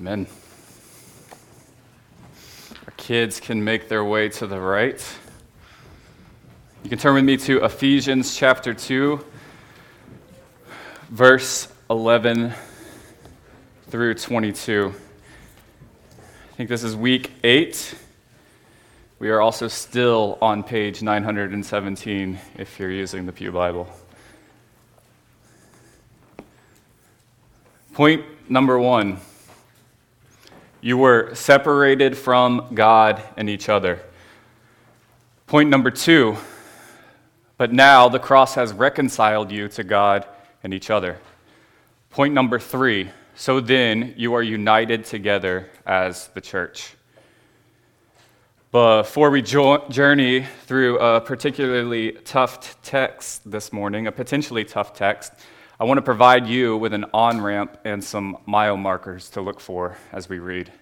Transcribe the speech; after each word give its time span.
Amen. 0.00 0.28
Our 2.86 2.92
kids 2.96 3.40
can 3.40 3.64
make 3.64 3.88
their 3.88 4.04
way 4.04 4.28
to 4.28 4.46
the 4.46 4.60
right. 4.60 5.04
You 6.84 6.90
can 6.90 7.00
turn 7.00 7.16
with 7.16 7.24
me 7.24 7.36
to 7.38 7.64
Ephesians 7.64 8.36
chapter 8.36 8.72
2, 8.72 9.24
verse 11.08 11.66
11 11.90 12.52
through 13.88 14.14
22. 14.14 14.94
I 14.94 16.54
think 16.54 16.68
this 16.68 16.84
is 16.84 16.94
week 16.94 17.32
8. 17.42 17.96
We 19.18 19.30
are 19.30 19.40
also 19.40 19.66
still 19.66 20.38
on 20.40 20.62
page 20.62 21.02
917 21.02 22.38
if 22.56 22.78
you're 22.78 22.92
using 22.92 23.26
the 23.26 23.32
Pew 23.32 23.50
Bible. 23.50 23.88
Point 27.94 28.24
number 28.48 28.78
one 28.78 29.18
you 30.80 30.96
were 30.96 31.34
separated 31.34 32.16
from 32.16 32.68
God 32.74 33.22
and 33.36 33.50
each 33.50 33.68
other. 33.68 34.00
Point 35.46 35.70
number 35.70 35.90
two, 35.90 36.36
but 37.56 37.72
now 37.72 38.08
the 38.08 38.18
cross 38.18 38.54
has 38.54 38.72
reconciled 38.72 39.50
you 39.50 39.68
to 39.68 39.82
God 39.82 40.26
and 40.62 40.72
each 40.72 40.90
other. 40.90 41.18
Point 42.10 42.34
number 42.34 42.58
three, 42.58 43.10
so 43.34 43.60
then 43.60 44.14
you 44.16 44.34
are 44.34 44.42
united 44.42 45.04
together 45.04 45.68
as 45.86 46.28
the 46.28 46.40
church. 46.40 46.94
Before 48.70 49.30
we 49.30 49.42
jo- 49.42 49.88
journey 49.88 50.46
through 50.66 50.98
a 50.98 51.20
particularly 51.20 52.12
tough 52.24 52.80
text 52.82 53.50
this 53.50 53.72
morning, 53.72 54.06
a 54.06 54.12
potentially 54.12 54.64
tough 54.64 54.92
text, 54.92 55.32
I 55.80 55.84
want 55.84 55.98
to 55.98 56.02
provide 56.02 56.48
you 56.48 56.76
with 56.76 56.92
an 56.92 57.04
on 57.14 57.40
ramp 57.40 57.78
and 57.84 58.02
some 58.02 58.38
mile 58.46 58.76
markers 58.76 59.30
to 59.30 59.40
look 59.40 59.60
for 59.60 59.96
as 60.10 60.28
we 60.28 60.40
read. 60.40 60.72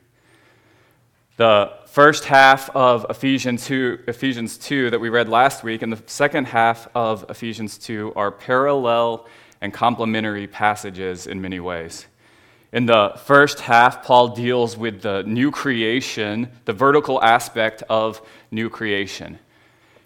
The 1.37 1.71
first 1.85 2.25
half 2.25 2.75
of 2.75 3.05
Ephesians 3.11 3.67
2, 3.67 4.05
Ephesians 4.09 4.57
2 4.57 4.89
that 4.89 4.99
we 4.99 5.11
read 5.11 5.29
last 5.29 5.63
week 5.63 5.83
and 5.83 5.93
the 5.93 6.03
second 6.07 6.47
half 6.47 6.89
of 6.95 7.27
Ephesians 7.29 7.77
2 7.77 8.15
are 8.17 8.31
parallel 8.33 9.27
and 9.61 9.71
complementary 9.71 10.47
passages 10.47 11.27
in 11.27 11.43
many 11.43 11.61
ways. 11.61 12.07
In 12.73 12.87
the 12.87 13.21
first 13.23 13.61
half, 13.61 14.03
Paul 14.03 14.29
deals 14.29 14.79
with 14.79 15.03
the 15.03 15.25
new 15.25 15.51
creation, 15.51 16.51
the 16.65 16.73
vertical 16.73 17.23
aspect 17.23 17.83
of 17.91 18.27
new 18.51 18.71
creation. 18.71 19.39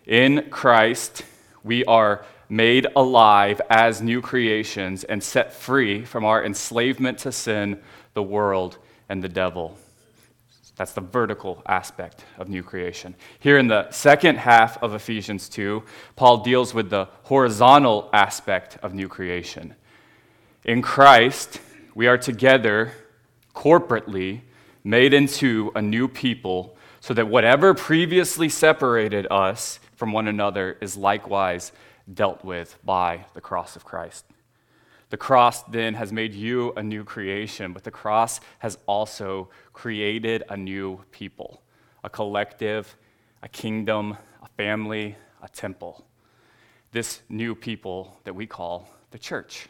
In 0.05 0.51
Christ, 0.51 1.23
we 1.63 1.85
are 1.85 2.25
made 2.51 2.87
alive 2.97 3.61
as 3.71 4.03
new 4.03 4.21
creations 4.21 5.05
and 5.05 5.23
set 5.23 5.53
free 5.53 6.05
from 6.05 6.25
our 6.25 6.45
enslavement 6.45 7.17
to 7.19 7.31
sin, 7.33 7.81
the 8.15 8.23
world, 8.23 8.77
and 9.09 9.23
the 9.23 9.29
devil. 9.29 9.79
That's 10.77 10.93
the 10.93 11.01
vertical 11.01 11.63
aspect 11.67 12.25
of 12.39 12.49
new 12.49 12.63
creation. 12.63 13.15
Here 13.39 13.59
in 13.59 13.69
the 13.69 13.91
second 13.91 14.39
half 14.39 14.83
of 14.83 14.95
Ephesians 14.95 15.49
2, 15.49 15.83
Paul 16.17 16.39
deals 16.39 16.73
with 16.75 16.91
the 16.91 17.07
horizontal 17.25 18.09
aspect 18.13 18.79
of 18.83 18.95
new 18.95 19.07
creation. 19.07 19.75
In 20.65 20.83
Christ, 20.83 21.61
we 21.95 22.07
are 22.07 22.19
together 22.19 22.93
corporately 23.55 24.41
made 24.83 25.13
into 25.13 25.71
a 25.75 25.83
new 25.83 26.09
people 26.09 26.77
so 27.01 27.15
that 27.15 27.29
whatever 27.29 27.75
previously 27.75 28.49
separated 28.49 29.27
us 29.31 29.81
from 29.97 30.13
one 30.13 30.29
another 30.29 30.79
is 30.81 30.97
likewise 30.97 31.73
dealt 32.13 32.45
with 32.45 32.79
by 32.85 33.27
the 33.35 33.41
cross 33.41 33.77
of 33.77 33.85
Christ. 33.85 34.25
The 35.11 35.17
cross 35.17 35.63
then 35.65 35.95
has 35.95 36.13
made 36.13 36.35
you 36.35 36.73
a 36.77 36.83
new 36.83 37.03
creation, 37.03 37.73
but 37.73 37.83
the 37.83 37.91
cross 37.91 38.41
has 38.61 38.79
also 38.87 39.51
created 39.73 40.45
a 40.49 40.57
new 40.57 41.01
people, 41.11 41.63
a 42.05 42.11
collective, 42.11 42.97
a 43.43 43.49
kingdom, 43.49 44.17
a 44.41 44.49
family, 44.57 45.17
a 45.43 45.49
temple. 45.49 46.07
This 46.93 47.23
new 47.29 47.55
people 47.55 48.19
that 48.25 48.35
we 48.35 48.47
call 48.47 48.89
the 49.11 49.19
church. 49.19 49.69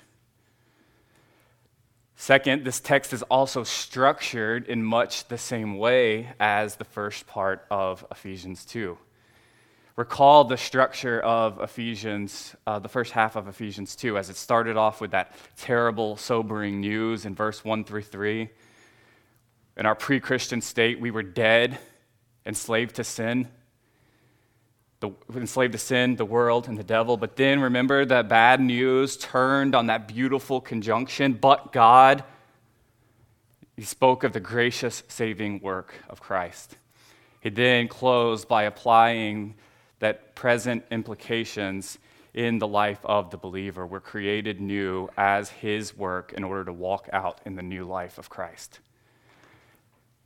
Second, 2.16 2.66
this 2.66 2.80
text 2.80 3.14
is 3.14 3.22
also 3.24 3.64
structured 3.64 4.66
in 4.66 4.84
much 4.84 5.28
the 5.28 5.38
same 5.38 5.78
way 5.78 6.28
as 6.38 6.76
the 6.76 6.84
first 6.84 7.26
part 7.26 7.64
of 7.70 8.04
Ephesians 8.10 8.66
2 8.66 8.98
recall 10.00 10.44
the 10.44 10.56
structure 10.56 11.20
of 11.20 11.60
Ephesians, 11.60 12.56
uh, 12.66 12.78
the 12.78 12.88
first 12.88 13.12
half 13.12 13.36
of 13.36 13.48
Ephesians 13.48 13.94
2, 13.94 14.16
as 14.16 14.30
it 14.30 14.36
started 14.36 14.78
off 14.78 14.98
with 14.98 15.10
that 15.10 15.34
terrible, 15.58 16.16
sobering 16.16 16.80
news 16.80 17.26
in 17.26 17.34
verse 17.34 17.62
1 17.62 17.84
through 17.84 18.00
3. 18.00 18.48
In 19.76 19.84
our 19.84 19.94
pre 19.94 20.18
Christian 20.18 20.62
state, 20.62 20.98
we 20.98 21.10
were 21.10 21.22
dead, 21.22 21.78
enslaved 22.46 22.96
to 22.96 23.04
sin, 23.04 23.48
the, 25.00 25.10
enslaved 25.36 25.72
to 25.72 25.78
sin, 25.78 26.16
the 26.16 26.24
world, 26.24 26.66
and 26.66 26.78
the 26.78 26.82
devil. 26.82 27.18
But 27.18 27.36
then 27.36 27.60
remember 27.60 28.06
that 28.06 28.26
bad 28.26 28.58
news 28.58 29.18
turned 29.18 29.74
on 29.74 29.88
that 29.88 30.08
beautiful 30.08 30.62
conjunction, 30.62 31.34
but 31.34 31.72
God. 31.72 32.24
He 33.76 33.82
spoke 33.82 34.24
of 34.24 34.32
the 34.32 34.40
gracious 34.40 35.02
saving 35.08 35.60
work 35.60 35.92
of 36.08 36.22
Christ. 36.22 36.76
He 37.40 37.50
then 37.50 37.86
closed 37.86 38.48
by 38.48 38.62
applying 38.62 39.56
that 40.00 40.34
present 40.34 40.84
implications 40.90 41.98
in 42.34 42.58
the 42.58 42.68
life 42.68 43.00
of 43.04 43.30
the 43.30 43.36
believer. 43.36 43.86
We're 43.86 44.00
created 44.00 44.60
new 44.60 45.08
as 45.16 45.50
his 45.50 45.96
work 45.96 46.32
in 46.36 46.44
order 46.44 46.64
to 46.64 46.72
walk 46.72 47.08
out 47.12 47.40
in 47.44 47.56
the 47.56 47.62
new 47.62 47.84
life 47.84 48.18
of 48.18 48.28
Christ. 48.28 48.80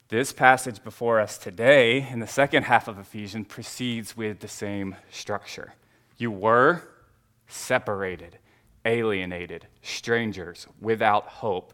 This 0.09 0.33
passage 0.33 0.85
before 0.85 1.19
us 1.19 1.39
today, 1.39 2.07
in 2.09 2.21
the 2.21 2.27
second 2.27 2.65
half 2.65 2.89
of 2.89 2.99
Ephesians, 2.99 3.47
proceeds 3.49 4.17
with 4.17 4.41
the 4.41 4.49
same 4.49 4.97
structure. 5.11 5.75
You 6.19 6.31
were 6.31 6.83
separated, 7.49 8.39
alienated, 8.85 9.67
strangers, 9.83 10.67
without 10.81 11.27
hope, 11.27 11.73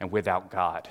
and 0.00 0.10
without 0.10 0.50
God. 0.50 0.88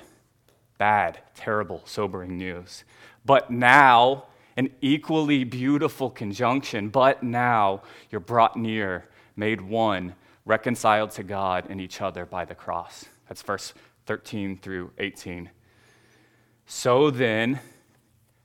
Bad, 0.78 1.18
terrible, 1.34 1.82
sobering 1.84 2.38
news. 2.38 2.84
But 3.26 3.50
now, 3.50 4.24
an 4.56 4.70
equally 4.80 5.44
beautiful 5.44 6.10
conjunction, 6.10 6.88
but 6.88 7.22
now 7.22 7.82
you're 8.10 8.20
brought 8.20 8.56
near, 8.56 9.08
made 9.36 9.60
one, 9.60 10.14
reconciled 10.44 11.10
to 11.12 11.22
God 11.22 11.66
and 11.68 11.80
each 11.80 12.00
other 12.00 12.26
by 12.26 12.44
the 12.44 12.54
cross. 12.54 13.04
That's 13.28 13.42
verse 13.42 13.74
13 14.06 14.58
through 14.58 14.90
18. 14.98 15.50
So 16.66 17.10
then, 17.10 17.60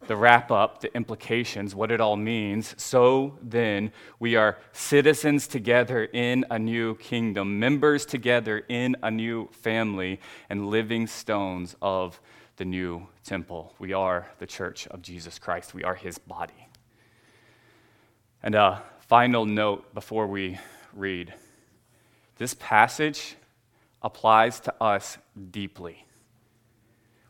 the 0.08 0.16
wrap 0.16 0.52
up, 0.52 0.82
the 0.82 0.96
implications, 0.96 1.74
what 1.74 1.92
it 1.92 2.00
all 2.00 2.16
means. 2.16 2.76
So 2.78 3.38
then, 3.42 3.92
we 4.20 4.36
are 4.36 4.58
citizens 4.72 5.48
together 5.48 6.06
in 6.06 6.46
a 6.52 6.60
new 6.60 6.96
kingdom, 6.96 7.60
members 7.60 8.06
together 8.06 8.64
in 8.70 8.96
a 9.02 9.10
new 9.10 9.50
family, 9.52 10.20
and 10.50 10.70
living 10.70 11.08
stones 11.08 11.76
of 11.82 12.20
the 12.58 12.66
new 12.66 13.08
temple. 13.24 13.74
We 13.80 13.94
are 13.94 14.28
the 14.40 14.48
church 14.48 14.88
of 14.88 15.02
Jesus 15.02 15.40
Christ, 15.40 15.74
we 15.74 15.84
are 15.84 15.96
his 15.96 16.18
body. 16.18 16.68
And 18.42 18.56
a 18.56 18.82
final 19.08 19.46
note 19.46 19.94
before 19.94 20.28
we 20.28 20.60
read 20.94 21.34
this 22.38 22.54
passage 22.54 23.36
applies 24.02 24.60
to 24.62 24.74
us 24.82 25.18
deeply. 25.52 26.06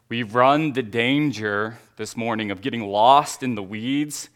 We 0.10 0.24
run 0.24 0.74
the 0.74 0.84
danger 0.84 1.78
this 1.96 2.16
morning 2.16 2.52
of 2.52 2.62
getting 2.62 2.82
lost 2.82 3.44
in 3.44 3.56
the 3.56 3.64
weeds. 3.64 4.30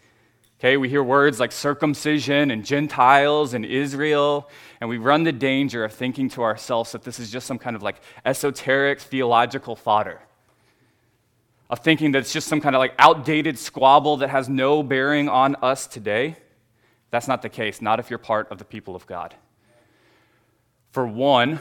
Okay, 0.59 0.77
we 0.77 0.89
hear 0.89 1.03
words 1.03 1.39
like 1.39 1.51
circumcision 1.51 2.51
and 2.51 2.65
Gentiles 2.65 3.53
and 3.53 3.65
Israel, 3.65 4.49
and 4.81 4.89
we 4.89 4.97
run 4.97 5.23
the 5.23 5.31
danger 5.31 5.83
of 5.83 5.93
thinking 5.93 6.29
to 6.29 6.43
ourselves 6.43 6.91
that 6.93 7.03
this 7.03 7.19
is 7.19 7.31
just 7.31 7.45
some 7.45 7.59
kind 7.59 7.75
of 7.75 7.83
like 7.83 8.01
esoteric 8.25 8.99
theological 8.99 9.75
fodder 9.75 10.21
of 11.69 11.79
thinking 11.79 12.11
that 12.13 12.19
it's 12.19 12.33
just 12.33 12.47
some 12.47 12.61
kind 12.61 12.75
of 12.75 12.79
like 12.79 12.95
outdated 12.97 13.57
squabble 13.59 14.17
that 14.17 14.29
has 14.29 14.49
no 14.49 14.81
bearing 14.81 15.29
on 15.29 15.55
us 15.55 15.85
today. 15.87 16.35
That's 17.11 17.27
not 17.27 17.41
the 17.41 17.49
case, 17.49 17.81
not 17.81 17.99
if 17.99 18.09
you're 18.09 18.19
part 18.19 18.51
of 18.51 18.57
the 18.57 18.65
people 18.65 18.95
of 18.95 19.05
God. 19.05 19.35
For 20.91 21.05
one, 21.05 21.59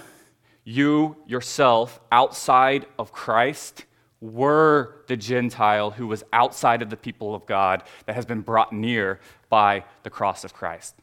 you 0.64 1.16
yourself, 1.26 2.00
outside 2.10 2.86
of 2.98 3.12
Christ, 3.12 3.84
were 4.20 5.02
the 5.06 5.16
Gentile 5.16 5.92
who 5.92 6.06
was 6.06 6.24
outside 6.32 6.82
of 6.82 6.90
the 6.90 6.96
people 6.96 7.34
of 7.34 7.46
God 7.46 7.82
that 8.06 8.14
has 8.14 8.26
been 8.26 8.40
brought 8.40 8.72
near 8.72 9.20
by 9.48 9.84
the 10.02 10.10
cross 10.10 10.44
of 10.44 10.52
Christ. 10.52 10.96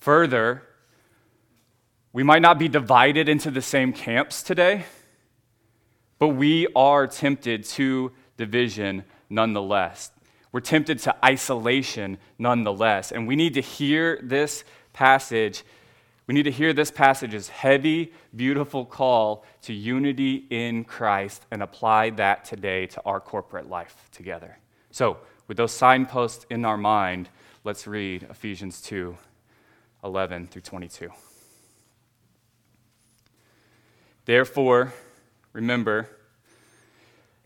Further, 0.00 0.62
we 2.12 2.22
might 2.22 2.42
not 2.42 2.58
be 2.58 2.68
divided 2.68 3.28
into 3.28 3.50
the 3.50 3.62
same 3.62 3.92
camps 3.92 4.42
today, 4.42 4.84
but 6.18 6.28
we 6.28 6.66
are 6.74 7.06
tempted 7.06 7.64
to 7.64 8.12
division 8.38 9.04
nonetheless. 9.28 10.10
We're 10.50 10.60
tempted 10.60 11.00
to 11.00 11.14
isolation 11.22 12.16
nonetheless. 12.38 13.12
And 13.12 13.28
we 13.28 13.36
need 13.36 13.54
to 13.54 13.60
hear 13.60 14.18
this 14.22 14.64
passage 14.94 15.62
We 16.26 16.34
need 16.34 16.42
to 16.42 16.50
hear 16.50 16.74
this 16.74 16.90
passage's 16.90 17.48
heavy, 17.48 18.12
beautiful 18.36 18.84
call 18.84 19.46
to 19.62 19.72
unity 19.72 20.44
in 20.50 20.84
Christ 20.84 21.46
and 21.50 21.62
apply 21.62 22.10
that 22.10 22.44
today 22.44 22.84
to 22.88 23.00
our 23.06 23.18
corporate 23.18 23.66
life 23.70 24.10
together. 24.12 24.58
So, 24.90 25.16
with 25.46 25.56
those 25.56 25.72
signposts 25.72 26.44
in 26.50 26.66
our 26.66 26.76
mind, 26.76 27.30
let's 27.64 27.86
read 27.86 28.24
Ephesians 28.24 28.82
2 28.82 29.16
11 30.04 30.48
through 30.48 30.60
22. 30.60 31.08
Therefore, 34.26 34.92
remember 35.54 36.10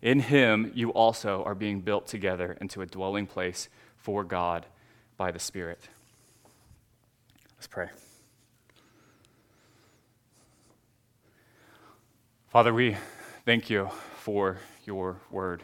In 0.00 0.20
him 0.20 0.70
you 0.74 0.90
also 0.90 1.42
are 1.44 1.54
being 1.54 1.80
built 1.80 2.06
together 2.06 2.56
into 2.60 2.82
a 2.82 2.86
dwelling 2.86 3.26
place 3.26 3.68
for 3.96 4.22
God 4.24 4.66
by 5.16 5.32
the 5.32 5.38
Spirit. 5.38 5.88
Let's 7.56 7.66
pray. 7.66 7.88
Father, 12.46 12.72
we 12.72 12.96
thank 13.44 13.68
you 13.68 13.90
for 14.16 14.58
your 14.86 15.20
word. 15.30 15.62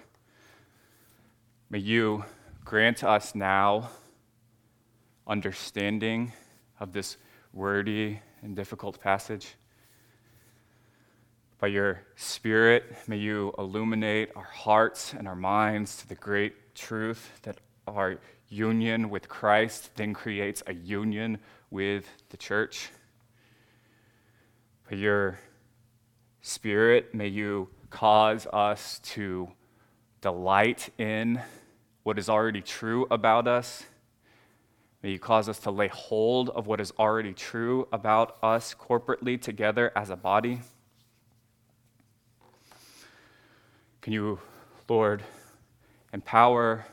May 1.70 1.78
you 1.78 2.24
grant 2.64 3.04
us 3.04 3.34
now 3.34 3.90
understanding 5.26 6.32
of 6.80 6.92
this 6.92 7.16
wordy 7.52 8.20
and 8.42 8.54
difficult 8.54 9.00
passage. 9.00 9.54
By 11.60 11.68
your 11.68 12.00
Spirit, 12.16 12.96
may 13.06 13.16
you 13.16 13.54
illuminate 13.56 14.30
our 14.34 14.42
hearts 14.42 15.14
and 15.14 15.28
our 15.28 15.36
minds 15.36 15.96
to 15.98 16.08
the 16.08 16.16
great 16.16 16.74
truth 16.74 17.40
that 17.42 17.58
our 17.86 18.18
union 18.48 19.08
with 19.08 19.28
Christ 19.28 19.94
then 19.94 20.14
creates 20.14 20.64
a 20.66 20.74
union 20.74 21.38
with 21.70 22.08
the 22.30 22.36
church. 22.36 22.90
By 24.90 24.96
your 24.96 25.38
Spirit, 26.42 27.14
may 27.14 27.28
you 27.28 27.68
cause 27.88 28.48
us 28.52 28.98
to 29.04 29.48
delight 30.20 30.90
in 30.98 31.40
what 32.02 32.18
is 32.18 32.28
already 32.28 32.62
true 32.62 33.06
about 33.12 33.46
us. 33.46 33.84
May 35.04 35.12
you 35.12 35.18
cause 35.20 35.48
us 35.48 35.60
to 35.60 35.70
lay 35.70 35.88
hold 35.88 36.50
of 36.50 36.66
what 36.66 36.80
is 36.80 36.92
already 36.98 37.32
true 37.32 37.86
about 37.92 38.38
us 38.42 38.74
corporately 38.74 39.40
together 39.40 39.92
as 39.94 40.10
a 40.10 40.16
body. 40.16 40.60
Can 44.04 44.12
you, 44.12 44.38
Lord, 44.86 45.22
empower, 46.12 46.84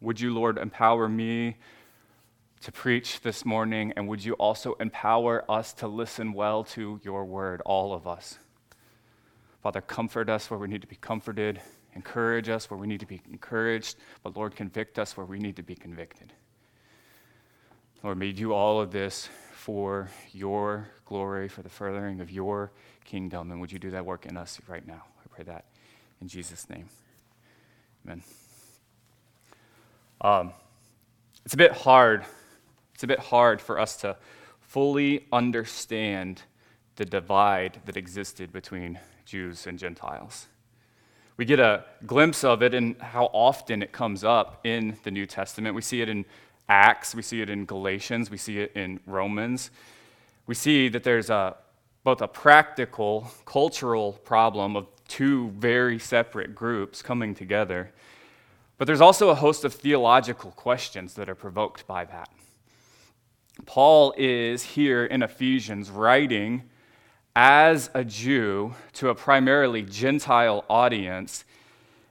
would 0.00 0.20
you, 0.20 0.32
Lord, 0.32 0.58
empower 0.58 1.08
me 1.08 1.56
to 2.60 2.70
preach 2.70 3.20
this 3.22 3.44
morning, 3.44 3.92
and 3.96 4.06
would 4.06 4.24
you 4.24 4.34
also 4.34 4.74
empower 4.74 5.44
us 5.50 5.72
to 5.72 5.88
listen 5.88 6.32
well 6.32 6.62
to 6.62 7.00
your 7.02 7.24
word, 7.24 7.62
all 7.62 7.92
of 7.92 8.06
us? 8.06 8.38
Father, 9.60 9.80
comfort 9.80 10.30
us 10.30 10.52
where 10.52 10.60
we 10.60 10.68
need 10.68 10.82
to 10.82 10.86
be 10.86 10.94
comforted, 10.94 11.60
encourage 11.96 12.48
us 12.48 12.70
where 12.70 12.78
we 12.78 12.86
need 12.86 13.00
to 13.00 13.06
be 13.06 13.20
encouraged, 13.28 13.96
but 14.22 14.36
Lord, 14.36 14.54
convict 14.54 15.00
us 15.00 15.16
where 15.16 15.26
we 15.26 15.40
need 15.40 15.56
to 15.56 15.64
be 15.64 15.74
convicted. 15.74 16.32
Lord, 18.04 18.18
may 18.18 18.26
you 18.26 18.34
do 18.34 18.52
all 18.52 18.80
of 18.80 18.92
this 18.92 19.28
for 19.52 20.10
your 20.32 20.86
glory, 21.06 21.48
for 21.48 21.62
the 21.62 21.68
furthering 21.68 22.20
of 22.20 22.30
your 22.30 22.70
kingdom. 23.04 23.50
And 23.50 23.60
would 23.60 23.72
you 23.72 23.80
do 23.80 23.90
that 23.90 24.06
work 24.06 24.26
in 24.26 24.36
us 24.36 24.60
right 24.68 24.86
now? 24.86 25.02
I 25.24 25.34
pray 25.34 25.44
that 25.46 25.64
in 26.22 26.28
Jesus' 26.28 26.70
name. 26.70 26.88
Amen. 28.04 28.22
Um, 30.20 30.52
it's 31.44 31.52
a 31.52 31.56
bit 31.56 31.72
hard. 31.72 32.24
It's 32.94 33.02
a 33.02 33.08
bit 33.08 33.18
hard 33.18 33.60
for 33.60 33.80
us 33.80 33.96
to 33.98 34.16
fully 34.60 35.26
understand 35.32 36.42
the 36.94 37.04
divide 37.04 37.80
that 37.86 37.96
existed 37.96 38.52
between 38.52 39.00
Jews 39.26 39.66
and 39.66 39.80
Gentiles. 39.80 40.46
We 41.36 41.44
get 41.44 41.58
a 41.58 41.86
glimpse 42.06 42.44
of 42.44 42.62
it 42.62 42.72
in 42.72 42.94
how 43.00 43.24
often 43.32 43.82
it 43.82 43.90
comes 43.90 44.22
up 44.22 44.60
in 44.64 44.96
the 45.02 45.10
New 45.10 45.26
Testament. 45.26 45.74
We 45.74 45.82
see 45.82 46.02
it 46.02 46.08
in 46.08 46.24
Acts, 46.68 47.16
we 47.16 47.22
see 47.22 47.42
it 47.42 47.50
in 47.50 47.64
Galatians, 47.64 48.30
we 48.30 48.36
see 48.36 48.60
it 48.60 48.70
in 48.76 49.00
Romans. 49.06 49.72
We 50.46 50.54
see 50.54 50.88
that 50.88 51.02
there's 51.02 51.30
a, 51.30 51.56
both 52.04 52.22
a 52.22 52.28
practical, 52.28 53.26
cultural 53.44 54.12
problem 54.12 54.76
of 54.76 54.86
two 55.12 55.50
very 55.50 55.98
separate 55.98 56.54
groups 56.54 57.02
coming 57.02 57.34
together, 57.34 57.92
but 58.78 58.86
there's 58.86 59.02
also 59.02 59.28
a 59.28 59.34
host 59.34 59.62
of 59.62 59.74
theological 59.74 60.52
questions 60.52 61.12
that 61.14 61.28
are 61.28 61.34
provoked 61.34 61.86
by 61.86 62.06
that. 62.06 62.30
Paul 63.66 64.14
is 64.16 64.62
here 64.62 65.04
in 65.04 65.22
Ephesians 65.22 65.90
writing 65.90 66.62
as 67.36 67.90
a 67.92 68.04
Jew 68.04 68.74
to 68.94 69.10
a 69.10 69.14
primarily 69.14 69.82
Gentile 69.82 70.64
audience. 70.70 71.44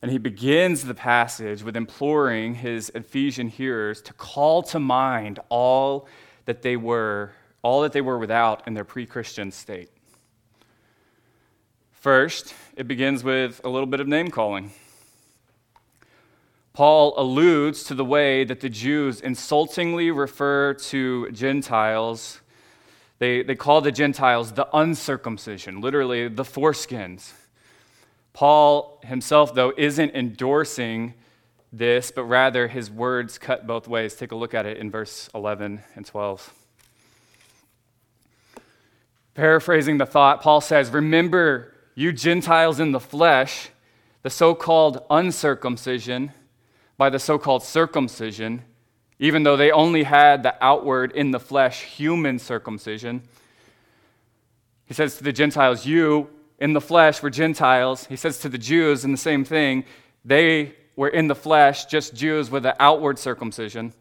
And 0.03 0.11
he 0.11 0.19
begins 0.19 0.83
the 0.83 0.93
passage 0.93 1.63
with 1.63 1.75
imploring 1.75 2.53
his 2.55 2.91
Ephesian 2.93 3.47
hearers 3.47 3.99
to 4.03 4.13
call 4.13 4.61
to 4.63 4.79
mind 4.79 5.39
all 5.49 6.07
that 6.45 6.61
they 6.61 6.77
were, 6.77 7.31
all 7.63 7.81
that 7.81 7.93
they 7.93 8.01
were 8.01 8.19
without 8.19 8.67
in 8.67 8.75
their 8.75 8.85
pre-Christian 8.85 9.51
state. 9.51 9.89
First, 12.01 12.55
it 12.75 12.87
begins 12.87 13.23
with 13.23 13.61
a 13.63 13.69
little 13.69 13.85
bit 13.85 13.99
of 13.99 14.07
name 14.07 14.31
calling. 14.31 14.71
Paul 16.73 17.13
alludes 17.15 17.83
to 17.85 17.93
the 17.93 18.03
way 18.03 18.43
that 18.43 18.59
the 18.59 18.69
Jews 18.69 19.21
insultingly 19.21 20.09
refer 20.11 20.73
to 20.73 21.31
Gentiles 21.31 22.41
they, 23.19 23.43
they 23.43 23.53
call 23.53 23.81
the 23.81 23.91
Gentiles 23.91 24.53
the 24.53 24.67
uncircumcision, 24.75 25.79
literally 25.79 26.27
the 26.27 26.41
foreskins. 26.41 27.33
Paul 28.33 28.99
himself, 29.03 29.53
though, 29.53 29.71
isn't 29.77 30.15
endorsing 30.15 31.13
this, 31.71 32.09
but 32.09 32.23
rather 32.23 32.67
his 32.67 32.89
words 32.89 33.37
cut 33.37 33.67
both 33.67 33.87
ways. 33.87 34.15
Take 34.15 34.31
a 34.31 34.35
look 34.35 34.55
at 34.55 34.65
it 34.65 34.77
in 34.77 34.89
verse 34.89 35.29
11 35.35 35.83
and 35.93 36.03
12. 36.03 36.51
Paraphrasing 39.35 39.99
the 39.99 40.07
thought, 40.07 40.41
Paul 40.41 40.59
says, 40.59 40.89
Remember, 40.89 41.70
you 41.95 42.11
Gentiles 42.11 42.79
in 42.79 42.91
the 42.91 42.99
flesh, 42.99 43.69
the 44.23 44.29
so 44.29 44.55
called 44.55 45.03
uncircumcision 45.09 46.31
by 46.97 47.09
the 47.09 47.19
so 47.19 47.37
called 47.37 47.63
circumcision 47.63 48.63
even 49.21 49.43
though 49.43 49.55
they 49.55 49.69
only 49.71 50.01
had 50.01 50.41
the 50.41 50.55
outward 50.61 51.11
in 51.11 51.29
the 51.29 51.39
flesh 51.39 51.83
human 51.83 52.39
circumcision. 52.39 53.21
He 54.85 54.95
says 54.95 55.17
to 55.17 55.23
the 55.23 55.31
Gentiles, 55.31 55.85
You, 55.85 56.27
in 56.59 56.73
the 56.73 56.81
flesh 56.81 57.21
were 57.21 57.29
Gentiles. 57.29 58.07
He 58.07 58.15
says 58.15 58.39
to 58.39 58.49
the 58.49 58.57
Jews 58.57 59.05
in 59.05 59.11
the 59.11 59.17
same 59.17 59.45
thing. 59.45 59.85
They 60.25 60.73
were 60.95 61.07
in 61.07 61.27
the 61.27 61.35
flesh, 61.35 61.85
just 61.85 62.15
Jews 62.15 62.49
with 62.49 62.65
an 62.65 62.73
outward 62.79 63.19
circumcision. 63.19 63.93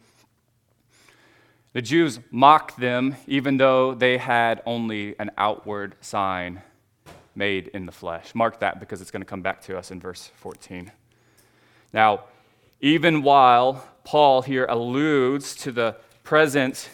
The 1.74 1.82
Jews 1.82 2.18
mocked 2.30 2.80
them, 2.80 3.14
even 3.26 3.58
though 3.58 3.94
they 3.94 4.16
had 4.16 4.62
only 4.64 5.16
an 5.18 5.30
outward 5.36 5.96
sign 6.00 6.62
made 7.34 7.68
in 7.68 7.86
the 7.86 7.92
flesh. 7.92 8.34
Mark 8.34 8.60
that 8.60 8.80
because 8.80 9.00
it's 9.00 9.10
going 9.10 9.22
to 9.22 9.26
come 9.26 9.42
back 9.42 9.60
to 9.62 9.76
us 9.78 9.90
in 9.90 10.00
verse 10.00 10.30
14. 10.36 10.92
Now, 11.92 12.24
even 12.80 13.22
while 13.22 13.84
Paul 14.04 14.42
here 14.42 14.66
alludes 14.66 15.54
to 15.56 15.72
the 15.72 15.96
present 16.22 16.88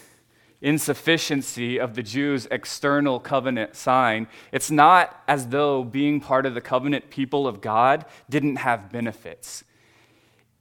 insufficiency 0.60 1.78
of 1.78 1.94
the 1.94 2.02
Jews' 2.02 2.48
external 2.50 3.20
covenant 3.20 3.76
sign, 3.76 4.26
it's 4.52 4.70
not 4.70 5.22
as 5.28 5.48
though 5.48 5.84
being 5.84 6.20
part 6.20 6.46
of 6.46 6.54
the 6.54 6.60
covenant 6.60 7.10
people 7.10 7.46
of 7.46 7.60
God 7.60 8.04
didn't 8.28 8.56
have 8.56 8.90
benefits. 8.90 9.64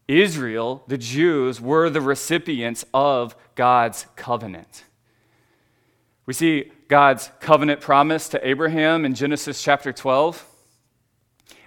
Israel, 0.08 0.84
the 0.88 0.98
Jews, 0.98 1.60
were 1.60 1.90
the 1.90 2.02
recipients 2.02 2.86
of 2.94 3.36
God's 3.56 4.06
covenant. 4.16 4.84
We 6.26 6.34
see 6.34 6.72
God's 6.88 7.30
covenant 7.40 7.82
promise 7.82 8.30
to 8.30 8.48
Abraham 8.48 9.06
in 9.06 9.14
Genesis 9.14 9.62
chapter 9.62 9.94
12, 9.94 10.44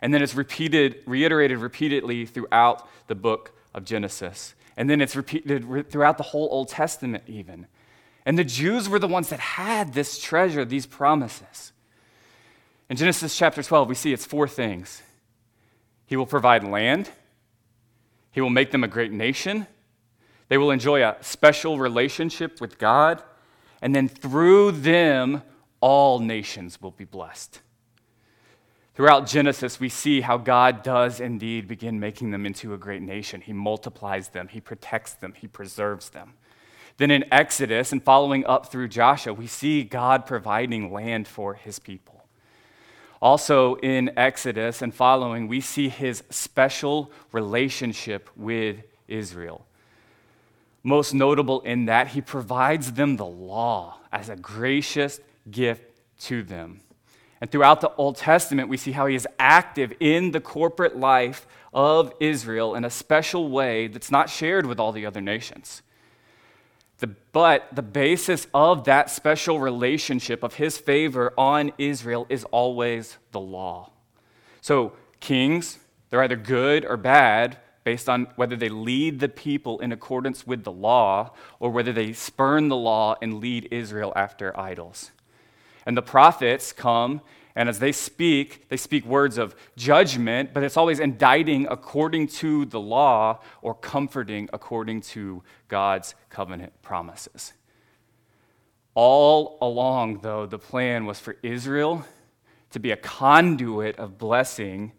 and 0.02 0.12
then 0.12 0.22
it's 0.22 0.34
repeated, 0.34 1.02
reiterated 1.06 1.58
repeatedly 1.58 2.26
throughout 2.26 2.88
the 3.06 3.14
book 3.14 3.52
of 3.72 3.84
Genesis. 3.84 4.54
And 4.76 4.90
then 4.90 5.00
it's 5.00 5.14
repeated 5.14 5.90
throughout 5.90 6.18
the 6.18 6.24
whole 6.24 6.48
Old 6.50 6.68
Testament, 6.68 7.24
even. 7.26 7.66
And 8.26 8.38
the 8.38 8.44
Jews 8.44 8.88
were 8.88 8.98
the 8.98 9.08
ones 9.08 9.28
that 9.30 9.40
had 9.40 9.94
this 9.94 10.18
treasure, 10.18 10.64
these 10.64 10.86
promises. 10.86 11.72
In 12.88 12.96
Genesis 12.96 13.36
chapter 13.36 13.62
12, 13.62 13.88
we 13.88 13.94
see 13.94 14.12
it's 14.12 14.24
four 14.24 14.48
things 14.48 15.02
He 16.06 16.16
will 16.16 16.26
provide 16.26 16.64
land, 16.64 17.10
He 18.32 18.40
will 18.40 18.50
make 18.50 18.70
them 18.72 18.82
a 18.82 18.88
great 18.88 19.12
nation, 19.12 19.66
they 20.48 20.58
will 20.58 20.70
enjoy 20.70 21.02
a 21.02 21.16
special 21.20 21.78
relationship 21.78 22.60
with 22.60 22.78
God, 22.78 23.22
and 23.80 23.94
then 23.94 24.08
through 24.08 24.72
them, 24.72 25.42
all 25.80 26.18
nations 26.18 26.80
will 26.80 26.90
be 26.90 27.04
blessed. 27.04 27.60
Throughout 28.98 29.28
Genesis, 29.28 29.78
we 29.78 29.88
see 29.88 30.22
how 30.22 30.38
God 30.38 30.82
does 30.82 31.20
indeed 31.20 31.68
begin 31.68 32.00
making 32.00 32.32
them 32.32 32.44
into 32.44 32.74
a 32.74 32.76
great 32.78 33.00
nation. 33.00 33.40
He 33.40 33.52
multiplies 33.52 34.30
them, 34.30 34.48
He 34.48 34.60
protects 34.60 35.12
them, 35.12 35.34
He 35.34 35.46
preserves 35.46 36.10
them. 36.10 36.34
Then 36.96 37.12
in 37.12 37.24
Exodus 37.32 37.92
and 37.92 38.02
following 38.02 38.44
up 38.44 38.72
through 38.72 38.88
Joshua, 38.88 39.32
we 39.32 39.46
see 39.46 39.84
God 39.84 40.26
providing 40.26 40.92
land 40.92 41.28
for 41.28 41.54
His 41.54 41.78
people. 41.78 42.24
Also 43.22 43.76
in 43.76 44.10
Exodus 44.18 44.82
and 44.82 44.92
following, 44.92 45.46
we 45.46 45.60
see 45.60 45.88
His 45.88 46.24
special 46.28 47.12
relationship 47.30 48.28
with 48.34 48.82
Israel. 49.06 49.64
Most 50.88 51.12
notable 51.12 51.60
in 51.60 51.84
that, 51.84 52.08
He 52.08 52.20
provides 52.20 52.92
them 52.92 53.16
the 53.16 53.26
law 53.26 53.98
as 54.10 54.28
a 54.28 54.36
gracious 54.36 55.20
gift 55.50 55.82
to 56.20 56.42
them. 56.42 56.80
And 57.40 57.50
throughout 57.50 57.80
the 57.80 57.94
Old 57.94 58.16
Testament, 58.16 58.68
we 58.68 58.76
see 58.76 58.92
how 58.92 59.06
he 59.06 59.14
is 59.14 59.26
active 59.38 59.92
in 60.00 60.32
the 60.32 60.40
corporate 60.40 60.96
life 60.96 61.46
of 61.72 62.12
Israel 62.18 62.74
in 62.74 62.84
a 62.84 62.90
special 62.90 63.48
way 63.48 63.86
that's 63.86 64.10
not 64.10 64.28
shared 64.28 64.66
with 64.66 64.80
all 64.80 64.90
the 64.90 65.06
other 65.06 65.20
nations. 65.20 65.82
The, 66.98 67.06
but 67.06 67.68
the 67.72 67.82
basis 67.82 68.48
of 68.52 68.84
that 68.84 69.08
special 69.08 69.60
relationship 69.60 70.42
of 70.42 70.54
his 70.54 70.78
favor 70.78 71.32
on 71.38 71.72
Israel 71.78 72.26
is 72.28 72.42
always 72.44 73.18
the 73.30 73.38
law. 73.38 73.92
So, 74.60 74.94
kings, 75.20 75.78
they're 76.10 76.22
either 76.22 76.34
good 76.34 76.84
or 76.84 76.96
bad 76.96 77.58
based 77.88 78.06
on 78.06 78.26
whether 78.36 78.54
they 78.54 78.68
lead 78.68 79.18
the 79.18 79.30
people 79.30 79.80
in 79.80 79.92
accordance 79.92 80.46
with 80.46 80.62
the 80.62 80.70
law 80.70 81.32
or 81.58 81.70
whether 81.70 81.90
they 81.90 82.12
spurn 82.12 82.68
the 82.68 82.76
law 82.76 83.16
and 83.22 83.40
lead 83.40 83.66
Israel 83.70 84.12
after 84.14 84.54
idols. 84.60 85.10
And 85.86 85.96
the 85.96 86.02
prophets 86.02 86.70
come, 86.70 87.22
and 87.56 87.66
as 87.66 87.78
they 87.78 87.92
speak, 87.92 88.68
they 88.68 88.76
speak 88.76 89.06
words 89.06 89.38
of 89.38 89.56
judgment, 89.74 90.52
but 90.52 90.62
it's 90.62 90.76
always 90.76 91.00
indicting 91.00 91.66
according 91.70 92.26
to 92.42 92.66
the 92.66 92.78
law 92.78 93.40
or 93.62 93.72
comforting 93.72 94.50
according 94.52 95.00
to 95.14 95.42
God's 95.68 96.14
covenant 96.28 96.74
promises. 96.82 97.54
All 98.92 99.56
along, 99.62 100.18
though, 100.20 100.44
the 100.44 100.58
plan 100.58 101.06
was 101.06 101.18
for 101.18 101.36
Israel 101.42 102.04
to 102.72 102.78
be 102.78 102.90
a 102.90 102.98
conduit 102.98 103.98
of 103.98 104.18
blessing 104.18 104.92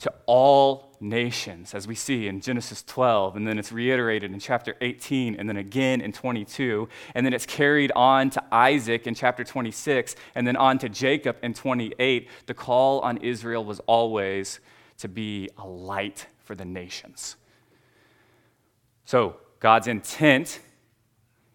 to 0.00 0.12
all 0.26 0.96
nations, 1.00 1.74
as 1.74 1.86
we 1.86 1.94
see 1.94 2.26
in 2.26 2.40
Genesis 2.40 2.82
12, 2.82 3.36
and 3.36 3.46
then 3.46 3.58
it's 3.58 3.72
reiterated 3.72 4.32
in 4.32 4.38
chapter 4.38 4.74
18, 4.80 5.36
and 5.36 5.48
then 5.48 5.56
again 5.56 6.00
in 6.00 6.12
22, 6.12 6.88
and 7.14 7.24
then 7.24 7.32
it's 7.32 7.46
carried 7.46 7.92
on 7.92 8.30
to 8.30 8.42
Isaac 8.52 9.06
in 9.06 9.14
chapter 9.14 9.44
26, 9.44 10.16
and 10.34 10.46
then 10.46 10.56
on 10.56 10.78
to 10.78 10.88
Jacob 10.88 11.36
in 11.42 11.54
28. 11.54 12.28
The 12.46 12.54
call 12.54 13.00
on 13.00 13.18
Israel 13.18 13.64
was 13.64 13.80
always 13.80 14.60
to 14.98 15.08
be 15.08 15.48
a 15.56 15.66
light 15.66 16.26
for 16.38 16.54
the 16.54 16.64
nations. 16.64 17.36
So, 19.04 19.36
God's 19.60 19.86
intent 19.86 20.60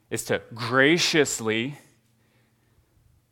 is 0.10 0.24
to 0.26 0.42
graciously 0.54 1.80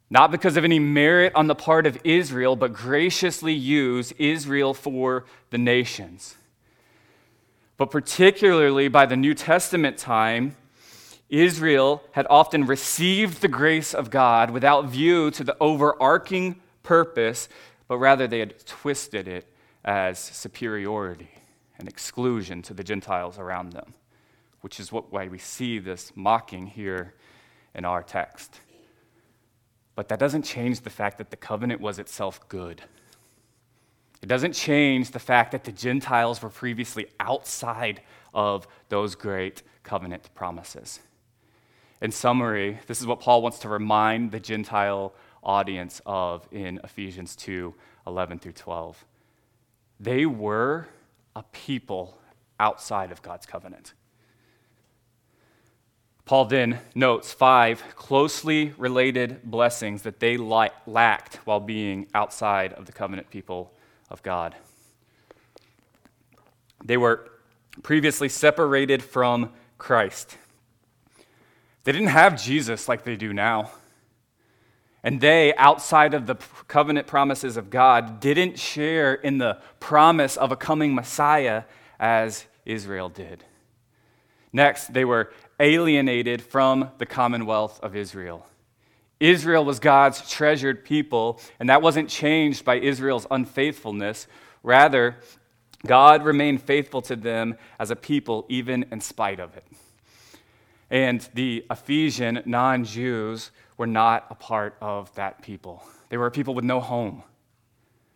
not 0.09 0.31
because 0.31 0.57
of 0.57 0.63
any 0.63 0.79
merit 0.79 1.33
on 1.35 1.47
the 1.47 1.55
part 1.55 1.87
of 1.87 1.97
Israel, 2.03 2.55
but 2.55 2.73
graciously 2.73 3.53
use 3.53 4.11
Israel 4.17 4.73
for 4.73 5.25
the 5.49 5.57
nations. 5.57 6.35
But 7.77 7.89
particularly 7.89 8.87
by 8.87 9.05
the 9.05 9.17
New 9.17 9.33
Testament 9.33 9.97
time, 9.97 10.55
Israel 11.29 12.03
had 12.11 12.27
often 12.29 12.65
received 12.67 13.41
the 13.41 13.47
grace 13.47 13.93
of 13.93 14.11
God 14.11 14.51
without 14.51 14.85
view 14.85 15.31
to 15.31 15.43
the 15.43 15.57
overarching 15.59 16.61
purpose, 16.83 17.49
but 17.87 17.97
rather 17.97 18.27
they 18.27 18.39
had 18.39 18.63
twisted 18.67 19.27
it 19.27 19.47
as 19.83 20.19
superiority 20.19 21.31
and 21.79 21.87
exclusion 21.87 22.61
to 22.61 22.73
the 22.73 22.83
Gentiles 22.83 23.39
around 23.39 23.73
them, 23.73 23.95
which 24.61 24.79
is 24.79 24.91
what, 24.91 25.11
why 25.11 25.27
we 25.27 25.39
see 25.39 25.79
this 25.79 26.11
mocking 26.15 26.67
here 26.67 27.15
in 27.73 27.83
our 27.83 28.03
text. 28.03 28.59
But 29.95 30.09
that 30.09 30.19
doesn't 30.19 30.43
change 30.43 30.81
the 30.81 30.89
fact 30.89 31.17
that 31.19 31.29
the 31.29 31.37
covenant 31.37 31.81
was 31.81 31.99
itself 31.99 32.47
good. 32.49 32.81
It 34.21 34.27
doesn't 34.27 34.53
change 34.53 35.11
the 35.11 35.19
fact 35.19 35.51
that 35.51 35.65
the 35.65 35.71
Gentiles 35.71 36.41
were 36.41 36.49
previously 36.49 37.07
outside 37.19 38.01
of 38.33 38.67
those 38.89 39.15
great 39.15 39.63
covenant 39.83 40.33
promises. 40.33 40.99
In 42.01 42.11
summary, 42.11 42.79
this 42.87 43.01
is 43.01 43.07
what 43.07 43.19
Paul 43.19 43.41
wants 43.41 43.59
to 43.59 43.69
remind 43.69 44.31
the 44.31 44.39
Gentile 44.39 45.13
audience 45.43 46.01
of 46.05 46.47
in 46.51 46.79
Ephesians 46.83 47.35
2 47.35 47.73
11 48.07 48.39
through 48.39 48.51
12. 48.53 49.05
They 49.99 50.25
were 50.25 50.87
a 51.35 51.43
people 51.51 52.17
outside 52.59 53.11
of 53.11 53.21
God's 53.21 53.45
covenant. 53.45 53.93
Paul 56.25 56.45
then 56.45 56.79
notes 56.95 57.33
five 57.33 57.83
closely 57.95 58.73
related 58.77 59.43
blessings 59.43 60.03
that 60.03 60.19
they 60.19 60.37
lacked 60.37 61.35
while 61.45 61.59
being 61.59 62.07
outside 62.13 62.73
of 62.73 62.85
the 62.85 62.93
covenant 62.93 63.29
people 63.29 63.73
of 64.09 64.23
God. 64.23 64.55
They 66.83 66.97
were 66.97 67.29
previously 67.81 68.29
separated 68.29 69.03
from 69.03 69.51
Christ. 69.77 70.37
They 71.83 71.91
didn't 71.91 72.07
have 72.07 72.41
Jesus 72.41 72.87
like 72.87 73.03
they 73.03 73.15
do 73.17 73.33
now. 73.33 73.71
And 75.03 75.19
they, 75.19 75.53
outside 75.55 76.13
of 76.13 76.27
the 76.27 76.35
covenant 76.69 77.07
promises 77.07 77.57
of 77.57 77.69
God, 77.69 78.21
didn't 78.21 78.57
share 78.57 79.13
in 79.13 79.37
the 79.37 79.59
promise 79.81 80.37
of 80.37 80.53
a 80.53 80.55
coming 80.55 80.95
Messiah 80.95 81.63
as 81.99 82.45
Israel 82.65 83.09
did. 83.09 83.43
Next, 84.53 84.93
they 84.93 85.03
were 85.03 85.33
alienated 85.63 86.41
from 86.41 86.91
the 86.97 87.05
commonwealth 87.05 87.79
of 87.81 87.95
Israel. 87.95 88.45
Israel 89.19 89.63
was 89.63 89.79
God's 89.79 90.29
treasured 90.29 90.83
people, 90.83 91.39
and 91.57 91.69
that 91.69 91.81
wasn't 91.81 92.09
changed 92.09 92.65
by 92.65 92.75
Israel's 92.75 93.25
unfaithfulness. 93.31 94.27
Rather, 94.61 95.15
God 95.85 96.25
remained 96.25 96.61
faithful 96.61 97.01
to 97.03 97.15
them 97.15 97.55
as 97.79 97.91
a 97.91 97.95
people, 97.95 98.45
even 98.49 98.85
in 98.91 98.99
spite 98.99 99.39
of 99.39 99.55
it. 99.55 99.65
And 100.89 101.27
the 101.33 101.65
Ephesian 101.71 102.43
non 102.45 102.83
Jews 102.83 103.51
were 103.77 103.87
not 103.87 104.27
a 104.29 104.35
part 104.35 104.75
of 104.81 105.15
that 105.15 105.41
people. 105.41 105.81
They 106.09 106.17
were 106.17 106.27
a 106.27 106.31
people 106.31 106.53
with 106.53 106.65
no 106.65 106.81
home, 106.81 107.23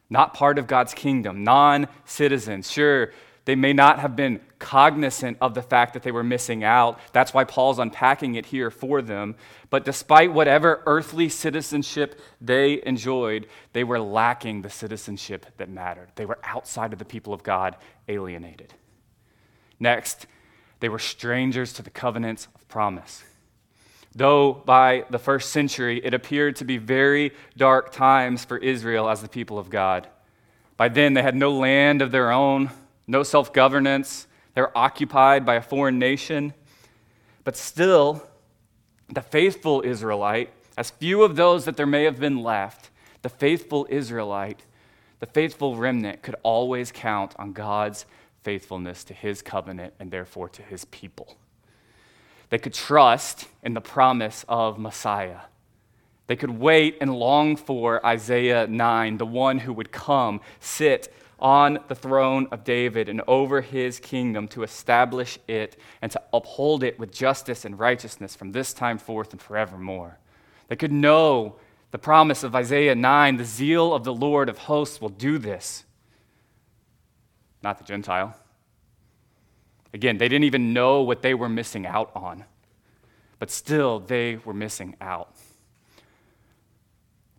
not 0.10 0.34
part 0.34 0.60
of 0.60 0.68
God's 0.68 0.94
kingdom, 0.94 1.46
non 1.46 1.88
citizens. 2.04 2.70
Sure, 2.70 3.12
They 3.48 3.56
may 3.56 3.72
not 3.72 4.00
have 4.00 4.18
been 4.18 4.42
cognizant 4.60 5.38
of 5.40 5.54
the 5.54 5.62
fact 5.62 5.94
that 5.94 6.04
they 6.04 6.12
were 6.12 6.22
missing 6.22 6.66
out. 6.66 7.00
That's 7.14 7.34
why 7.34 7.46
Paul's 7.46 7.80
unpacking 7.80 8.36
it 8.36 8.48
here 8.48 8.70
for 8.70 9.02
them. 9.02 9.36
But 9.70 9.86
despite 9.86 10.34
whatever 10.34 10.84
earthly 10.86 11.30
citizenship 11.30 12.20
they 12.42 12.86
enjoyed, 12.86 13.48
they 13.72 13.86
were 13.86 14.02
lacking 14.02 14.64
the 14.64 14.70
citizenship 14.70 15.46
that 15.56 15.70
mattered. 15.70 16.10
They 16.16 16.26
were 16.26 16.40
outside 16.44 16.92
of 16.92 17.00
the 17.00 17.06
people 17.06 17.34
of 17.34 17.42
God, 17.42 17.78
alienated. 18.10 18.74
Next, 19.80 20.28
they 20.82 20.90
were 20.90 21.00
strangers 21.00 21.72
to 21.72 21.82
the 21.82 21.90
covenants 21.90 22.50
of 22.54 22.68
promise. 22.68 23.24
Though 24.14 24.52
by 24.52 25.06
the 25.10 25.20
first 25.20 25.52
century 25.52 26.02
it 26.04 26.14
appeared 26.14 26.58
to 26.58 26.66
be 26.66 26.80
very 26.80 27.32
dark 27.56 27.94
times 27.94 28.44
for 28.44 28.58
Israel 28.58 29.08
as 29.08 29.22
the 29.22 29.30
people 29.30 29.58
of 29.58 29.70
God. 29.70 30.10
By 30.76 30.90
then, 30.90 31.14
they 31.14 31.22
had 31.22 31.34
no 31.34 31.54
land 31.54 32.02
of 32.02 32.12
their 32.12 32.30
own, 32.30 32.72
no 33.08 33.24
self 33.24 33.54
governance. 33.54 34.28
They're 34.54 34.76
occupied 34.78 35.46
by 35.46 35.56
a 35.56 35.62
foreign 35.62 35.98
nation. 36.00 36.54
But 37.44 37.56
still, 37.56 38.24
the 39.10 39.22
faithful 39.22 39.82
Israelite, 39.86 40.52
as 40.78 40.90
few 40.90 41.24
of 41.24 41.36
those 41.36 41.66
that 41.66 41.78
there 41.78 41.86
may 41.86 42.04
have 42.04 42.20
been 42.20 42.44
left, 42.44 42.90
the 43.22 43.30
faithful 43.30 43.88
Israelite, 43.90 44.64
the 45.20 45.26
faithful 45.26 45.76
remnant 45.76 46.22
could 46.22 46.36
always 46.44 46.92
count 46.92 47.34
on 47.40 47.54
God's 47.54 48.06
faithfulness 48.44 49.04
to 49.06 49.14
his 49.14 49.42
covenant 49.42 49.94
and 50.00 50.12
therefore 50.12 50.50
to 50.50 50.62
his 50.62 50.86
people. 50.86 51.38
They 52.50 52.58
could 52.58 52.74
trust 52.74 53.48
in 53.64 53.74
the 53.74 53.82
promise 53.82 54.46
of 54.48 54.80
Messiah. 54.80 55.42
They 56.28 56.36
could 56.36 56.52
wait 56.52 56.98
and 57.02 57.16
long 57.16 57.56
for 57.56 58.06
Isaiah 58.06 58.68
9, 58.68 59.18
the 59.18 59.26
one 59.26 59.60
who 59.60 59.74
would 59.74 59.92
come, 59.92 60.42
sit 60.60 61.14
on 61.40 61.80
the 61.88 61.96
throne 61.96 62.48
of 62.52 62.64
David 62.64 63.10
and 63.10 63.22
over 63.28 63.62
his 63.62 64.00
kingdom 64.00 64.48
to 64.50 64.64
establish 64.64 65.38
it 65.48 65.78
and 66.02 66.12
to 66.12 66.22
uphold 66.34 66.84
it 66.84 66.98
with 66.98 67.12
justice 67.12 67.64
and 67.64 67.78
righteousness 67.78 68.36
from 68.36 68.52
this 68.52 68.74
time 68.74 68.98
forth 68.98 69.32
and 69.32 69.42
forevermore. 69.42 70.18
They 70.68 70.76
could 70.76 70.92
know 70.92 71.58
the 71.92 72.00
promise 72.00 72.44
of 72.44 72.56
Isaiah 72.56 72.96
9 72.96 73.38
the 73.38 73.46
zeal 73.46 73.94
of 73.94 74.04
the 74.04 74.14
Lord 74.14 74.50
of 74.50 74.58
hosts 74.58 75.00
will 75.00 75.10
do 75.10 75.38
this. 75.38 75.86
Not 77.62 77.78
the 77.78 77.84
Gentile. 77.84 78.36
Again, 79.94 80.18
they 80.18 80.28
didn't 80.28 80.46
even 80.46 80.74
know 80.74 81.02
what 81.02 81.22
they 81.22 81.34
were 81.34 81.50
missing 81.50 81.86
out 81.86 82.12
on, 82.16 82.46
but 83.40 83.50
still 83.50 84.00
they 84.00 84.38
were 84.38 84.54
missing 84.54 84.96
out. 85.00 85.34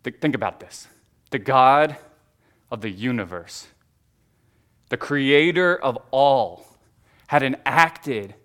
Think 0.03 0.35
about 0.35 0.59
this 0.59 0.87
the 1.29 1.39
God 1.39 1.97
of 2.71 2.81
the 2.81 2.89
universe 2.89 3.67
the 4.89 4.97
creator 4.97 5.75
of 5.75 5.97
all, 6.11 6.65
had 7.27 7.43
enacted 7.43 8.35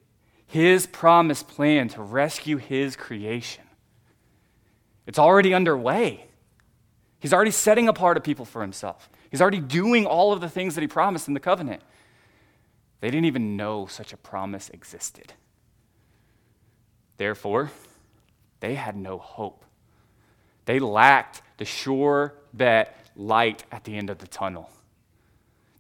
his 0.47 0.87
promised 0.87 1.49
plan 1.49 1.89
to 1.89 2.03
rescue 2.03 2.59
his 2.59 2.97
creation. 2.97 3.65
It's 5.07 5.19
already 5.19 5.53
underway. 5.53 6.27
He's 7.19 7.33
already 7.33 7.51
setting 7.51 7.89
apart 7.89 8.17
a 8.17 8.21
people 8.21 8.45
for 8.45 8.61
himself. 8.61 9.09
He's 9.31 9.41
already 9.41 9.61
doing 9.61 10.07
all 10.07 10.33
of 10.33 10.41
the 10.41 10.49
things 10.49 10.75
that 10.75 10.83
he 10.83 10.87
promised 10.87 11.27
in 11.29 11.35
the 11.35 11.41
covenant. 11.41 11.83
They 13.01 13.11
didn't 13.11 13.25
even 13.25 13.57
know 13.57 13.87
such 13.87 14.13
a 14.13 14.17
promise 14.17 14.71
existed. 14.71 15.33
Therefore, 17.17 17.71
they 18.61 18.75
had 18.75 18.97
no 18.97 19.19
hope. 19.19 19.65
They 20.67 20.79
lacked 20.79 21.43
the 21.59 21.65
sure 21.65 22.35
bet 22.53 22.97
light 23.17 23.65
at 23.71 23.85
the 23.85 23.97
end 23.97 24.11
of 24.11 24.19
the 24.19 24.27
tunnel. 24.27 24.71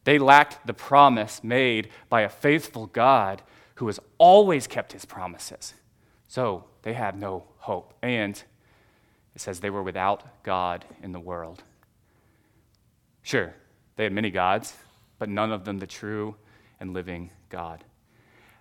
They 0.04 0.18
lacked 0.18 0.66
the 0.66 0.75
promise 0.75 1.42
made 1.42 1.88
by 2.08 2.23
a 2.23 2.28
faithful 2.28 2.87
God 2.87 3.42
who 3.76 3.87
has 3.87 3.99
always 4.18 4.66
kept 4.66 4.92
his 4.92 5.04
promises. 5.04 5.75
So 6.28 6.64
they 6.82 6.92
had 6.92 7.18
no 7.18 7.44
hope. 7.58 7.94
And 8.02 8.42
it 9.34 9.40
says 9.40 9.61
they 9.61 9.70
were 9.70 9.82
without 9.82 10.42
God 10.42 10.84
in 11.02 11.12
the 11.12 11.20
world. 11.20 11.62
Sure, 13.23 13.54
they 13.96 14.04
had 14.04 14.12
many 14.12 14.30
gods, 14.30 14.75
but 15.18 15.28
none 15.28 15.50
of 15.50 15.64
them 15.64 15.78
the 15.78 15.87
true 15.87 16.37
and 16.78 16.92
living 16.92 17.30
God. 17.49 17.84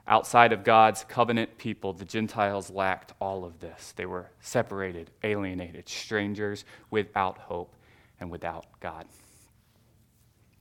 Outside 0.07 0.51
of 0.51 0.63
God's 0.63 1.05
covenant 1.05 1.57
people, 1.57 1.93
the 1.93 2.05
Gentiles 2.05 2.69
lacked 2.69 3.13
all 3.19 3.45
of 3.45 3.59
this. 3.59 3.93
They 3.95 4.05
were 4.05 4.29
separated, 4.41 5.11
alienated, 5.23 5.87
strangers 5.87 6.65
without 6.89 7.37
hope 7.37 7.73
and 8.19 8.29
without 8.29 8.65
God. 8.79 9.05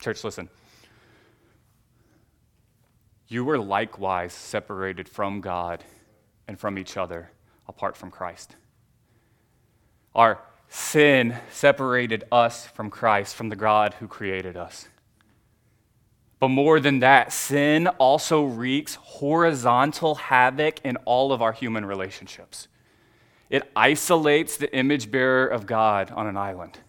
Church, 0.00 0.22
listen. 0.22 0.48
You 3.32 3.46
were 3.46 3.58
likewise 3.58 4.34
separated 4.34 5.08
from 5.08 5.40
God 5.40 5.82
and 6.46 6.60
from 6.60 6.78
each 6.78 6.98
other 6.98 7.30
apart 7.66 7.96
from 7.96 8.10
Christ. 8.10 8.56
Our 10.14 10.38
sin 10.68 11.36
separated 11.50 12.24
us 12.30 12.66
from 12.66 12.90
Christ, 12.90 13.34
from 13.34 13.48
the 13.48 13.56
God 13.56 13.94
who 13.94 14.06
created 14.06 14.58
us. 14.58 14.86
But 16.40 16.48
more 16.48 16.78
than 16.78 16.98
that, 16.98 17.32
sin 17.32 17.86
also 17.86 18.44
wreaks 18.44 18.96
horizontal 18.96 20.16
havoc 20.16 20.80
in 20.84 20.96
all 21.06 21.32
of 21.32 21.40
our 21.40 21.52
human 21.52 21.86
relationships. 21.86 22.68
It 23.48 23.70
isolates 23.74 24.58
the 24.58 24.74
image 24.76 25.10
bearer 25.10 25.46
of 25.46 25.64
God 25.64 26.10
on 26.10 26.26
an 26.26 26.36
island. 26.36 26.80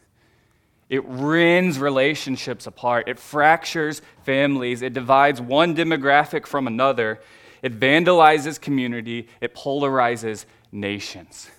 It 0.93 1.03
rends 1.07 1.79
relationships 1.79 2.67
apart. 2.67 3.09
It 3.09 3.17
fractures 3.17 4.03
families. 4.21 4.83
It 4.83 4.93
divides 4.93 5.41
one 5.41 5.75
demographic 5.75 6.45
from 6.45 6.67
another. 6.67 7.19
It 7.63 7.79
vandalizes 7.79 8.61
community. 8.61 9.27
It 9.41 9.55
polarizes 9.55 10.45
nations. 10.71 11.49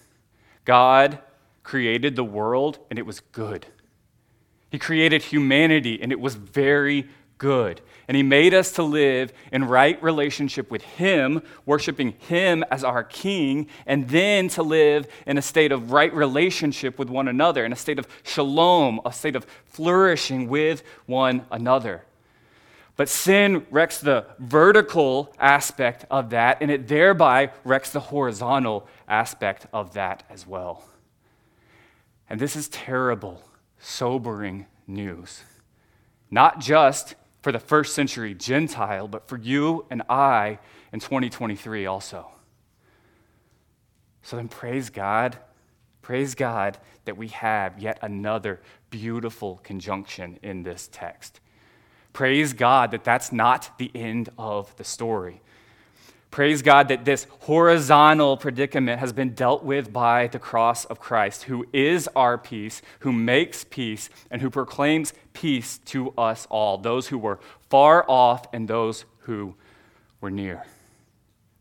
God 0.64 1.18
created 1.64 2.14
the 2.14 2.22
world, 2.22 2.78
and 2.88 2.96
it 2.96 3.06
was 3.06 3.18
good. 3.32 3.66
He 4.70 4.78
created 4.78 5.22
humanity, 5.22 6.00
and 6.00 6.12
it 6.12 6.20
was 6.20 6.36
very 6.36 7.08
good. 7.38 7.80
And 8.06 8.16
He 8.16 8.22
made 8.22 8.54
us 8.54 8.72
to 8.72 8.82
live 8.82 9.32
in 9.52 9.64
right 9.64 10.02
relationship 10.02 10.70
with 10.70 10.82
Him, 10.82 11.42
worshiping 11.66 12.12
Him 12.12 12.64
as 12.70 12.84
our 12.84 13.02
King, 13.02 13.68
and 13.86 14.08
then 14.08 14.48
to 14.48 14.62
live 14.62 15.06
in 15.26 15.38
a 15.38 15.42
state 15.42 15.72
of 15.72 15.92
right 15.92 16.12
relationship 16.14 16.98
with 16.98 17.08
one 17.08 17.28
another, 17.28 17.64
in 17.64 17.72
a 17.72 17.76
state 17.76 17.98
of 17.98 18.06
shalom, 18.22 19.00
a 19.04 19.12
state 19.12 19.36
of 19.36 19.46
flourishing 19.66 20.48
with 20.48 20.82
one 21.06 21.46
another. 21.50 22.04
But 22.96 23.08
sin 23.08 23.66
wrecks 23.70 23.98
the 23.98 24.26
vertical 24.38 25.34
aspect 25.38 26.04
of 26.10 26.30
that, 26.30 26.58
and 26.60 26.70
it 26.70 26.86
thereby 26.86 27.50
wrecks 27.64 27.90
the 27.90 28.00
horizontal 28.00 28.86
aspect 29.08 29.66
of 29.72 29.94
that 29.94 30.22
as 30.30 30.46
well. 30.46 30.84
And 32.30 32.40
this 32.40 32.54
is 32.54 32.68
terrible, 32.68 33.42
sobering 33.78 34.66
news. 34.86 35.42
Not 36.30 36.60
just 36.60 37.16
for 37.44 37.52
the 37.52 37.58
first 37.58 37.94
century 37.94 38.32
Gentile, 38.32 39.06
but 39.06 39.28
for 39.28 39.36
you 39.36 39.84
and 39.90 40.00
I 40.08 40.58
in 40.94 41.00
2023 41.00 41.84
also. 41.84 42.26
So 44.22 44.36
then, 44.36 44.48
praise 44.48 44.88
God. 44.88 45.36
Praise 46.00 46.34
God 46.34 46.78
that 47.04 47.18
we 47.18 47.28
have 47.28 47.78
yet 47.78 47.98
another 48.00 48.62
beautiful 48.88 49.60
conjunction 49.62 50.38
in 50.42 50.62
this 50.62 50.88
text. 50.90 51.40
Praise 52.14 52.54
God 52.54 52.92
that 52.92 53.04
that's 53.04 53.30
not 53.30 53.76
the 53.76 53.90
end 53.94 54.30
of 54.38 54.74
the 54.76 54.84
story. 54.84 55.42
Praise 56.34 56.62
God 56.62 56.88
that 56.88 57.04
this 57.04 57.28
horizontal 57.42 58.36
predicament 58.36 58.98
has 58.98 59.12
been 59.12 59.34
dealt 59.34 59.62
with 59.62 59.92
by 59.92 60.26
the 60.26 60.40
cross 60.40 60.84
of 60.84 60.98
Christ, 60.98 61.44
who 61.44 61.64
is 61.72 62.08
our 62.16 62.36
peace, 62.36 62.82
who 62.98 63.12
makes 63.12 63.62
peace, 63.62 64.10
and 64.32 64.42
who 64.42 64.50
proclaims 64.50 65.12
peace 65.32 65.78
to 65.84 66.10
us 66.18 66.48
all, 66.50 66.76
those 66.76 67.06
who 67.06 67.18
were 67.18 67.38
far 67.70 68.04
off 68.10 68.48
and 68.52 68.66
those 68.66 69.04
who 69.20 69.54
were 70.20 70.30
near. 70.32 70.64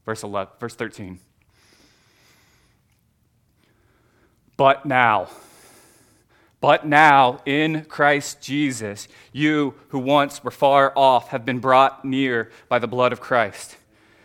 Verse 0.07 0.23
11, 0.23 0.51
verse 0.59 0.73
13. 0.73 1.19
But 4.57 4.87
now, 4.87 5.27
but 6.61 6.83
now 6.83 7.41
in 7.45 7.85
Christ 7.85 8.41
Jesus, 8.41 9.07
you 9.31 9.75
who 9.89 9.99
once 9.99 10.43
were 10.43 10.49
far 10.49 10.91
off 10.95 11.27
have 11.27 11.45
been 11.45 11.59
brought 11.59 12.03
near 12.03 12.49
by 12.69 12.79
the 12.79 12.87
blood 12.87 13.13
of 13.13 13.21
Christ. 13.21 13.77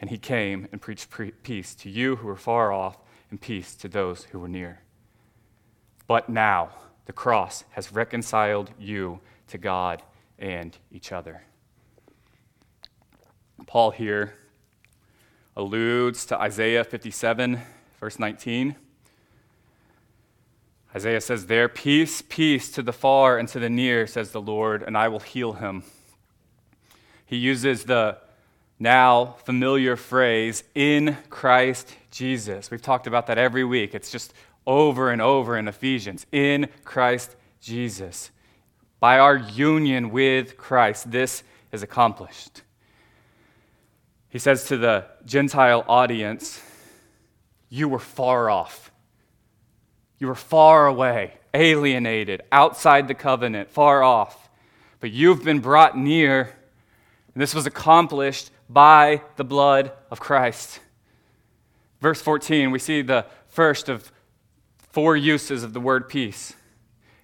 And 0.00 0.10
he 0.10 0.18
came 0.18 0.66
and 0.72 0.80
preached 0.80 1.10
pre- 1.10 1.30
peace 1.30 1.74
to 1.76 1.90
you 1.90 2.16
who 2.16 2.26
were 2.26 2.36
far 2.36 2.72
off 2.72 2.98
and 3.30 3.40
peace 3.40 3.74
to 3.76 3.88
those 3.88 4.24
who 4.24 4.38
were 4.38 4.48
near. 4.48 4.80
But 6.06 6.28
now 6.28 6.70
the 7.04 7.12
cross 7.12 7.64
has 7.70 7.92
reconciled 7.92 8.72
you 8.78 9.20
to 9.48 9.58
God 9.58 10.02
and 10.38 10.76
each 10.90 11.12
other. 11.12 11.42
Paul 13.66 13.90
here 13.90 14.34
alludes 15.54 16.24
to 16.26 16.40
Isaiah 16.40 16.82
57, 16.82 17.60
verse 18.00 18.18
19. 18.18 18.74
Isaiah 20.94 21.20
says, 21.20 21.46
There, 21.46 21.68
peace, 21.68 22.22
peace 22.22 22.70
to 22.72 22.82
the 22.82 22.92
far 22.92 23.38
and 23.38 23.48
to 23.50 23.60
the 23.60 23.70
near, 23.70 24.06
says 24.06 24.32
the 24.32 24.40
Lord, 24.40 24.82
and 24.82 24.96
I 24.96 25.08
will 25.08 25.20
heal 25.20 25.52
him. 25.54 25.84
He 27.24 27.36
uses 27.36 27.84
the 27.84 28.18
now 28.80 29.36
familiar 29.44 29.94
phrase, 29.94 30.64
in 30.74 31.16
Christ 31.28 31.94
Jesus. 32.10 32.70
We've 32.70 32.82
talked 32.82 33.06
about 33.06 33.26
that 33.26 33.36
every 33.38 33.62
week. 33.62 33.94
It's 33.94 34.10
just 34.10 34.32
over 34.66 35.10
and 35.10 35.20
over 35.20 35.56
in 35.58 35.68
Ephesians. 35.68 36.26
In 36.32 36.68
Christ 36.84 37.36
Jesus. 37.60 38.30
By 38.98 39.18
our 39.18 39.36
union 39.36 40.10
with 40.10 40.56
Christ, 40.56 41.10
this 41.10 41.42
is 41.72 41.82
accomplished. 41.82 42.62
He 44.30 44.38
says 44.38 44.64
to 44.66 44.78
the 44.78 45.04
Gentile 45.26 45.84
audience, 45.86 46.62
You 47.68 47.88
were 47.88 47.98
far 47.98 48.48
off. 48.48 48.90
You 50.18 50.26
were 50.26 50.34
far 50.34 50.86
away, 50.86 51.34
alienated, 51.52 52.42
outside 52.52 53.08
the 53.08 53.14
covenant, 53.14 53.70
far 53.70 54.02
off. 54.02 54.48
But 55.00 55.10
you've 55.10 55.42
been 55.42 55.60
brought 55.60 55.96
near, 55.96 56.42
and 57.34 57.42
this 57.42 57.54
was 57.54 57.66
accomplished 57.66 58.50
by 58.70 59.20
the 59.36 59.44
blood 59.44 59.92
of 60.10 60.20
Christ. 60.20 60.78
Verse 62.00 62.22
14, 62.22 62.70
we 62.70 62.78
see 62.78 63.02
the 63.02 63.26
first 63.48 63.88
of 63.88 64.12
four 64.92 65.16
uses 65.16 65.64
of 65.64 65.72
the 65.72 65.80
word 65.80 66.08
peace. 66.08 66.54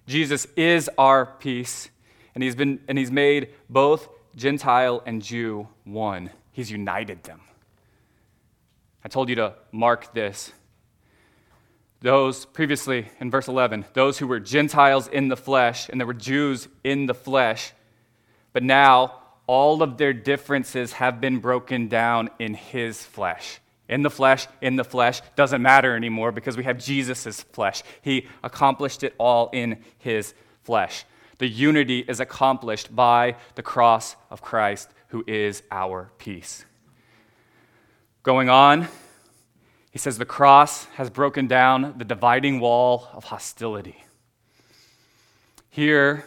Jesus 0.05 0.45
is 0.55 0.89
our 0.97 1.25
peace, 1.25 1.89
and 2.35 2.43
he's, 2.43 2.55
been, 2.55 2.79
and 2.87 2.97
he's 2.97 3.11
made 3.11 3.53
both 3.69 4.09
Gentile 4.35 5.01
and 5.05 5.21
Jew 5.21 5.67
one. 5.85 6.29
He's 6.51 6.69
united 6.69 7.23
them. 7.23 7.41
I 9.03 9.07
told 9.07 9.29
you 9.29 9.35
to 9.35 9.53
mark 9.71 10.13
this. 10.13 10.51
Those 12.01 12.45
previously 12.45 13.07
in 13.19 13.31
verse 13.31 13.47
11, 13.47 13.85
those 13.93 14.17
who 14.17 14.27
were 14.27 14.39
Gentiles 14.39 15.07
in 15.07 15.29
the 15.29 15.37
flesh, 15.37 15.89
and 15.89 15.99
there 15.99 16.05
were 16.05 16.13
Jews 16.13 16.67
in 16.83 17.05
the 17.05 17.15
flesh, 17.15 17.71
but 18.53 18.63
now 18.63 19.21
all 19.47 19.81
of 19.81 19.97
their 19.97 20.13
differences 20.13 20.93
have 20.93 21.19
been 21.21 21.39
broken 21.39 21.87
down 21.87 22.29
in 22.37 22.53
his 22.53 23.03
flesh. 23.03 23.59
In 23.89 24.03
the 24.03 24.09
flesh, 24.09 24.47
in 24.61 24.75
the 24.75 24.83
flesh, 24.83 25.21
doesn't 25.37 25.61
matter 25.61 25.95
anymore 25.95 26.33
because 26.33 26.57
we 26.57 26.65
have 26.65 26.77
Jesus' 26.77 27.41
flesh. 27.41 27.83
He 28.01 28.27
accomplished 28.43 29.03
it 29.03 29.15
all 29.17 29.49
in 29.53 29.83
his 29.97 30.33
flesh. 30.63 31.05
The 31.37 31.47
unity 31.47 31.99
is 31.99 32.19
accomplished 32.19 32.93
by 32.93 33.37
the 33.55 33.63
cross 33.63 34.17
of 34.29 34.41
Christ, 34.41 34.89
who 35.09 35.23
is 35.25 35.63
our 35.71 36.11
peace. 36.17 36.65
Going 38.23 38.49
on, 38.49 38.89
he 39.91 39.99
says 39.99 40.17
the 40.17 40.25
cross 40.25 40.85
has 40.95 41.09
broken 41.09 41.47
down 41.47 41.95
the 41.97 42.03
dividing 42.03 42.59
wall 42.59 43.07
of 43.13 43.23
hostility. 43.23 44.03
Here, 45.69 46.25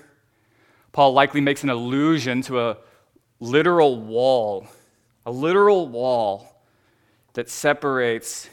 Paul 0.92 1.12
likely 1.12 1.40
makes 1.40 1.62
an 1.62 1.70
allusion 1.70 2.40
to 2.42 2.60
a 2.60 2.78
literal 3.40 4.00
wall, 4.00 4.66
a 5.26 5.30
literal 5.32 5.88
wall 5.88 6.62
that 7.32 7.48
separates. 7.48 8.48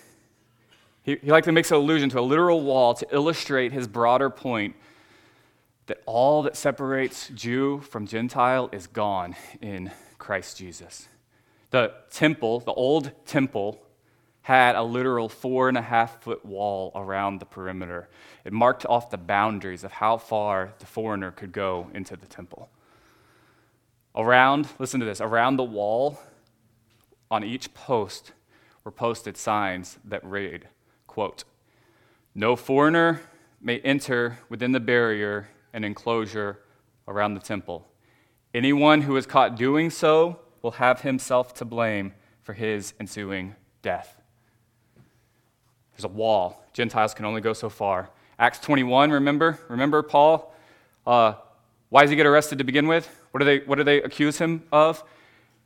He, 1.03 1.17
he 1.21 1.31
likely 1.31 1.51
makes 1.51 1.71
an 1.71 1.77
allusion 1.77 2.09
to 2.11 2.19
a 2.19 2.21
literal 2.21 2.61
wall 2.61 2.93
to 2.95 3.07
illustrate 3.11 3.71
his 3.71 3.87
broader 3.87 4.29
point 4.29 4.75
that 5.87 6.01
all 6.05 6.43
that 6.43 6.55
separates 6.55 7.29
Jew 7.29 7.79
from 7.79 8.07
Gentile 8.07 8.69
is 8.71 8.87
gone 8.87 9.35
in 9.61 9.91
Christ 10.17 10.57
Jesus. 10.57 11.07
The 11.71 11.93
temple, 12.11 12.59
the 12.59 12.73
old 12.73 13.11
temple, 13.25 13.81
had 14.41 14.75
a 14.75 14.83
literal 14.83 15.27
four 15.27 15.67
and 15.67 15.77
a 15.77 15.81
half 15.81 16.21
foot 16.21 16.45
wall 16.45 16.91
around 16.95 17.39
the 17.39 17.45
perimeter. 17.45 18.07
It 18.45 18.53
marked 18.53 18.85
off 18.85 19.09
the 19.09 19.17
boundaries 19.17 19.83
of 19.83 19.91
how 19.91 20.17
far 20.17 20.73
the 20.79 20.85
foreigner 20.85 21.31
could 21.31 21.51
go 21.51 21.89
into 21.93 22.15
the 22.15 22.27
temple. 22.27 22.69
Around, 24.17 24.67
listen 24.79 24.99
to 24.99 25.05
this, 25.05 25.21
around 25.21 25.57
the 25.57 25.63
wall, 25.63 26.19
on 27.29 27.43
each 27.43 27.73
post 27.75 28.33
were 28.83 28.91
posted 28.91 29.37
signs 29.37 29.99
that 30.03 30.25
read, 30.25 30.67
quote, 31.05 31.43
No 32.33 32.55
foreigner 32.55 33.21
may 33.61 33.79
enter 33.81 34.39
within 34.49 34.71
the 34.71 34.79
barrier 34.79 35.49
and 35.71 35.85
enclosure 35.85 36.59
around 37.07 37.35
the 37.35 37.39
temple. 37.39 37.87
Anyone 38.55 39.03
who 39.03 39.15
is 39.17 39.27
caught 39.27 39.55
doing 39.55 39.91
so 39.91 40.39
will 40.63 40.71
have 40.71 41.01
himself 41.01 41.53
to 41.55 41.65
blame 41.65 42.13
for 42.41 42.53
his 42.53 42.95
ensuing 42.99 43.55
death. 43.83 44.19
There's 45.91 46.05
a 46.05 46.07
wall. 46.07 46.65
Gentiles 46.73 47.13
can 47.13 47.25
only 47.25 47.41
go 47.41 47.53
so 47.53 47.69
far. 47.69 48.09
Acts 48.39 48.59
21, 48.59 49.11
remember? 49.11 49.59
Remember 49.67 50.01
Paul? 50.01 50.53
Uh, 51.05 51.33
why 51.89 52.01
does 52.01 52.09
he 52.09 52.15
get 52.15 52.25
arrested 52.25 52.57
to 52.57 52.63
begin 52.63 52.87
with? 52.87 53.09
What 53.31 53.39
do 53.39 53.45
they, 53.45 53.59
what 53.59 53.75
do 53.75 53.83
they 53.83 54.01
accuse 54.01 54.37
him 54.39 54.63
of? 54.71 55.03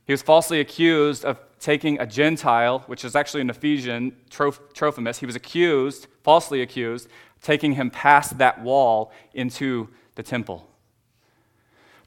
He 0.05 0.13
was 0.13 0.21
falsely 0.21 0.59
accused 0.59 1.25
of 1.25 1.39
taking 1.59 1.99
a 1.99 2.05
Gentile, 2.05 2.79
which 2.87 3.05
is 3.05 3.15
actually 3.15 3.41
an 3.41 3.49
Ephesian, 3.49 4.15
Trophimus. 4.29 5.19
He 5.19 5.25
was 5.25 5.35
accused, 5.35 6.07
falsely 6.23 6.61
accused, 6.61 7.07
taking 7.41 7.73
him 7.73 7.89
past 7.89 8.37
that 8.39 8.61
wall 8.61 9.11
into 9.33 9.89
the 10.15 10.23
temple. 10.23 10.67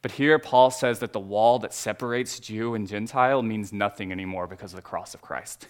But 0.02 0.12
here, 0.12 0.38
Paul 0.38 0.70
says 0.70 0.98
that 0.98 1.12
the 1.12 1.20
wall 1.20 1.58
that 1.60 1.72
separates 1.72 2.38
Jew 2.38 2.74
and 2.74 2.86
Gentile 2.86 3.42
means 3.42 3.72
nothing 3.72 4.12
anymore 4.12 4.46
because 4.46 4.72
of 4.72 4.76
the 4.76 4.82
cross 4.82 5.14
of 5.14 5.22
Christ. 5.22 5.66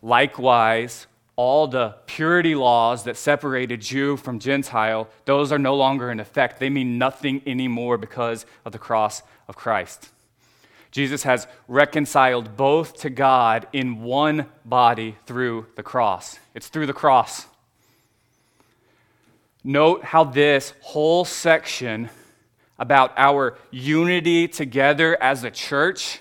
Likewise, 0.00 1.06
all 1.36 1.66
the 1.66 1.94
purity 2.06 2.54
laws 2.54 3.04
that 3.04 3.16
separated 3.16 3.82
Jew 3.82 4.16
from 4.16 4.38
Gentile, 4.38 5.08
those 5.26 5.52
are 5.52 5.58
no 5.58 5.74
longer 5.76 6.10
in 6.10 6.18
effect. 6.18 6.58
They 6.58 6.70
mean 6.70 6.98
nothing 6.98 7.42
anymore 7.46 7.98
because 7.98 8.46
of 8.64 8.72
the 8.72 8.78
cross 8.78 9.22
of 9.46 9.54
Christ. 9.54 10.08
Jesus 10.90 11.24
has 11.24 11.46
reconciled 11.68 12.56
both 12.56 13.00
to 13.02 13.10
God 13.10 13.68
in 13.74 14.02
one 14.02 14.46
body 14.64 15.16
through 15.26 15.66
the 15.76 15.82
cross. 15.82 16.38
It's 16.54 16.68
through 16.68 16.86
the 16.86 16.94
cross. 16.94 17.46
Note 19.62 20.04
how 20.04 20.24
this 20.24 20.72
whole 20.80 21.26
section 21.26 22.08
about 22.78 23.12
our 23.18 23.58
unity 23.70 24.48
together 24.48 25.20
as 25.22 25.44
a 25.44 25.50
church 25.50 26.20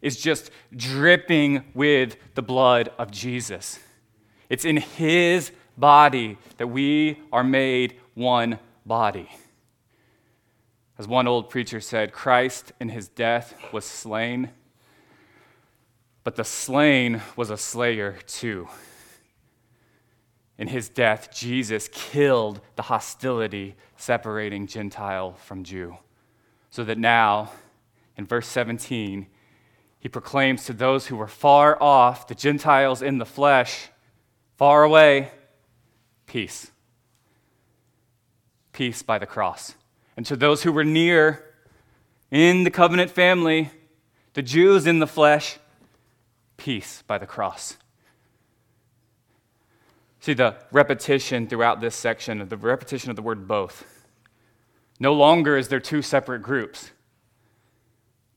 is 0.00 0.20
just 0.20 0.50
dripping 0.74 1.64
with 1.74 2.16
the 2.34 2.42
blood 2.42 2.90
of 2.98 3.10
Jesus. 3.10 3.78
It's 4.52 4.66
in 4.66 4.76
his 4.76 5.50
body 5.78 6.36
that 6.58 6.66
we 6.66 7.18
are 7.32 7.42
made 7.42 7.98
one 8.12 8.58
body. 8.84 9.30
As 10.98 11.08
one 11.08 11.26
old 11.26 11.48
preacher 11.48 11.80
said, 11.80 12.12
Christ 12.12 12.70
in 12.78 12.90
his 12.90 13.08
death 13.08 13.54
was 13.72 13.86
slain, 13.86 14.50
but 16.22 16.36
the 16.36 16.44
slain 16.44 17.22
was 17.34 17.48
a 17.48 17.56
slayer 17.56 18.18
too. 18.26 18.68
In 20.58 20.68
his 20.68 20.90
death, 20.90 21.34
Jesus 21.34 21.88
killed 21.90 22.60
the 22.76 22.82
hostility 22.82 23.74
separating 23.96 24.66
Gentile 24.66 25.32
from 25.32 25.64
Jew. 25.64 25.96
So 26.68 26.84
that 26.84 26.98
now, 26.98 27.52
in 28.18 28.26
verse 28.26 28.48
17, 28.48 29.28
he 29.98 30.08
proclaims 30.10 30.66
to 30.66 30.74
those 30.74 31.06
who 31.06 31.16
were 31.16 31.26
far 31.26 31.82
off, 31.82 32.26
the 32.26 32.34
Gentiles 32.34 33.00
in 33.00 33.16
the 33.16 33.24
flesh, 33.24 33.88
Far 34.62 34.84
away, 34.84 35.32
peace. 36.24 36.70
Peace 38.72 39.02
by 39.02 39.18
the 39.18 39.26
cross. 39.26 39.74
And 40.16 40.24
to 40.26 40.36
those 40.36 40.62
who 40.62 40.70
were 40.70 40.84
near 40.84 41.44
in 42.30 42.62
the 42.62 42.70
covenant 42.70 43.10
family, 43.10 43.72
the 44.34 44.42
Jews 44.42 44.86
in 44.86 45.00
the 45.00 45.06
flesh, 45.08 45.58
peace 46.56 47.02
by 47.08 47.18
the 47.18 47.26
cross. 47.26 47.76
See 50.20 50.32
the 50.32 50.54
repetition 50.70 51.48
throughout 51.48 51.80
this 51.80 51.96
section, 51.96 52.48
the 52.48 52.56
repetition 52.56 53.10
of 53.10 53.16
the 53.16 53.22
word 53.22 53.48
both. 53.48 53.84
No 55.00 55.12
longer 55.12 55.56
is 55.56 55.66
there 55.66 55.80
two 55.80 56.02
separate 56.02 56.44
groups. 56.44 56.92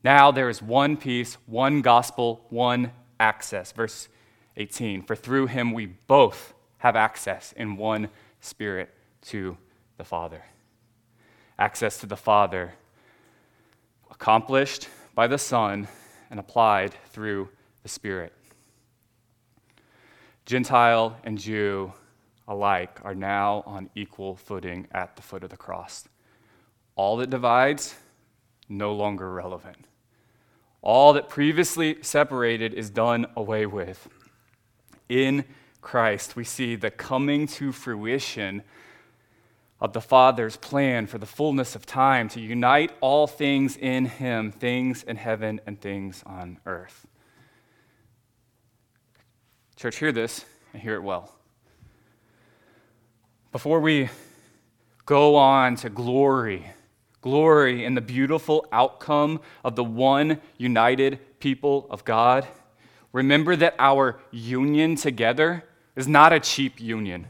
Now 0.02 0.32
there 0.32 0.48
is 0.48 0.60
one 0.60 0.96
peace, 0.96 1.38
one 1.46 1.82
gospel, 1.82 2.44
one 2.50 2.90
access. 3.20 3.70
Verse 3.70 4.08
18. 4.56 5.02
For 5.02 5.16
through 5.16 5.46
him 5.46 5.72
we 5.72 5.86
both 5.86 6.54
have 6.78 6.96
access 6.96 7.52
in 7.56 7.76
one 7.76 8.08
spirit 8.40 8.94
to 9.22 9.56
the 9.96 10.04
Father. 10.04 10.44
Access 11.58 11.98
to 12.00 12.06
the 12.06 12.16
Father 12.16 12.74
accomplished 14.10 14.88
by 15.14 15.26
the 15.26 15.38
Son 15.38 15.88
and 16.30 16.40
applied 16.40 16.94
through 17.10 17.48
the 17.82 17.88
Spirit. 17.88 18.32
Gentile 20.44 21.18
and 21.24 21.38
Jew 21.38 21.92
alike 22.48 23.00
are 23.02 23.14
now 23.14 23.62
on 23.66 23.90
equal 23.94 24.36
footing 24.36 24.86
at 24.92 25.16
the 25.16 25.22
foot 25.22 25.42
of 25.42 25.50
the 25.50 25.56
cross. 25.56 26.06
All 26.94 27.16
that 27.18 27.30
divides, 27.30 27.96
no 28.68 28.94
longer 28.94 29.32
relevant. 29.32 29.86
All 30.82 31.12
that 31.14 31.28
previously 31.28 31.98
separated 32.02 32.72
is 32.72 32.90
done 32.90 33.26
away 33.36 33.66
with. 33.66 34.08
In 35.08 35.44
Christ, 35.80 36.36
we 36.36 36.44
see 36.44 36.76
the 36.76 36.90
coming 36.90 37.46
to 37.48 37.72
fruition 37.72 38.62
of 39.80 39.92
the 39.92 40.00
Father's 40.00 40.56
plan 40.56 41.06
for 41.06 41.18
the 41.18 41.26
fullness 41.26 41.74
of 41.74 41.84
time 41.84 42.28
to 42.30 42.40
unite 42.40 42.92
all 43.00 43.26
things 43.26 43.76
in 43.76 44.06
Him, 44.06 44.50
things 44.50 45.02
in 45.02 45.16
heaven 45.16 45.60
and 45.66 45.80
things 45.80 46.22
on 46.26 46.58
earth. 46.66 47.06
Church, 49.76 49.98
hear 49.98 50.12
this 50.12 50.46
and 50.72 50.82
hear 50.82 50.94
it 50.94 51.02
well. 51.02 51.30
Before 53.52 53.80
we 53.80 54.08
go 55.04 55.36
on 55.36 55.76
to 55.76 55.90
glory, 55.90 56.66
glory 57.20 57.84
in 57.84 57.94
the 57.94 58.00
beautiful 58.00 58.66
outcome 58.72 59.40
of 59.62 59.76
the 59.76 59.84
one 59.84 60.40
united 60.56 61.38
people 61.38 61.86
of 61.90 62.04
God, 62.04 62.46
remember 63.12 63.56
that 63.56 63.74
our 63.78 64.18
union 64.30 64.96
together 64.96 65.64
is 65.94 66.06
not 66.06 66.32
a 66.32 66.40
cheap 66.40 66.80
union. 66.80 67.26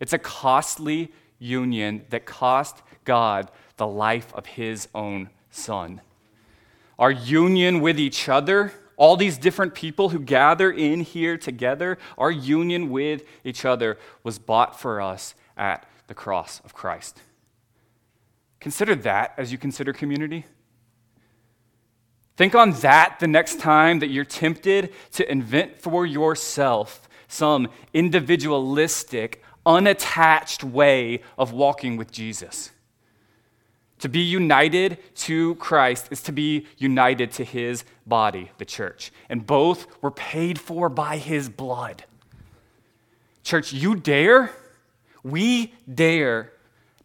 It's 0.00 0.12
a 0.12 0.18
costly 0.18 1.12
union 1.38 2.04
that 2.10 2.24
cost 2.24 2.82
God 3.04 3.50
the 3.76 3.86
life 3.86 4.32
of 4.34 4.46
his 4.46 4.88
own 4.94 5.30
son. 5.50 6.00
Our 6.98 7.10
union 7.10 7.80
with 7.80 7.98
each 7.98 8.28
other, 8.28 8.72
all 8.96 9.16
these 9.16 9.38
different 9.38 9.74
people 9.74 10.10
who 10.10 10.20
gather 10.20 10.70
in 10.70 11.00
here 11.00 11.36
together, 11.36 11.98
our 12.16 12.30
union 12.30 12.90
with 12.90 13.24
each 13.44 13.64
other 13.64 13.98
was 14.22 14.38
bought 14.38 14.78
for 14.78 15.00
us 15.00 15.34
at 15.56 15.84
the 16.06 16.14
cross 16.14 16.60
of 16.64 16.74
Christ. 16.74 17.20
Consider 18.60 18.94
that 18.94 19.34
as 19.36 19.50
you 19.50 19.58
consider 19.58 19.92
community. 19.92 20.46
Think 22.36 22.54
on 22.54 22.72
that 22.80 23.18
the 23.20 23.28
next 23.28 23.60
time 23.60 23.98
that 23.98 24.08
you're 24.08 24.24
tempted 24.24 24.92
to 25.12 25.30
invent 25.30 25.78
for 25.78 26.06
yourself 26.06 27.08
some 27.28 27.68
individualistic, 27.94 29.42
unattached 29.64 30.64
way 30.64 31.20
of 31.38 31.52
walking 31.52 31.96
with 31.96 32.10
Jesus. 32.10 32.70
To 34.00 34.08
be 34.08 34.20
united 34.20 34.98
to 35.16 35.54
Christ 35.56 36.08
is 36.10 36.22
to 36.22 36.32
be 36.32 36.66
united 36.76 37.30
to 37.32 37.44
his 37.44 37.84
body, 38.06 38.50
the 38.58 38.64
church. 38.64 39.12
And 39.28 39.46
both 39.46 39.86
were 40.02 40.10
paid 40.10 40.58
for 40.58 40.88
by 40.88 41.18
his 41.18 41.48
blood. 41.48 42.04
Church, 43.44 43.72
you 43.72 43.94
dare, 43.94 44.50
we 45.22 45.72
dare 45.92 46.52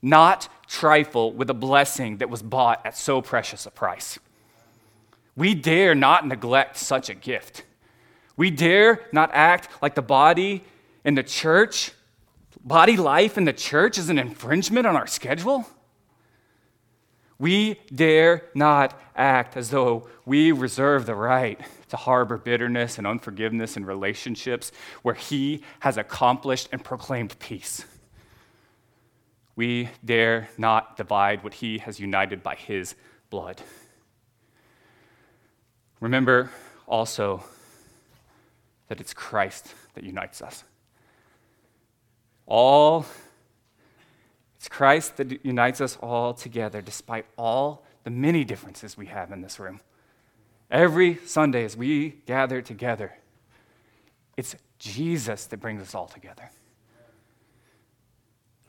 not 0.02 0.50
trifle 0.68 1.32
with 1.32 1.50
a 1.50 1.54
blessing 1.54 2.18
that 2.18 2.30
was 2.30 2.42
bought 2.42 2.84
at 2.86 2.98
so 2.98 3.22
precious 3.22 3.66
a 3.66 3.72
price. 3.72 4.18
We 5.38 5.56
dare 5.56 5.95
not 5.95 6.28
neglect 6.28 6.76
such 6.76 7.10
a 7.10 7.13
gift. 7.13 7.63
We 8.36 8.52
dare 8.52 9.06
not 9.13 9.30
act 9.32 9.69
like 9.82 9.95
the 9.95 10.02
body 10.02 10.65
in 11.06 11.15
the 11.15 11.23
church 11.23 11.93
body 12.67 12.97
life 12.97 13.38
in 13.38 13.45
the 13.45 13.54
church 13.54 13.97
is 13.97 14.10
an 14.10 14.19
infringement 14.19 14.86
on 14.86 14.95
our 14.95 15.08
schedule? 15.08 15.65
We 17.39 17.80
dare 17.93 18.50
not 18.54 19.00
act 19.15 19.56
as 19.56 19.69
though 19.69 20.10
we 20.26 20.52
reserve 20.52 21.06
the 21.06 21.15
right 21.15 21.60
to 21.89 21.97
harbor 21.97 22.38
bitterness 22.38 22.97
and 22.97 23.08
unforgiveness 23.08 23.78
in 23.78 23.86
relationships 23.86 24.71
where 25.04 25.15
He 25.15 25.63
has 25.80 25.97
accomplished 25.97 26.67
and 26.71 26.84
proclaimed 26.84 27.38
peace. 27.39 27.86
We 29.56 29.89
dare 30.04 30.50
not 30.58 30.97
divide 30.97 31.43
what 31.43 31.54
He 31.56 31.78
has 31.78 32.00
united 32.00 32.43
by 32.43 32.56
His 32.56 32.95
blood. 33.30 33.62
Remember 36.00 36.52
also 36.88 37.44
that 38.88 39.00
it's 39.02 39.14
Christ 39.14 39.74
that 39.96 40.04
unites 40.04 40.42
us. 40.42 40.64
All, 42.46 43.06
it's 44.58 44.70
Christ 44.70 45.18
that 45.18 45.44
unites 45.46 45.82
us 45.82 45.98
all 46.02 46.34
together 46.34 46.82
despite 46.82 47.26
all 47.38 47.84
the 48.04 48.10
many 48.10 48.46
differences 48.46 48.98
we 48.98 49.08
have 49.08 49.32
in 49.32 49.42
this 49.42 49.60
room. 49.60 49.82
Every 50.70 51.18
Sunday, 51.26 51.64
as 51.64 51.76
we 51.76 52.22
gather 52.26 52.62
together, 52.62 53.18
it's 54.38 54.56
Jesus 54.80 55.46
that 55.48 55.58
brings 55.58 55.82
us 55.82 55.96
all 55.96 56.08
together. 56.08 56.50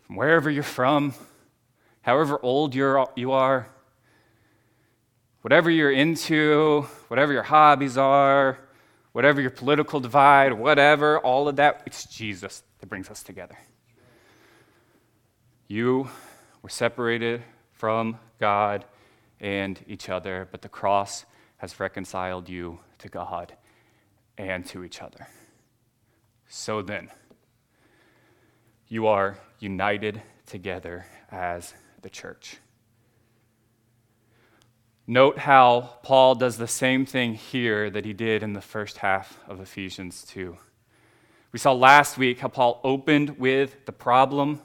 From 0.06 0.16
wherever 0.16 0.50
you're 0.50 0.62
from, 0.62 1.14
however 2.02 2.38
old 2.42 2.74
you're, 2.74 3.06
you 3.14 3.32
are, 3.32 3.68
whatever 5.42 5.70
you're 5.70 5.92
into, 5.92 6.82
whatever 7.08 7.32
your 7.32 7.42
hobbies 7.42 7.96
are, 7.96 8.58
whatever 9.12 9.40
your 9.40 9.50
political 9.50 10.00
divide, 10.00 10.52
whatever, 10.52 11.18
all 11.18 11.48
of 11.48 11.56
that, 11.56 11.82
it's 11.86 12.04
Jesus 12.04 12.62
that 12.80 12.88
brings 12.88 13.10
us 13.10 13.22
together. 13.22 13.58
You 15.66 16.08
were 16.62 16.68
separated 16.68 17.42
from 17.72 18.18
God 18.38 18.84
and 19.40 19.78
each 19.86 20.08
other, 20.08 20.48
but 20.50 20.62
the 20.62 20.68
cross 20.68 21.24
has 21.58 21.78
reconciled 21.78 22.48
you 22.48 22.80
to 22.98 23.08
God 23.08 23.54
and 24.36 24.64
to 24.66 24.84
each 24.84 25.02
other. 25.02 25.26
So 26.48 26.82
then, 26.82 27.10
you 28.88 29.06
are 29.06 29.38
united 29.60 30.22
together 30.46 31.06
as 31.30 31.74
the 32.02 32.08
church. 32.08 32.58
Note 35.10 35.38
how 35.38 35.94
Paul 36.02 36.34
does 36.34 36.58
the 36.58 36.68
same 36.68 37.06
thing 37.06 37.32
here 37.32 37.88
that 37.88 38.04
he 38.04 38.12
did 38.12 38.42
in 38.42 38.52
the 38.52 38.60
first 38.60 38.98
half 38.98 39.38
of 39.48 39.58
Ephesians 39.58 40.22
2. 40.28 40.54
We 41.50 41.58
saw 41.58 41.72
last 41.72 42.18
week 42.18 42.40
how 42.40 42.48
Paul 42.48 42.78
opened 42.84 43.38
with 43.38 43.86
the 43.86 43.92
problem 43.92 44.60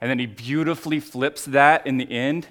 and 0.00 0.08
then 0.08 0.20
he 0.20 0.26
beautifully 0.26 1.00
flips 1.00 1.44
that 1.46 1.88
in 1.88 1.96
the 1.96 2.08
end. 2.08 2.46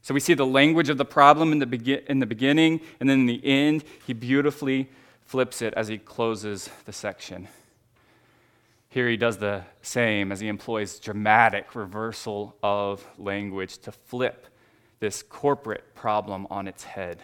So 0.00 0.14
we 0.14 0.20
see 0.20 0.32
the 0.32 0.46
language 0.46 0.88
of 0.88 0.96
the 0.96 1.04
problem 1.04 1.52
in 1.52 1.58
the, 1.58 1.66
be- 1.66 2.02
in 2.08 2.18
the 2.18 2.26
beginning, 2.26 2.80
and 2.98 3.10
then 3.10 3.20
in 3.20 3.26
the 3.26 3.44
end, 3.44 3.84
he 4.06 4.14
beautifully 4.14 4.88
flips 5.26 5.60
it 5.60 5.74
as 5.74 5.88
he 5.88 5.98
closes 5.98 6.70
the 6.86 6.92
section. 6.94 7.46
Here 8.88 9.06
he 9.06 9.18
does 9.18 9.36
the 9.36 9.64
same 9.82 10.32
as 10.32 10.40
he 10.40 10.48
employs 10.48 10.98
dramatic 10.98 11.74
reversal 11.74 12.56
of 12.62 13.06
language 13.18 13.76
to 13.80 13.92
flip 13.92 14.46
this 15.00 15.22
corporate 15.22 15.94
problem 15.94 16.46
on 16.50 16.68
its 16.68 16.84
head. 16.84 17.22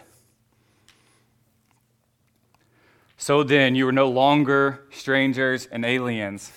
So 3.17 3.43
then, 3.43 3.73
you 3.75 3.87
are 3.87 3.93
no 3.93 4.09
longer 4.09 4.81
strangers 4.91 5.67
and 5.71 5.85
aliens 5.85 6.51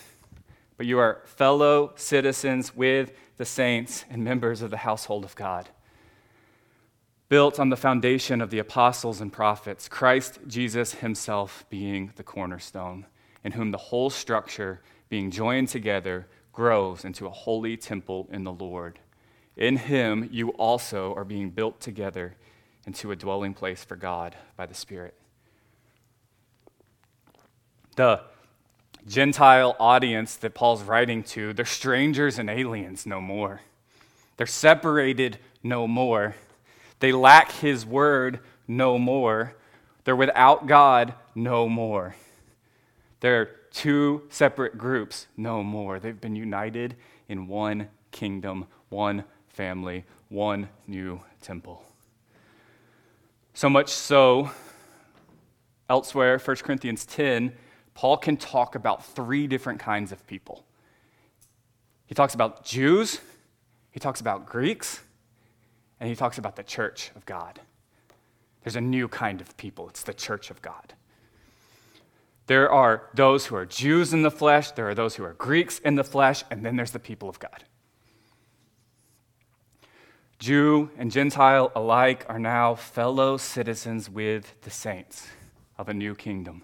but 0.80 0.86
you 0.86 0.98
are 0.98 1.20
fellow 1.26 1.92
citizens 1.96 2.74
with 2.74 3.12
the 3.36 3.44
saints 3.44 4.06
and 4.08 4.24
members 4.24 4.62
of 4.62 4.70
the 4.70 4.78
household 4.78 5.26
of 5.26 5.34
God. 5.34 5.68
Built 7.28 7.60
on 7.60 7.68
the 7.68 7.76
foundation 7.76 8.40
of 8.40 8.48
the 8.48 8.60
apostles 8.60 9.20
and 9.20 9.30
prophets, 9.30 9.90
Christ 9.90 10.38
Jesus 10.46 10.94
himself 10.94 11.66
being 11.68 12.14
the 12.16 12.22
cornerstone, 12.22 13.04
in 13.44 13.52
whom 13.52 13.72
the 13.72 13.76
whole 13.76 14.08
structure, 14.08 14.80
being 15.10 15.30
joined 15.30 15.68
together, 15.68 16.26
grows 16.50 17.04
into 17.04 17.26
a 17.26 17.30
holy 17.30 17.76
temple 17.76 18.26
in 18.32 18.44
the 18.44 18.52
Lord. 18.52 18.98
In 19.56 19.76
him 19.76 20.28
you 20.32 20.50
also 20.50 21.14
are 21.14 21.24
being 21.24 21.50
built 21.50 21.80
together 21.80 22.36
into 22.86 23.10
a 23.10 23.16
dwelling 23.16 23.54
place 23.54 23.84
for 23.84 23.96
God 23.96 24.36
by 24.56 24.66
the 24.66 24.74
Spirit. 24.74 25.14
The 27.96 28.22
Gentile 29.06 29.76
audience 29.78 30.36
that 30.36 30.54
Paul's 30.54 30.82
writing 30.82 31.22
to, 31.24 31.52
they're 31.52 31.64
strangers 31.64 32.38
and 32.38 32.48
aliens 32.48 33.06
no 33.06 33.20
more. 33.20 33.60
They're 34.36 34.46
separated 34.46 35.38
no 35.62 35.86
more. 35.86 36.34
They 37.00 37.12
lack 37.12 37.52
his 37.52 37.84
word 37.84 38.40
no 38.68 38.98
more. 38.98 39.54
They're 40.04 40.16
without 40.16 40.66
God 40.66 41.14
no 41.34 41.68
more. 41.68 42.14
They're 43.20 43.46
two 43.72 44.22
separate 44.30 44.78
groups 44.78 45.26
no 45.36 45.62
more. 45.62 45.98
They've 45.98 46.20
been 46.20 46.36
united 46.36 46.96
in 47.28 47.46
one 47.46 47.88
kingdom, 48.10 48.66
one 48.88 49.24
family, 49.60 50.06
one 50.30 50.70
new 50.86 51.20
temple. 51.42 51.84
So 53.52 53.68
much 53.68 53.90
so, 53.90 54.50
elsewhere, 55.90 56.38
1 56.38 56.56
Corinthians 56.56 57.04
10 57.04 57.52
Paul 57.92 58.16
can 58.16 58.38
talk 58.38 58.74
about 58.74 59.04
three 59.04 59.46
different 59.46 59.78
kinds 59.78 60.12
of 60.12 60.26
people. 60.26 60.64
He 62.06 62.14
talks 62.14 62.32
about 62.32 62.64
Jews, 62.64 63.20
he 63.90 64.00
talks 64.00 64.22
about 64.22 64.46
Greeks, 64.46 65.00
and 65.98 66.08
he 66.08 66.16
talks 66.16 66.38
about 66.38 66.56
the 66.56 66.62
church 66.62 67.10
of 67.14 67.26
God. 67.26 67.60
There's 68.62 68.76
a 68.76 68.80
new 68.80 69.08
kind 69.08 69.42
of 69.42 69.54
people, 69.58 69.90
it's 69.90 70.04
the 70.04 70.14
church 70.14 70.50
of 70.50 70.62
God. 70.62 70.94
There 72.46 72.72
are 72.72 73.10
those 73.12 73.44
who 73.44 73.56
are 73.56 73.66
Jews 73.66 74.14
in 74.14 74.22
the 74.22 74.30
flesh, 74.30 74.70
there 74.70 74.88
are 74.88 74.94
those 74.94 75.16
who 75.16 75.24
are 75.24 75.34
Greeks 75.34 75.80
in 75.80 75.96
the 75.96 76.04
flesh, 76.04 76.44
and 76.50 76.64
then 76.64 76.76
there's 76.76 76.92
the 76.92 76.98
people 76.98 77.28
of 77.28 77.38
God. 77.38 77.64
Jew 80.40 80.88
and 80.96 81.10
Gentile 81.10 81.70
alike 81.76 82.24
are 82.26 82.38
now 82.38 82.74
fellow 82.74 83.36
citizens 83.36 84.08
with 84.08 84.58
the 84.62 84.70
saints 84.70 85.28
of 85.76 85.90
a 85.90 85.94
new 85.94 86.14
kingdom. 86.14 86.62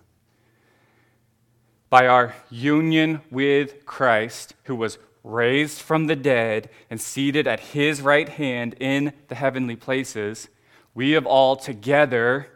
By 1.91 2.07
our 2.07 2.35
union 2.49 3.21
with 3.31 3.85
Christ, 3.85 4.55
who 4.65 4.75
was 4.75 4.97
raised 5.23 5.83
from 5.83 6.07
the 6.07 6.17
dead 6.17 6.71
and 6.89 6.99
seated 6.99 7.47
at 7.47 7.61
his 7.61 8.01
right 8.01 8.31
hand 8.31 8.75
in 8.81 9.13
the 9.29 9.35
heavenly 9.35 9.77
places, 9.77 10.49
we 10.95 11.11
have 11.11 11.27
all 11.27 11.55
together 11.55 12.49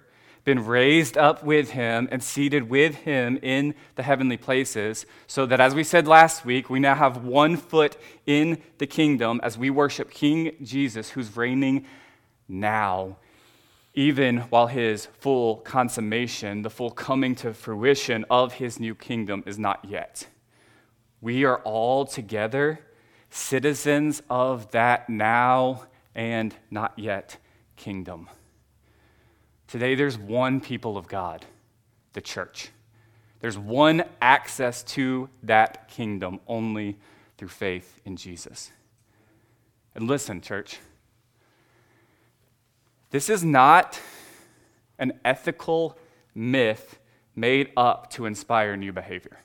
been 0.44 0.64
raised 0.64 1.18
up 1.18 1.44
with 1.44 1.70
him 1.70 2.08
and 2.10 2.22
seated 2.22 2.68
with 2.68 2.94
him 2.96 3.38
in 3.42 3.74
the 3.96 4.02
heavenly 4.02 4.36
places, 4.36 5.06
so 5.26 5.46
that 5.46 5.60
as 5.60 5.74
we 5.74 5.84
said 5.84 6.08
last 6.08 6.44
week, 6.44 6.70
we 6.70 6.80
now 6.80 6.94
have 6.94 7.24
one 7.24 7.56
foot 7.56 7.96
in 8.26 8.60
the 8.78 8.86
kingdom 8.86 9.40
as 9.42 9.58
we 9.58 9.70
worship 9.70 10.10
King 10.10 10.52
Jesus, 10.62 11.10
who's 11.10 11.36
reigning 11.36 11.84
now, 12.48 13.16
even 13.94 14.38
while 14.38 14.66
his 14.66 15.06
full 15.18 15.56
consummation, 15.56 16.62
the 16.62 16.70
full 16.70 16.90
coming 16.90 17.34
to 17.36 17.52
fruition 17.52 18.24
of 18.30 18.54
his 18.54 18.80
new 18.80 18.94
kingdom 18.94 19.42
is 19.46 19.58
not 19.58 19.84
yet. 19.84 20.26
We 21.20 21.44
are 21.44 21.58
all 21.58 22.06
together 22.06 22.80
citizens 23.30 24.22
of 24.28 24.70
that 24.72 25.08
now 25.08 25.84
and 26.14 26.54
not 26.70 26.98
yet 26.98 27.36
kingdom. 27.76 28.28
Today, 29.70 29.94
there's 29.94 30.18
one 30.18 30.60
people 30.60 30.98
of 30.98 31.06
God, 31.06 31.46
the 32.12 32.20
church. 32.20 32.70
There's 33.38 33.56
one 33.56 34.02
access 34.20 34.82
to 34.82 35.28
that 35.44 35.86
kingdom 35.86 36.40
only 36.48 36.98
through 37.38 37.48
faith 37.48 38.00
in 38.04 38.16
Jesus. 38.16 38.72
And 39.94 40.08
listen, 40.08 40.40
church, 40.40 40.80
this 43.10 43.30
is 43.30 43.44
not 43.44 44.00
an 44.98 45.20
ethical 45.24 45.96
myth 46.34 46.98
made 47.36 47.70
up 47.76 48.10
to 48.10 48.26
inspire 48.26 48.76
new 48.76 48.92
behavior. 48.92 49.38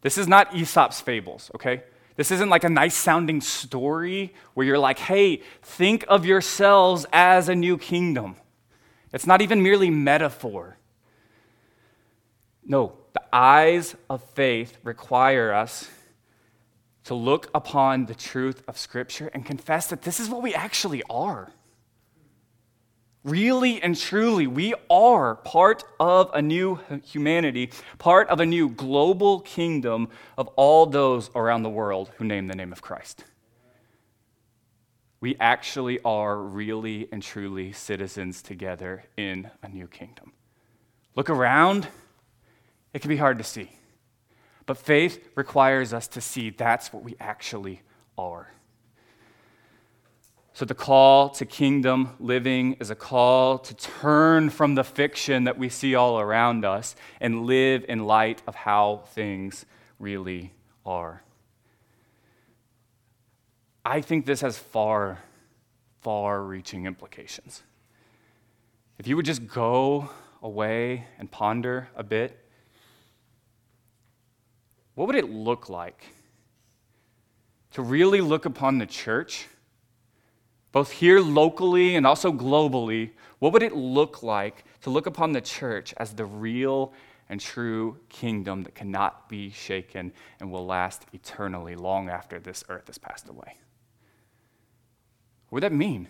This 0.00 0.16
is 0.16 0.26
not 0.26 0.54
Aesop's 0.54 1.02
fables, 1.02 1.50
okay? 1.54 1.82
This 2.16 2.30
isn't 2.30 2.48
like 2.48 2.64
a 2.64 2.70
nice 2.70 2.96
sounding 2.96 3.42
story 3.42 4.32
where 4.54 4.64
you're 4.64 4.78
like, 4.78 5.00
hey, 5.00 5.42
think 5.60 6.02
of 6.08 6.24
yourselves 6.24 7.04
as 7.12 7.50
a 7.50 7.54
new 7.54 7.76
kingdom. 7.76 8.36
It's 9.14 9.28
not 9.28 9.40
even 9.40 9.62
merely 9.62 9.90
metaphor. 9.90 10.76
No, 12.66 12.94
the 13.12 13.22
eyes 13.32 13.94
of 14.10 14.24
faith 14.30 14.76
require 14.82 15.52
us 15.52 15.88
to 17.04 17.14
look 17.14 17.48
upon 17.54 18.06
the 18.06 18.14
truth 18.14 18.64
of 18.66 18.76
Scripture 18.76 19.30
and 19.32 19.46
confess 19.46 19.86
that 19.86 20.02
this 20.02 20.18
is 20.18 20.28
what 20.28 20.42
we 20.42 20.52
actually 20.52 21.04
are. 21.08 21.52
Really 23.22 23.80
and 23.80 23.96
truly, 23.96 24.48
we 24.48 24.74
are 24.90 25.36
part 25.36 25.84
of 26.00 26.30
a 26.34 26.42
new 26.42 26.80
humanity, 27.04 27.70
part 27.98 28.28
of 28.28 28.40
a 28.40 28.46
new 28.46 28.68
global 28.68 29.40
kingdom 29.40 30.08
of 30.36 30.48
all 30.56 30.86
those 30.86 31.30
around 31.36 31.62
the 31.62 31.70
world 31.70 32.10
who 32.16 32.24
name 32.24 32.48
the 32.48 32.56
name 32.56 32.72
of 32.72 32.82
Christ 32.82 33.24
we 35.24 35.36
actually 35.40 35.98
are 36.04 36.36
really 36.36 37.08
and 37.10 37.22
truly 37.22 37.72
citizens 37.72 38.42
together 38.42 39.04
in 39.16 39.50
a 39.62 39.68
new 39.70 39.86
kingdom. 39.86 40.34
Look 41.16 41.30
around, 41.30 41.88
it 42.92 42.98
can 42.98 43.08
be 43.08 43.16
hard 43.16 43.38
to 43.38 43.44
see. 43.44 43.70
But 44.66 44.76
faith 44.76 45.26
requires 45.34 45.94
us 45.94 46.08
to 46.08 46.20
see 46.20 46.50
that's 46.50 46.92
what 46.92 47.02
we 47.04 47.16
actually 47.18 47.80
are. 48.18 48.52
So, 50.52 50.66
the 50.66 50.74
call 50.74 51.30
to 51.30 51.46
kingdom 51.46 52.10
living 52.20 52.74
is 52.74 52.90
a 52.90 52.94
call 52.94 53.56
to 53.60 53.74
turn 53.74 54.50
from 54.50 54.74
the 54.74 54.84
fiction 54.84 55.44
that 55.44 55.56
we 55.56 55.70
see 55.70 55.94
all 55.94 56.20
around 56.20 56.66
us 56.66 56.96
and 57.18 57.46
live 57.46 57.86
in 57.88 58.04
light 58.04 58.42
of 58.46 58.56
how 58.56 59.04
things 59.14 59.64
really 59.98 60.52
are. 60.84 61.23
I 63.84 64.00
think 64.00 64.24
this 64.24 64.40
has 64.40 64.56
far, 64.56 65.18
far 66.00 66.42
reaching 66.42 66.86
implications. 66.86 67.62
If 68.98 69.06
you 69.06 69.16
would 69.16 69.26
just 69.26 69.46
go 69.46 70.08
away 70.42 71.06
and 71.18 71.30
ponder 71.30 71.88
a 71.94 72.02
bit, 72.02 72.38
what 74.94 75.06
would 75.06 75.16
it 75.16 75.28
look 75.28 75.68
like 75.68 76.02
to 77.72 77.82
really 77.82 78.20
look 78.20 78.46
upon 78.46 78.78
the 78.78 78.86
church, 78.86 79.48
both 80.72 80.90
here 80.90 81.20
locally 81.20 81.96
and 81.96 82.06
also 82.06 82.32
globally? 82.32 83.10
What 83.40 83.52
would 83.52 83.62
it 83.62 83.74
look 83.74 84.22
like 84.22 84.64
to 84.82 84.90
look 84.90 85.06
upon 85.06 85.32
the 85.32 85.40
church 85.42 85.92
as 85.98 86.14
the 86.14 86.24
real 86.24 86.94
and 87.28 87.40
true 87.40 87.98
kingdom 88.08 88.62
that 88.62 88.74
cannot 88.74 89.28
be 89.28 89.50
shaken 89.50 90.12
and 90.40 90.50
will 90.50 90.64
last 90.64 91.04
eternally 91.12 91.74
long 91.74 92.08
after 92.08 92.38
this 92.38 92.64
earth 92.70 92.86
has 92.86 92.96
passed 92.96 93.28
away? 93.28 93.58
What 95.54 95.62
would 95.62 95.70
that 95.70 95.76
mean? 95.76 96.08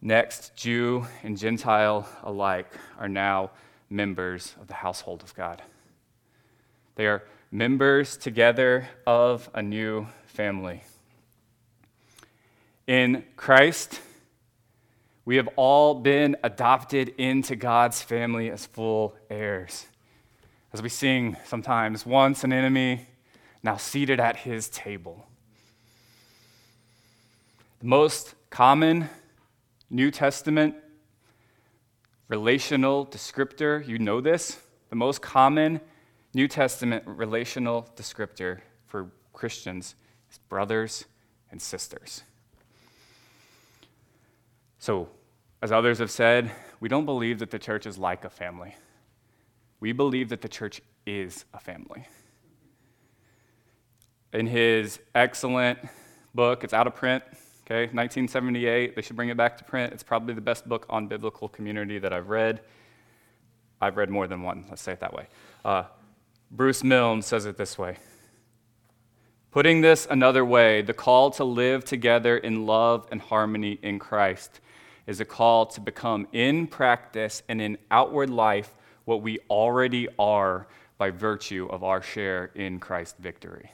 Next, 0.00 0.56
Jew 0.56 1.06
and 1.22 1.38
Gentile 1.38 2.08
alike 2.24 2.66
are 2.98 3.08
now 3.08 3.52
members 3.88 4.56
of 4.60 4.66
the 4.66 4.74
household 4.74 5.22
of 5.22 5.32
God. 5.36 5.62
They 6.96 7.06
are 7.06 7.22
members 7.52 8.16
together 8.16 8.88
of 9.06 9.48
a 9.54 9.62
new 9.62 10.08
family. 10.26 10.82
In 12.88 13.22
Christ, 13.36 14.00
we 15.24 15.36
have 15.36 15.48
all 15.54 15.94
been 15.94 16.36
adopted 16.42 17.10
into 17.10 17.54
God's 17.54 18.02
family 18.02 18.50
as 18.50 18.66
full 18.66 19.14
heirs. 19.30 19.86
As 20.72 20.82
we 20.82 20.88
sing 20.88 21.36
sometimes, 21.44 22.04
once 22.04 22.42
an 22.42 22.52
enemy, 22.52 23.06
now 23.62 23.76
seated 23.76 24.18
at 24.20 24.36
his 24.36 24.68
table. 24.68 25.26
The 27.80 27.86
most 27.86 28.34
common 28.50 29.08
New 29.90 30.10
Testament 30.10 30.74
relational 32.28 33.06
descriptor, 33.06 33.86
you 33.86 33.98
know 33.98 34.20
this, 34.20 34.58
the 34.88 34.96
most 34.96 35.20
common 35.20 35.80
New 36.34 36.48
Testament 36.48 37.04
relational 37.06 37.88
descriptor 37.96 38.60
for 38.86 39.10
Christians 39.32 39.94
is 40.30 40.38
brothers 40.38 41.04
and 41.50 41.60
sisters. 41.60 42.22
So, 44.78 45.08
as 45.60 45.70
others 45.70 45.98
have 45.98 46.10
said, 46.10 46.50
we 46.80 46.88
don't 46.88 47.04
believe 47.04 47.38
that 47.38 47.50
the 47.50 47.58
church 47.58 47.86
is 47.86 47.98
like 47.98 48.24
a 48.24 48.30
family. 48.30 48.74
We 49.78 49.92
believe 49.92 50.30
that 50.30 50.40
the 50.40 50.48
church 50.48 50.80
is 51.06 51.44
a 51.54 51.60
family 51.60 52.06
in 54.32 54.46
his 54.46 54.98
excellent 55.14 55.78
book. 56.34 56.64
It's 56.64 56.72
out 56.72 56.86
of 56.86 56.94
print, 56.94 57.22
okay, 57.64 57.82
1978. 57.92 58.96
They 58.96 59.02
should 59.02 59.16
bring 59.16 59.28
it 59.28 59.36
back 59.36 59.58
to 59.58 59.64
print. 59.64 59.92
It's 59.92 60.02
probably 60.02 60.34
the 60.34 60.40
best 60.40 60.68
book 60.68 60.86
on 60.88 61.06
biblical 61.06 61.48
community 61.48 61.98
that 61.98 62.12
I've 62.12 62.28
read. 62.28 62.60
I've 63.80 63.96
read 63.96 64.10
more 64.10 64.26
than 64.26 64.42
one, 64.42 64.64
let's 64.68 64.82
say 64.82 64.92
it 64.92 65.00
that 65.00 65.12
way. 65.12 65.26
Uh, 65.64 65.84
Bruce 66.50 66.84
Milne 66.84 67.22
says 67.22 67.46
it 67.46 67.56
this 67.56 67.76
way 67.78 67.96
Putting 69.50 69.82
this 69.82 70.06
another 70.10 70.44
way, 70.44 70.80
the 70.80 70.94
call 70.94 71.30
to 71.32 71.44
live 71.44 71.84
together 71.84 72.38
in 72.38 72.64
love 72.64 73.06
and 73.10 73.20
harmony 73.20 73.78
in 73.82 73.98
Christ 73.98 74.60
is 75.06 75.20
a 75.20 75.24
call 75.24 75.66
to 75.66 75.80
become 75.80 76.26
in 76.32 76.66
practice 76.66 77.42
and 77.48 77.60
in 77.60 77.76
outward 77.90 78.30
life 78.30 78.74
what 79.04 79.20
we 79.20 79.40
already 79.50 80.08
are 80.18 80.68
by 80.96 81.10
virtue 81.10 81.66
of 81.70 81.82
our 81.82 82.00
share 82.00 82.50
in 82.54 82.78
Christ's 82.78 83.18
victory. 83.18 83.70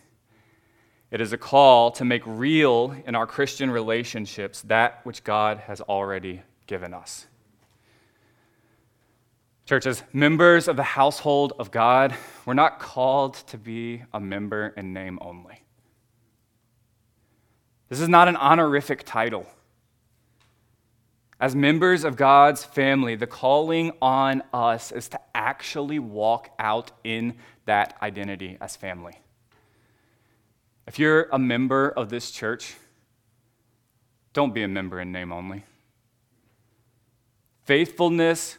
It 1.10 1.20
is 1.20 1.32
a 1.32 1.38
call 1.38 1.90
to 1.92 2.04
make 2.04 2.22
real 2.26 2.94
in 3.06 3.14
our 3.14 3.26
Christian 3.26 3.70
relationships 3.70 4.62
that 4.62 5.00
which 5.04 5.24
God 5.24 5.58
has 5.60 5.80
already 5.80 6.42
given 6.66 6.92
us. 6.92 7.26
Church, 9.64 9.86
as 9.86 10.02
members 10.12 10.68
of 10.68 10.76
the 10.76 10.82
household 10.82 11.52
of 11.58 11.70
God, 11.70 12.14
we're 12.46 12.54
not 12.54 12.78
called 12.78 13.34
to 13.48 13.58
be 13.58 14.02
a 14.12 14.20
member 14.20 14.68
in 14.76 14.92
name 14.92 15.18
only. 15.20 15.62
This 17.88 18.00
is 18.00 18.08
not 18.08 18.28
an 18.28 18.36
honorific 18.36 19.04
title. 19.04 19.46
As 21.40 21.54
members 21.54 22.04
of 22.04 22.16
God's 22.16 22.64
family, 22.64 23.14
the 23.14 23.26
calling 23.26 23.92
on 24.02 24.42
us 24.52 24.90
is 24.90 25.08
to 25.10 25.20
actually 25.34 25.98
walk 25.98 26.50
out 26.58 26.90
in 27.04 27.34
that 27.64 27.96
identity 28.02 28.58
as 28.60 28.76
family. 28.76 29.20
If 30.88 30.98
you're 30.98 31.28
a 31.30 31.38
member 31.38 31.90
of 31.90 32.08
this 32.08 32.30
church, 32.30 32.74
don't 34.32 34.54
be 34.54 34.62
a 34.62 34.68
member 34.68 34.98
in 35.02 35.12
name 35.12 35.32
only. 35.32 35.64
faithfulness 37.64 38.56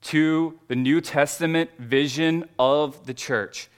to 0.00 0.58
the 0.66 0.74
New 0.74 1.00
Testament 1.00 1.70
vision 1.78 2.48
of 2.58 3.06
the 3.06 3.14
church 3.14 3.68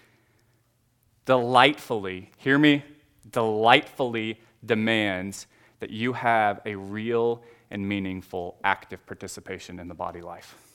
delightfully, 1.26 2.30
hear 2.38 2.56
me, 2.56 2.82
delightfully 3.30 4.40
demands 4.64 5.46
that 5.80 5.90
you 5.90 6.14
have 6.14 6.62
a 6.64 6.74
real 6.74 7.42
and 7.70 7.86
meaningful 7.86 8.56
active 8.64 9.04
participation 9.04 9.78
in 9.78 9.88
the 9.88 9.94
body 9.94 10.22
life. 10.22 10.67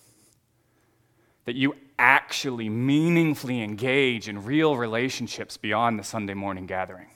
That 1.46 1.56
you 1.56 1.76
actually 2.00 2.70
meaningfully 2.70 3.62
engage 3.62 4.28
in 4.30 4.46
real 4.46 4.78
relationships 4.78 5.58
beyond 5.58 6.00
the 6.00 6.04
Sunday 6.04 6.34
morning 6.34 6.66
gathering. 6.66 7.10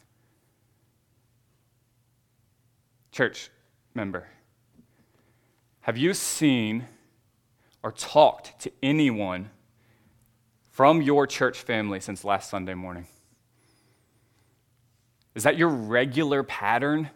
Church 3.11 3.49
member, 3.93 4.27
have 5.81 5.97
you 5.97 6.13
seen 6.13 6.85
or 7.81 7.91
talked 7.91 8.59
to 8.61 8.71
anyone 8.83 9.49
from 10.71 11.01
your 11.01 11.25
church 11.25 11.59
family 11.59 11.99
since 11.99 12.23
last 12.23 12.49
Sunday 12.49 12.73
morning? 12.73 13.07
Is 15.33 15.43
that 15.43 15.57
your 15.57 15.69
regular 15.69 16.43
pattern? 16.43 17.09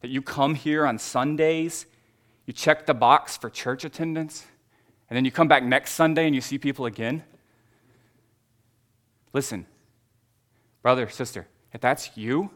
That 0.00 0.08
you 0.08 0.22
come 0.22 0.54
here 0.54 0.86
on 0.86 0.98
Sundays, 0.98 1.86
you 2.46 2.52
check 2.52 2.86
the 2.86 2.94
box 2.94 3.36
for 3.36 3.48
church 3.48 3.84
attendance, 3.84 4.46
and 5.14 5.16
then 5.18 5.24
you 5.24 5.30
come 5.30 5.46
back 5.46 5.62
next 5.62 5.92
Sunday 5.92 6.26
and 6.26 6.34
you 6.34 6.40
see 6.40 6.58
people 6.58 6.86
again? 6.86 7.22
Listen, 9.32 9.64
brother, 10.82 11.08
sister, 11.08 11.46
if 11.72 11.80
that's 11.80 12.16
you, 12.16 12.50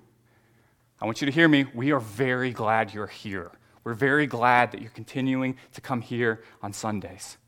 I 1.00 1.04
want 1.04 1.20
you 1.20 1.26
to 1.26 1.30
hear 1.30 1.46
me. 1.46 1.66
We 1.72 1.92
are 1.92 2.00
very 2.00 2.50
glad 2.50 2.92
you're 2.92 3.06
here. 3.06 3.52
We're 3.84 3.94
very 3.94 4.26
glad 4.26 4.72
that 4.72 4.82
you're 4.82 4.90
continuing 4.90 5.56
to 5.74 5.80
come 5.80 6.00
here 6.00 6.42
on 6.60 6.72
Sundays. 6.72 7.38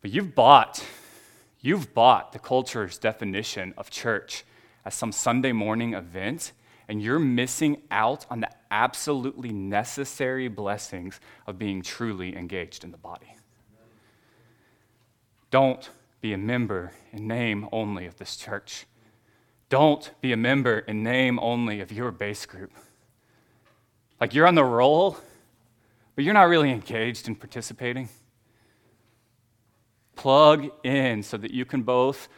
But 0.00 0.10
you've 0.10 0.34
bought, 0.34 0.82
you've 1.60 1.92
bought 1.92 2.32
the 2.32 2.38
culture's 2.38 2.96
definition 2.96 3.74
of 3.76 3.90
church 3.90 4.42
as 4.86 4.94
some 4.94 5.12
Sunday 5.12 5.52
morning 5.52 5.92
event, 5.92 6.52
and 6.88 7.02
you're 7.02 7.18
missing 7.18 7.82
out 7.90 8.24
on 8.30 8.40
the 8.40 8.48
absolutely 8.70 9.52
necessary 9.52 10.48
blessings 10.48 11.20
of 11.46 11.58
being 11.58 11.82
truly 11.82 12.34
engaged 12.34 12.84
in 12.84 12.90
the 12.90 12.96
body. 12.96 13.34
Don't 15.50 15.90
be 16.20 16.32
a 16.32 16.38
member 16.38 16.92
in 17.12 17.26
name 17.26 17.68
only 17.72 18.06
of 18.06 18.16
this 18.16 18.36
church. 18.36 18.86
Don't 19.68 20.10
be 20.20 20.32
a 20.32 20.36
member 20.36 20.80
in 20.80 21.02
name 21.02 21.38
only 21.40 21.80
of 21.80 21.92
your 21.92 22.10
base 22.10 22.46
group. 22.46 22.72
Like 24.20 24.34
you're 24.34 24.46
on 24.46 24.54
the 24.54 24.64
roll, 24.64 25.16
but 26.14 26.24
you're 26.24 26.34
not 26.34 26.48
really 26.48 26.70
engaged 26.70 27.26
in 27.26 27.34
participating. 27.34 28.08
Plug 30.14 30.70
in 30.84 31.22
so 31.22 31.36
that 31.36 31.50
you 31.50 31.64
can 31.64 31.82
both 31.82 32.28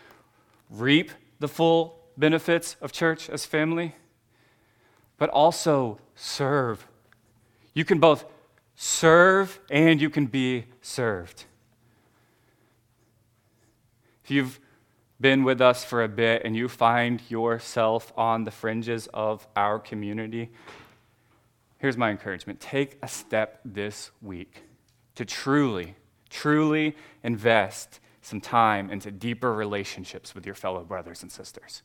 reap 0.70 1.10
the 1.40 1.48
full 1.48 1.98
benefits 2.16 2.76
of 2.80 2.92
church 2.92 3.28
as 3.28 3.44
family, 3.44 3.96
but 5.18 5.28
also 5.30 5.98
serve. 6.14 6.86
You 7.74 7.84
can 7.84 7.98
both 7.98 8.24
serve 8.76 9.58
and 9.70 10.00
you 10.00 10.10
can 10.10 10.26
be 10.26 10.66
served. 10.80 11.46
You've 14.32 14.60
been 15.20 15.44
with 15.44 15.60
us 15.60 15.84
for 15.84 16.02
a 16.02 16.08
bit 16.08 16.40
and 16.44 16.56
you 16.56 16.66
find 16.66 17.20
yourself 17.28 18.12
on 18.16 18.44
the 18.44 18.50
fringes 18.50 19.06
of 19.12 19.46
our 19.54 19.78
community, 19.78 20.50
here's 21.76 21.98
my 21.98 22.10
encouragement 22.10 22.58
take 22.58 22.98
a 23.02 23.08
step 23.08 23.60
this 23.62 24.10
week 24.22 24.62
to 25.16 25.26
truly, 25.26 25.96
truly 26.30 26.96
invest 27.22 28.00
some 28.22 28.40
time 28.40 28.90
into 28.90 29.10
deeper 29.10 29.52
relationships 29.52 30.34
with 30.34 30.46
your 30.46 30.54
fellow 30.54 30.82
brothers 30.82 31.22
and 31.22 31.30
sisters. 31.30 31.82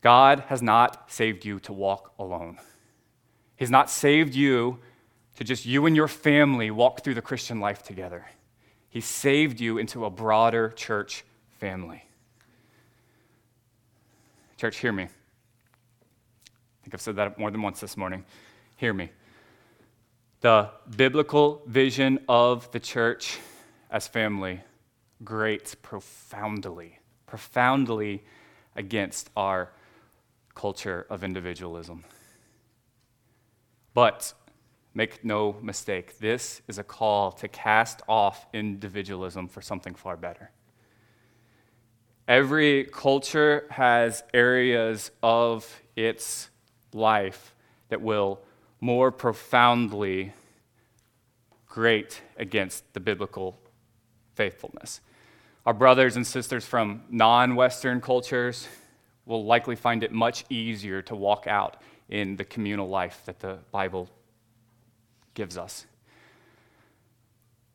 God 0.00 0.44
has 0.46 0.62
not 0.62 1.10
saved 1.10 1.44
you 1.44 1.58
to 1.60 1.72
walk 1.72 2.12
alone. 2.16 2.58
He's 3.56 3.72
not 3.72 3.90
saved 3.90 4.36
you 4.36 4.78
to 5.36 5.42
just 5.42 5.66
you 5.66 5.84
and 5.86 5.96
your 5.96 6.06
family 6.06 6.70
walk 6.70 7.02
through 7.02 7.14
the 7.14 7.22
Christian 7.22 7.58
life 7.58 7.82
together. 7.82 8.26
He 8.90 9.00
saved 9.00 9.60
you 9.60 9.78
into 9.78 10.04
a 10.04 10.10
broader 10.10 10.70
church 10.70 11.24
family. 11.58 12.04
Church, 14.56 14.78
hear 14.78 14.92
me. 14.92 15.04
I 15.04 15.08
think 16.82 16.94
I've 16.94 17.00
said 17.00 17.16
that 17.16 17.38
more 17.38 17.50
than 17.50 17.62
once 17.62 17.80
this 17.80 17.96
morning. 17.96 18.24
Hear 18.76 18.92
me. 18.92 19.10
The 20.40 20.70
biblical 20.96 21.62
vision 21.66 22.20
of 22.28 22.70
the 22.72 22.80
church 22.80 23.38
as 23.90 24.06
family 24.06 24.60
grates 25.24 25.74
profoundly, 25.74 26.98
profoundly 27.26 28.24
against 28.76 29.30
our 29.36 29.70
culture 30.54 31.06
of 31.10 31.24
individualism. 31.24 32.04
But 33.94 34.32
make 34.94 35.24
no 35.24 35.56
mistake, 35.62 36.18
this 36.18 36.62
is 36.68 36.78
a 36.78 36.84
call 36.84 37.32
to 37.32 37.48
cast 37.48 38.02
off 38.08 38.46
individualism 38.52 39.48
for 39.48 39.60
something 39.60 39.94
far 39.94 40.16
better. 40.16 40.50
Every 42.26 42.84
culture 42.84 43.66
has 43.70 44.22
areas 44.34 45.10
of 45.22 45.82
its 45.96 46.50
life 46.92 47.54
that 47.88 48.02
will 48.02 48.40
more 48.80 49.10
profoundly 49.10 50.32
grate 51.66 52.20
against 52.36 52.92
the 52.92 53.00
biblical 53.00 53.58
faithfulness. 54.34 55.00
Our 55.64 55.74
brothers 55.74 56.16
and 56.16 56.26
sisters 56.26 56.64
from 56.64 57.02
non 57.10 57.54
Western 57.54 58.00
cultures, 58.00 58.68
will 59.28 59.44
likely 59.44 59.76
find 59.76 60.02
it 60.02 60.10
much 60.10 60.44
easier 60.48 61.02
to 61.02 61.14
walk 61.14 61.46
out 61.46 61.76
in 62.08 62.34
the 62.36 62.44
communal 62.44 62.88
life 62.88 63.22
that 63.26 63.38
the 63.38 63.58
Bible 63.70 64.08
gives 65.38 65.56
us. 65.56 65.86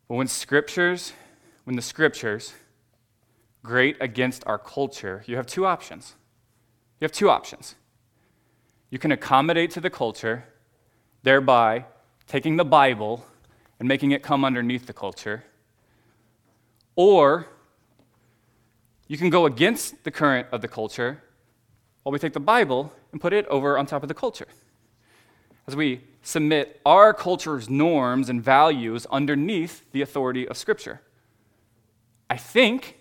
But 0.09 0.16
when 0.16 0.28
scriptures, 0.28 1.14
when 1.64 1.78
the 1.78 1.82
scriptures 1.82 2.53
grate 3.64 3.95
against 4.01 4.43
our 4.45 4.57
culture, 4.57 5.24
you 5.28 5.38
have 5.38 5.47
two 5.47 5.66
options. 5.66 6.16
You 6.99 7.05
have 7.05 7.14
two 7.14 7.30
options. 7.30 7.76
You 8.89 8.99
can 8.99 9.14
accommodate 9.14 9.72
to 9.72 9.80
the 9.80 9.89
culture, 9.89 10.43
thereby 11.24 11.86
taking 12.28 12.57
the 12.57 12.66
Bible 12.66 13.26
and 13.80 13.88
making 13.88 14.11
it 14.11 14.22
come 14.22 14.43
underneath 14.43 14.86
the 14.86 14.93
culture. 14.93 15.45
Or 16.97 17.47
you 19.07 19.18
can 19.18 19.30
go 19.30 19.45
against 19.45 20.03
the 20.03 20.11
current 20.11 20.47
of 20.51 20.59
the 20.59 20.68
culture 20.68 21.24
while 22.03 22.11
we 22.11 22.20
take 22.20 22.34
the 22.34 22.41
Bible 22.41 22.91
and 23.14 23.22
put 23.22 23.32
it 23.32 23.47
over 23.47 23.78
on 23.78 23.86
top 23.86 24.03
of 24.03 24.09
the 24.09 24.14
culture. 24.14 24.47
As 25.68 25.76
we 25.76 26.01
submit 26.22 26.80
our 26.86 27.14
culture's 27.14 27.70
norms 27.70 28.30
and 28.30 28.41
values 28.41 29.05
underneath 29.11 29.84
the 29.91 30.01
authority 30.01 30.47
of 30.47 30.57
Scripture. 30.57 31.01
I 32.30 32.38
think, 32.38 32.97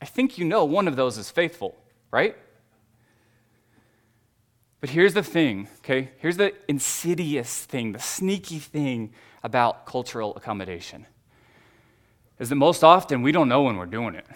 I 0.00 0.04
think 0.04 0.38
you 0.38 0.44
know 0.44 0.64
one 0.64 0.88
of 0.88 0.96
those 0.96 1.18
is 1.18 1.30
faithful, 1.30 1.76
right? 2.10 2.36
But 4.80 4.90
here's 4.90 5.14
the 5.14 5.22
thing, 5.22 5.68
okay? 5.78 6.10
Here's 6.18 6.36
the 6.36 6.54
insidious 6.68 7.64
thing, 7.64 7.92
the 7.92 7.98
sneaky 7.98 8.58
thing 8.58 9.12
about 9.42 9.86
cultural 9.86 10.34
accommodation 10.36 11.06
is 12.38 12.48
that 12.48 12.56
most 12.56 12.82
often 12.82 13.22
we 13.22 13.30
don't 13.30 13.48
know 13.48 13.62
when 13.62 13.76
we're 13.76 13.86
doing 13.86 14.14
it 14.14 14.26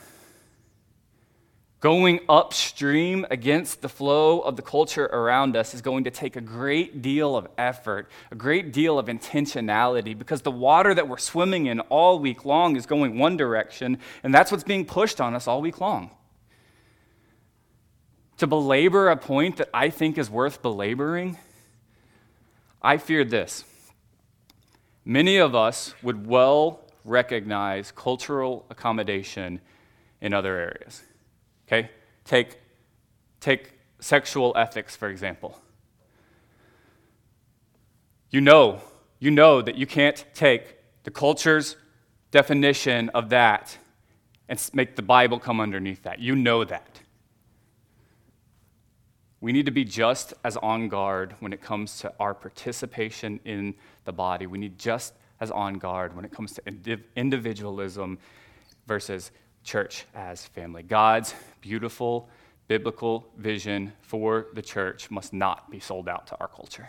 going 1.80 2.20
upstream 2.28 3.26
against 3.30 3.82
the 3.82 3.88
flow 3.88 4.40
of 4.40 4.56
the 4.56 4.62
culture 4.62 5.04
around 5.06 5.56
us 5.56 5.74
is 5.74 5.82
going 5.82 6.04
to 6.04 6.10
take 6.10 6.34
a 6.36 6.40
great 6.40 7.02
deal 7.02 7.36
of 7.36 7.46
effort, 7.58 8.08
a 8.30 8.34
great 8.34 8.72
deal 8.72 8.98
of 8.98 9.06
intentionality, 9.06 10.16
because 10.16 10.42
the 10.42 10.50
water 10.50 10.94
that 10.94 11.06
we're 11.06 11.18
swimming 11.18 11.66
in 11.66 11.80
all 11.80 12.18
week 12.18 12.44
long 12.44 12.76
is 12.76 12.86
going 12.86 13.18
one 13.18 13.36
direction, 13.36 13.98
and 14.22 14.34
that's 14.34 14.50
what's 14.50 14.64
being 14.64 14.86
pushed 14.86 15.20
on 15.20 15.34
us 15.34 15.46
all 15.46 15.60
week 15.60 15.80
long. 15.80 16.10
To 18.38 18.46
belabor 18.46 19.08
a 19.10 19.16
point 19.16 19.58
that 19.58 19.68
I 19.72 19.90
think 19.90 20.18
is 20.18 20.30
worth 20.30 20.62
belaboring, 20.62 21.38
I 22.82 22.98
feared 22.98 23.30
this. 23.30 23.64
Many 25.04 25.36
of 25.36 25.54
us 25.54 25.94
would 26.02 26.26
well 26.26 26.80
recognize 27.04 27.92
cultural 27.92 28.66
accommodation 28.70 29.60
in 30.20 30.32
other 30.32 30.56
areas. 30.56 31.02
Okay? 31.66 31.90
Take, 32.24 32.58
take 33.40 33.72
sexual 34.00 34.52
ethics, 34.56 34.96
for 34.96 35.08
example. 35.08 35.60
You 38.30 38.40
know, 38.40 38.80
you 39.18 39.30
know 39.30 39.62
that 39.62 39.76
you 39.76 39.86
can't 39.86 40.24
take 40.34 40.76
the 41.04 41.10
culture's 41.10 41.76
definition 42.30 43.08
of 43.10 43.30
that 43.30 43.78
and 44.48 44.70
make 44.74 44.96
the 44.96 45.02
Bible 45.02 45.38
come 45.38 45.60
underneath 45.60 46.02
that. 46.02 46.18
You 46.18 46.36
know 46.36 46.64
that. 46.64 47.00
We 49.40 49.52
need 49.52 49.66
to 49.66 49.72
be 49.72 49.84
just 49.84 50.34
as 50.44 50.56
on 50.56 50.88
guard 50.88 51.34
when 51.40 51.52
it 51.52 51.60
comes 51.60 51.98
to 52.00 52.12
our 52.18 52.34
participation 52.34 53.40
in 53.44 53.74
the 54.04 54.12
body. 54.12 54.46
We 54.46 54.58
need 54.58 54.78
just 54.78 55.14
as 55.40 55.50
on 55.50 55.74
guard 55.74 56.16
when 56.16 56.24
it 56.24 56.32
comes 56.32 56.52
to 56.54 56.62
indiv- 56.62 57.04
individualism 57.14 58.18
versus 58.86 59.30
church 59.66 60.04
as 60.14 60.46
family. 60.46 60.82
God's 60.82 61.34
beautiful 61.60 62.28
biblical 62.68 63.28
vision 63.36 63.92
for 64.00 64.46
the 64.54 64.62
church 64.62 65.10
must 65.10 65.32
not 65.32 65.70
be 65.70 65.80
sold 65.80 66.08
out 66.08 66.28
to 66.28 66.36
our 66.40 66.48
culture. 66.48 66.88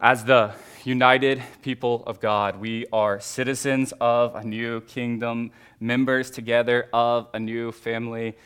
As 0.00 0.24
the 0.24 0.52
united 0.84 1.42
people 1.62 2.02
of 2.06 2.20
God, 2.20 2.60
we 2.60 2.86
are 2.92 3.20
citizens 3.20 3.92
of 4.00 4.34
a 4.34 4.44
new 4.44 4.80
kingdom, 4.82 5.52
members 5.80 6.30
together 6.30 6.88
of 6.92 7.28
a 7.32 7.38
new 7.38 7.72
family. 7.72 8.36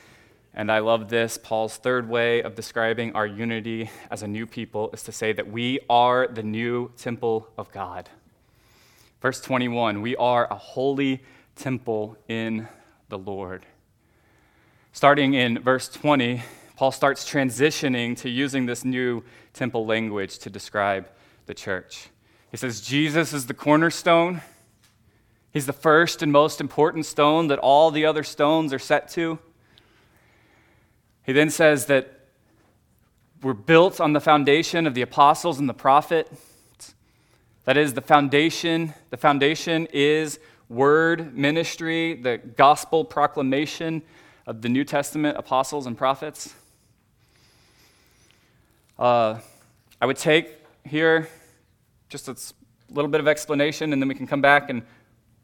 And 0.52 0.70
I 0.70 0.80
love 0.80 1.08
this. 1.08 1.38
Paul's 1.38 1.76
third 1.76 2.08
way 2.08 2.42
of 2.42 2.54
describing 2.54 3.14
our 3.14 3.26
unity 3.26 3.90
as 4.10 4.22
a 4.22 4.28
new 4.28 4.46
people 4.46 4.90
is 4.92 5.02
to 5.04 5.12
say 5.12 5.32
that 5.32 5.50
we 5.50 5.80
are 5.88 6.28
the 6.28 6.42
new 6.42 6.92
temple 6.96 7.48
of 7.56 7.72
God. 7.72 8.08
Verse 9.20 9.40
21 9.40 10.02
we 10.02 10.14
are 10.16 10.46
a 10.50 10.56
holy 10.56 11.22
temple 11.56 12.16
in 12.28 12.68
the 13.08 13.18
Lord. 13.18 13.66
Starting 14.92 15.34
in 15.34 15.58
verse 15.58 15.88
20, 15.88 16.42
Paul 16.76 16.92
starts 16.92 17.28
transitioning 17.28 18.16
to 18.18 18.28
using 18.28 18.66
this 18.66 18.84
new 18.84 19.24
temple 19.52 19.86
language 19.86 20.38
to 20.40 20.50
describe 20.50 21.08
the 21.46 21.54
church. 21.54 22.08
He 22.50 22.56
says, 22.56 22.80
Jesus 22.80 23.32
is 23.32 23.46
the 23.46 23.54
cornerstone. 23.54 24.42
He's 25.52 25.66
the 25.66 25.72
first 25.72 26.22
and 26.22 26.30
most 26.30 26.60
important 26.60 27.06
stone 27.06 27.48
that 27.48 27.58
all 27.58 27.90
the 27.90 28.04
other 28.04 28.22
stones 28.22 28.72
are 28.72 28.78
set 28.78 29.08
to. 29.10 29.38
He 31.24 31.32
then 31.32 31.50
says 31.50 31.86
that 31.86 32.12
we're 33.42 33.54
built 33.54 34.00
on 34.00 34.12
the 34.12 34.20
foundation 34.20 34.86
of 34.86 34.94
the 34.94 35.02
apostles 35.02 35.58
and 35.58 35.68
the 35.68 35.74
prophets. 35.74 36.94
That 37.64 37.76
is, 37.76 37.94
the 37.94 38.00
foundation. 38.00 38.94
The 39.10 39.16
foundation 39.16 39.88
is 39.92 40.38
word 40.68 41.36
ministry, 41.36 42.14
the 42.14 42.38
gospel 42.38 43.04
proclamation 43.04 44.02
of 44.46 44.62
the 44.62 44.68
New 44.68 44.84
Testament 44.84 45.36
apostles 45.36 45.86
and 45.86 45.96
prophets. 45.96 46.54
Uh, 48.98 49.38
I 50.00 50.06
would 50.06 50.16
take 50.16 50.50
here 50.84 51.28
just 52.08 52.28
a 52.28 52.36
little 52.90 53.10
bit 53.10 53.20
of 53.20 53.28
explanation, 53.28 53.92
and 53.92 54.00
then 54.00 54.08
we 54.08 54.14
can 54.14 54.26
come 54.26 54.40
back 54.40 54.70
and 54.70 54.82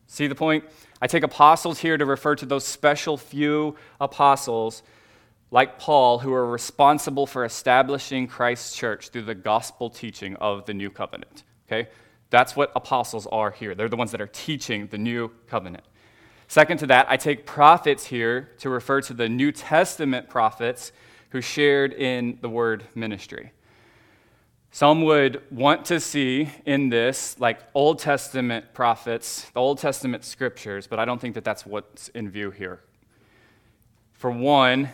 see 0.06 0.26
the 0.26 0.34
point. 0.34 0.64
I 1.00 1.06
take 1.06 1.22
apostles 1.22 1.78
here 1.78 1.96
to 1.96 2.06
refer 2.06 2.36
to 2.36 2.46
those 2.46 2.64
special 2.64 3.16
few 3.16 3.76
apostles 4.00 4.82
like 5.50 5.78
Paul 5.78 6.18
who 6.18 6.32
are 6.32 6.46
responsible 6.46 7.26
for 7.26 7.44
establishing 7.44 8.26
Christ's 8.26 8.74
church 8.74 9.10
through 9.10 9.22
the 9.22 9.34
gospel 9.34 9.90
teaching 9.90 10.36
of 10.36 10.64
the 10.64 10.74
new 10.74 10.90
covenant. 10.90 11.44
Okay? 11.66 11.88
That's 12.32 12.56
what 12.56 12.72
apostles 12.74 13.26
are 13.26 13.50
here. 13.50 13.74
They're 13.74 13.90
the 13.90 13.96
ones 13.96 14.10
that 14.12 14.20
are 14.22 14.26
teaching 14.26 14.86
the 14.86 14.96
new 14.96 15.30
covenant. 15.48 15.84
Second 16.48 16.78
to 16.78 16.86
that, 16.86 17.06
I 17.10 17.18
take 17.18 17.44
prophets 17.44 18.06
here 18.06 18.52
to 18.60 18.70
refer 18.70 19.02
to 19.02 19.12
the 19.12 19.28
New 19.28 19.52
Testament 19.52 20.30
prophets 20.30 20.92
who 21.28 21.42
shared 21.42 21.92
in 21.92 22.38
the 22.40 22.48
word 22.48 22.84
ministry. 22.94 23.52
Some 24.70 25.02
would 25.02 25.42
want 25.50 25.84
to 25.86 26.00
see 26.00 26.48
in 26.64 26.88
this 26.88 27.38
like 27.38 27.60
Old 27.74 27.98
Testament 27.98 28.72
prophets, 28.72 29.50
the 29.50 29.60
Old 29.60 29.76
Testament 29.76 30.24
scriptures, 30.24 30.86
but 30.86 30.98
I 30.98 31.04
don't 31.04 31.20
think 31.20 31.34
that 31.34 31.44
that's 31.44 31.66
what's 31.66 32.08
in 32.08 32.30
view 32.30 32.50
here. 32.50 32.80
For 34.14 34.30
one, 34.30 34.88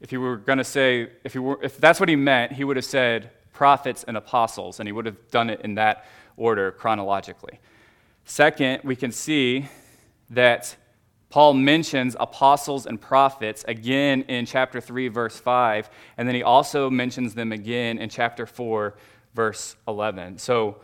if 0.00 0.12
you 0.12 0.20
were 0.20 0.36
going 0.36 0.58
to 0.58 0.64
say, 0.64 1.10
if, 1.24 1.34
were, 1.34 1.58
if 1.64 1.78
that's 1.78 1.98
what 1.98 2.08
he 2.08 2.14
meant, 2.14 2.52
he 2.52 2.62
would 2.62 2.76
have 2.76 2.84
said 2.84 3.32
prophets 3.56 4.04
and 4.06 4.16
apostles, 4.18 4.78
and 4.78 4.86
he 4.86 4.92
would 4.92 5.06
have 5.06 5.30
done 5.30 5.48
it 5.48 5.62
in 5.62 5.74
that 5.76 6.04
order 6.36 6.70
chronologically. 6.70 7.58
Second, 8.26 8.82
we 8.84 8.94
can 8.94 9.10
see 9.10 9.66
that 10.28 10.76
Paul 11.30 11.54
mentions 11.54 12.14
apostles 12.20 12.84
and 12.84 13.00
prophets 13.00 13.64
again 13.66 14.22
in 14.28 14.44
chapter 14.44 14.78
3, 14.80 15.08
verse 15.08 15.40
5, 15.40 15.88
and 16.18 16.28
then 16.28 16.34
he 16.34 16.42
also 16.42 16.90
mentions 16.90 17.32
them 17.34 17.50
again 17.50 17.96
in 17.98 18.10
chapter 18.10 18.44
4, 18.44 18.94
verse 19.34 19.76
11. 19.88 20.36
So 20.38 20.76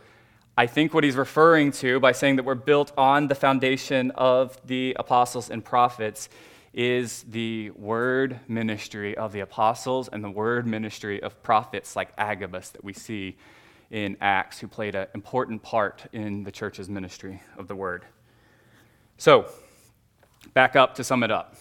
I 0.57 0.65
think 0.65 0.95
what 0.95 1.03
he's 1.03 1.15
referring 1.15 1.71
to 1.73 1.99
by 1.99 2.11
saying 2.11 2.37
that 2.37 2.43
we're 2.43 2.55
built 2.55 2.91
on 2.97 3.27
the 3.27 3.35
foundation 3.35 4.09
of 4.11 4.57
the 4.65 4.95
apostles 4.99 5.51
and 5.51 5.63
prophets 5.63 6.27
is 6.73 7.23
the 7.23 7.69
word 7.71 8.39
ministry 8.47 9.15
of 9.15 9.31
the 9.31 9.41
apostles 9.41 10.09
and 10.11 10.23
the 10.23 10.29
word 10.29 10.65
ministry 10.65 11.21
of 11.21 11.41
prophets 11.43 11.95
like 11.95 12.11
Agabus 12.17 12.69
that 12.69 12.83
we 12.83 12.93
see 12.93 13.37
in 13.91 14.17
Acts, 14.19 14.59
who 14.59 14.67
played 14.67 14.95
an 14.95 15.07
important 15.13 15.61
part 15.61 16.03
in 16.13 16.43
the 16.43 16.51
church's 16.51 16.89
ministry 16.89 17.41
of 17.57 17.67
the 17.67 17.75
word. 17.75 18.05
So, 19.17 19.45
back 20.55 20.75
up 20.75 20.95
to 20.95 21.03
sum 21.03 21.21
it 21.21 21.29
up. 21.29 21.55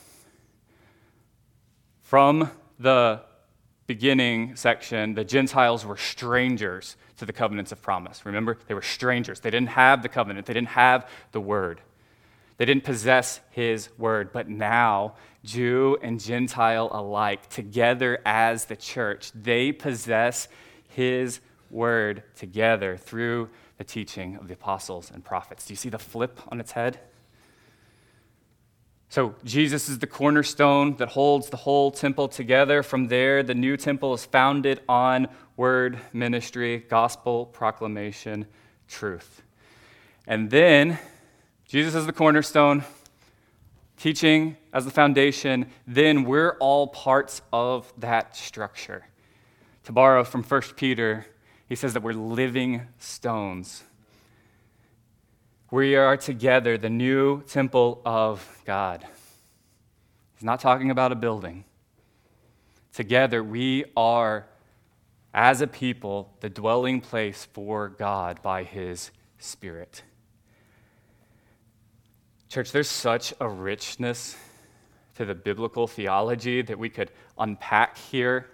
From 2.00 2.50
the 2.78 3.20
beginning 3.86 4.56
section, 4.56 5.14
the 5.14 5.24
Gentiles 5.24 5.84
were 5.84 5.98
strangers 5.98 6.96
to 7.18 7.26
the 7.26 7.32
covenants 7.32 7.72
of 7.72 7.82
promise. 7.82 8.24
Remember? 8.24 8.56
They 8.66 8.74
were 8.74 8.82
strangers. 8.82 9.40
They 9.40 9.50
didn't 9.50 9.68
have 9.68 10.02
the 10.02 10.08
covenant, 10.08 10.46
they 10.46 10.54
didn't 10.54 10.68
have 10.68 11.08
the 11.32 11.40
word. 11.40 11.82
They 12.62 12.66
didn't 12.66 12.84
possess 12.84 13.40
his 13.50 13.88
word. 13.98 14.32
But 14.32 14.48
now, 14.48 15.14
Jew 15.42 15.98
and 16.00 16.20
Gentile 16.20 16.90
alike, 16.92 17.48
together 17.48 18.20
as 18.24 18.66
the 18.66 18.76
church, 18.76 19.32
they 19.32 19.72
possess 19.72 20.46
his 20.86 21.40
word 21.70 22.22
together 22.36 22.96
through 22.96 23.48
the 23.78 23.82
teaching 23.82 24.36
of 24.36 24.46
the 24.46 24.54
apostles 24.54 25.10
and 25.12 25.24
prophets. 25.24 25.66
Do 25.66 25.72
you 25.72 25.76
see 25.76 25.88
the 25.88 25.98
flip 25.98 26.38
on 26.52 26.60
its 26.60 26.70
head? 26.70 27.00
So, 29.08 29.34
Jesus 29.42 29.88
is 29.88 29.98
the 29.98 30.06
cornerstone 30.06 30.94
that 30.98 31.08
holds 31.08 31.48
the 31.48 31.56
whole 31.56 31.90
temple 31.90 32.28
together. 32.28 32.84
From 32.84 33.08
there, 33.08 33.42
the 33.42 33.56
new 33.56 33.76
temple 33.76 34.14
is 34.14 34.24
founded 34.24 34.82
on 34.88 35.26
word 35.56 35.98
ministry, 36.12 36.78
gospel 36.88 37.44
proclamation, 37.44 38.46
truth. 38.86 39.42
And 40.28 40.48
then, 40.48 41.00
Jesus 41.72 41.94
is 41.94 42.04
the 42.04 42.12
cornerstone, 42.12 42.84
teaching 43.96 44.58
as 44.74 44.84
the 44.84 44.90
foundation. 44.90 45.70
Then, 45.86 46.24
we're 46.24 46.58
all 46.60 46.86
parts 46.86 47.40
of 47.50 47.90
that 47.96 48.36
structure. 48.36 49.06
To 49.84 49.92
borrow 49.92 50.22
from 50.22 50.42
1 50.42 50.60
Peter, 50.76 51.24
he 51.66 51.74
says 51.74 51.94
that 51.94 52.02
we're 52.02 52.12
living 52.12 52.82
stones 52.98 53.84
we 55.72 55.96
are 55.96 56.18
together, 56.18 56.76
the 56.76 56.90
new 56.90 57.40
temple 57.44 58.02
of 58.04 58.46
God. 58.66 59.06
He's 60.34 60.44
not 60.44 60.60
talking 60.60 60.90
about 60.90 61.12
a 61.12 61.14
building. 61.14 61.64
Together, 62.92 63.42
we 63.42 63.86
are, 63.96 64.44
as 65.32 65.62
a 65.62 65.66
people, 65.66 66.36
the 66.40 66.50
dwelling 66.50 67.00
place 67.00 67.48
for 67.54 67.88
God 67.88 68.42
by 68.42 68.64
His 68.64 69.12
Spirit. 69.38 70.02
Church, 72.52 72.70
there's 72.70 72.90
such 72.90 73.32
a 73.40 73.48
richness 73.48 74.36
to 75.14 75.24
the 75.24 75.34
biblical 75.34 75.86
theology 75.86 76.60
that 76.60 76.78
we 76.78 76.90
could 76.90 77.10
unpack 77.38 77.96
here. 77.96 78.50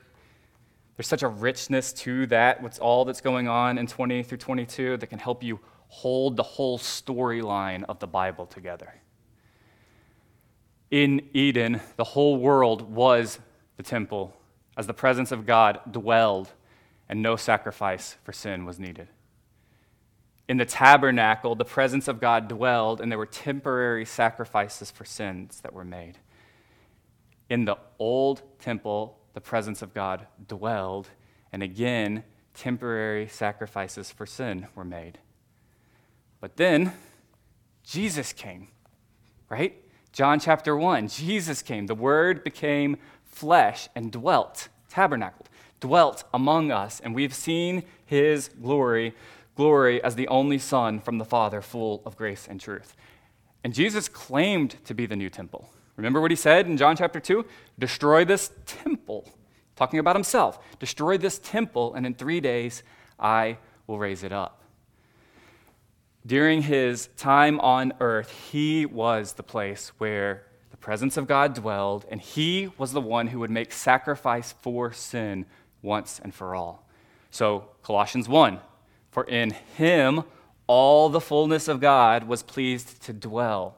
There's 0.96 1.08
such 1.08 1.24
a 1.24 1.28
richness 1.28 1.92
to 1.94 2.24
that, 2.26 2.62
what's 2.62 2.78
all 2.78 3.04
that's 3.04 3.20
going 3.20 3.48
on 3.48 3.76
in 3.76 3.88
20 3.88 4.22
through 4.22 4.38
22 4.38 4.98
that 4.98 5.08
can 5.08 5.18
help 5.18 5.42
you 5.42 5.58
hold 5.88 6.36
the 6.36 6.44
whole 6.44 6.78
storyline 6.78 7.82
of 7.88 7.98
the 7.98 8.06
Bible 8.06 8.46
together. 8.46 8.94
In 10.92 11.28
Eden, 11.32 11.80
the 11.96 12.04
whole 12.04 12.36
world 12.36 12.82
was 12.82 13.40
the 13.78 13.82
temple 13.82 14.32
as 14.76 14.86
the 14.86 14.94
presence 14.94 15.32
of 15.32 15.44
God 15.44 15.80
dwelled 15.90 16.52
and 17.08 17.20
no 17.20 17.34
sacrifice 17.34 18.16
for 18.22 18.32
sin 18.32 18.64
was 18.64 18.78
needed. 18.78 19.08
In 20.48 20.56
the 20.56 20.64
tabernacle, 20.64 21.54
the 21.54 21.64
presence 21.64 22.08
of 22.08 22.20
God 22.20 22.48
dwelled 22.48 23.00
and 23.00 23.12
there 23.12 23.18
were 23.18 23.26
temporary 23.26 24.06
sacrifices 24.06 24.90
for 24.90 25.04
sins 25.04 25.60
that 25.60 25.74
were 25.74 25.84
made. 25.84 26.18
In 27.50 27.66
the 27.66 27.76
old 27.98 28.42
temple, 28.58 29.18
the 29.34 29.40
presence 29.40 29.82
of 29.82 29.92
God 29.92 30.26
dwelled 30.46 31.10
and 31.52 31.62
again, 31.62 32.24
temporary 32.54 33.28
sacrifices 33.28 34.10
for 34.10 34.26
sin 34.26 34.66
were 34.74 34.84
made. 34.84 35.18
But 36.40 36.56
then 36.56 36.92
Jesus 37.84 38.32
came, 38.32 38.68
right? 39.48 39.76
John 40.12 40.40
chapter 40.40 40.76
1, 40.76 41.08
Jesus 41.08 41.62
came. 41.62 41.86
The 41.86 41.94
Word 41.94 42.44
became 42.44 42.96
flesh 43.24 43.88
and 43.94 44.10
dwelt, 44.10 44.68
tabernacled, 44.90 45.48
dwelt 45.80 46.24
among 46.34 46.70
us, 46.70 47.00
and 47.00 47.14
we've 47.14 47.34
seen 47.34 47.84
his 48.04 48.48
glory, 48.60 49.14
glory 49.58 50.00
as 50.04 50.14
the 50.14 50.28
only 50.28 50.56
Son 50.56 51.00
from 51.00 51.18
the 51.18 51.24
Father, 51.24 51.60
full 51.60 52.00
of 52.06 52.16
grace 52.16 52.46
and 52.48 52.60
truth. 52.60 52.94
And 53.64 53.74
Jesus 53.74 54.08
claimed 54.08 54.76
to 54.84 54.94
be 54.94 55.04
the 55.04 55.16
new 55.16 55.28
temple. 55.28 55.68
Remember 55.96 56.20
what 56.20 56.30
he 56.30 56.36
said 56.36 56.66
in 56.66 56.76
John 56.76 56.96
chapter 56.96 57.18
2? 57.18 57.44
Destroy 57.76 58.24
this 58.24 58.52
temple, 58.66 59.28
talking 59.74 59.98
about 59.98 60.14
himself. 60.14 60.60
Destroy 60.78 61.18
this 61.18 61.40
temple, 61.40 61.92
and 61.94 62.06
in 62.06 62.14
three 62.14 62.38
days 62.38 62.84
I 63.18 63.58
will 63.88 63.98
raise 63.98 64.22
it 64.22 64.30
up. 64.30 64.62
During 66.24 66.62
his 66.62 67.08
time 67.16 67.58
on 67.58 67.92
earth, 67.98 68.30
he 68.52 68.86
was 68.86 69.32
the 69.32 69.42
place 69.42 69.88
where 69.98 70.44
the 70.70 70.76
presence 70.76 71.16
of 71.16 71.26
God 71.26 71.54
dwelled, 71.54 72.06
and 72.12 72.20
he 72.20 72.70
was 72.78 72.92
the 72.92 73.00
one 73.00 73.26
who 73.26 73.40
would 73.40 73.50
make 73.50 73.72
sacrifice 73.72 74.54
for 74.62 74.92
sin 74.92 75.46
once 75.82 76.20
and 76.22 76.32
for 76.32 76.54
all. 76.54 76.88
So, 77.32 77.70
Colossians 77.82 78.28
1 78.28 78.60
For 79.10 79.24
in 79.24 79.50
him 79.50 80.24
all 80.66 81.08
the 81.08 81.20
fullness 81.20 81.68
of 81.68 81.80
God 81.80 82.24
was 82.24 82.42
pleased 82.42 83.02
to 83.02 83.12
dwell, 83.12 83.76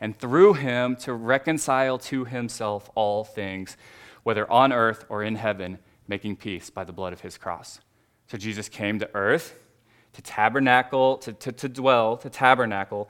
and 0.00 0.18
through 0.18 0.54
him 0.54 0.96
to 0.96 1.12
reconcile 1.12 1.98
to 1.98 2.24
himself 2.24 2.90
all 2.94 3.24
things, 3.24 3.76
whether 4.22 4.50
on 4.50 4.72
earth 4.72 5.04
or 5.08 5.22
in 5.22 5.36
heaven, 5.36 5.78
making 6.08 6.36
peace 6.36 6.70
by 6.70 6.84
the 6.84 6.92
blood 6.92 7.12
of 7.12 7.20
his 7.20 7.36
cross. 7.36 7.80
So, 8.26 8.38
Jesus 8.38 8.68
came 8.68 8.98
to 9.00 9.10
earth 9.14 9.54
to 10.12 10.22
tabernacle, 10.22 11.18
to, 11.18 11.32
to, 11.32 11.52
to 11.52 11.68
dwell, 11.68 12.16
to 12.16 12.30
tabernacle 12.30 13.08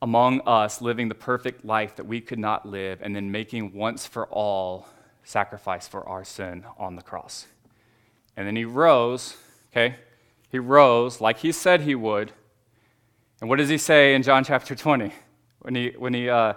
among 0.00 0.40
us, 0.40 0.82
living 0.82 1.08
the 1.08 1.14
perfect 1.14 1.64
life 1.64 1.96
that 1.96 2.04
we 2.04 2.20
could 2.20 2.38
not 2.38 2.66
live, 2.66 2.98
and 3.02 3.14
then 3.14 3.30
making 3.30 3.72
once 3.72 4.06
for 4.06 4.26
all 4.26 4.88
sacrifice 5.22 5.86
for 5.86 6.06
our 6.08 6.24
sin 6.24 6.64
on 6.76 6.96
the 6.96 7.02
cross. 7.02 7.46
And 8.36 8.46
then 8.46 8.56
he 8.56 8.64
rose, 8.64 9.36
okay? 9.70 9.94
He 10.52 10.58
rose 10.58 11.20
like 11.20 11.38
he 11.38 11.50
said 11.50 11.80
he 11.80 11.94
would. 11.94 12.30
And 13.40 13.48
what 13.48 13.56
does 13.56 13.70
he 13.70 13.78
say 13.78 14.14
in 14.14 14.22
John 14.22 14.44
chapter 14.44 14.74
20? 14.74 15.10
When, 15.60 15.74
he, 15.74 15.94
when, 15.96 16.12
he, 16.12 16.28
uh, 16.28 16.54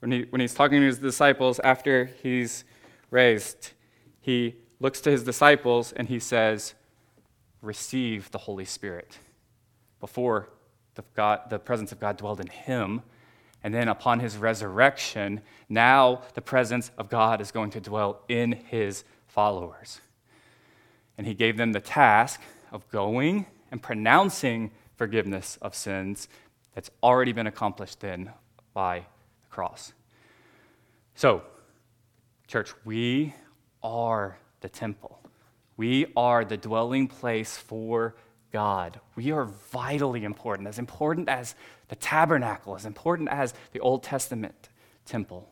when, 0.00 0.12
he, 0.12 0.26
when 0.28 0.42
he's 0.42 0.52
talking 0.52 0.80
to 0.80 0.86
his 0.86 0.98
disciples 0.98 1.58
after 1.60 2.10
he's 2.22 2.64
raised, 3.10 3.72
he 4.20 4.56
looks 4.80 5.00
to 5.00 5.10
his 5.10 5.24
disciples 5.24 5.92
and 5.92 6.08
he 6.08 6.18
says, 6.20 6.74
Receive 7.62 8.30
the 8.30 8.38
Holy 8.38 8.66
Spirit. 8.66 9.18
Before 9.98 10.50
the, 10.94 11.02
God, 11.16 11.48
the 11.48 11.58
presence 11.58 11.90
of 11.90 11.98
God 11.98 12.18
dwelled 12.18 12.40
in 12.40 12.48
him, 12.48 13.02
and 13.64 13.74
then 13.74 13.88
upon 13.88 14.20
his 14.20 14.36
resurrection, 14.36 15.40
now 15.68 16.22
the 16.34 16.42
presence 16.42 16.92
of 16.98 17.08
God 17.08 17.40
is 17.40 17.50
going 17.50 17.70
to 17.70 17.80
dwell 17.80 18.20
in 18.28 18.52
his 18.52 19.04
followers. 19.26 20.00
And 21.16 21.26
he 21.26 21.34
gave 21.34 21.56
them 21.56 21.72
the 21.72 21.80
task 21.80 22.40
of 22.72 22.88
going 22.88 23.46
and 23.70 23.82
pronouncing 23.82 24.70
forgiveness 24.96 25.58
of 25.62 25.74
sins 25.74 26.28
that's 26.74 26.90
already 27.02 27.32
been 27.32 27.46
accomplished 27.46 28.00
then 28.00 28.32
by 28.74 29.00
the 29.40 29.48
cross. 29.48 29.92
So, 31.14 31.42
church, 32.46 32.72
we 32.84 33.34
are 33.82 34.38
the 34.60 34.68
temple. 34.68 35.18
We 35.76 36.12
are 36.16 36.44
the 36.44 36.56
dwelling 36.56 37.08
place 37.08 37.56
for 37.56 38.16
God. 38.52 39.00
We 39.14 39.30
are 39.32 39.44
vitally 39.44 40.24
important, 40.24 40.68
as 40.68 40.78
important 40.78 41.28
as 41.28 41.54
the 41.88 41.96
tabernacle, 41.96 42.74
as 42.74 42.86
important 42.86 43.28
as 43.28 43.54
the 43.72 43.80
Old 43.80 44.02
Testament 44.02 44.68
temple. 45.04 45.48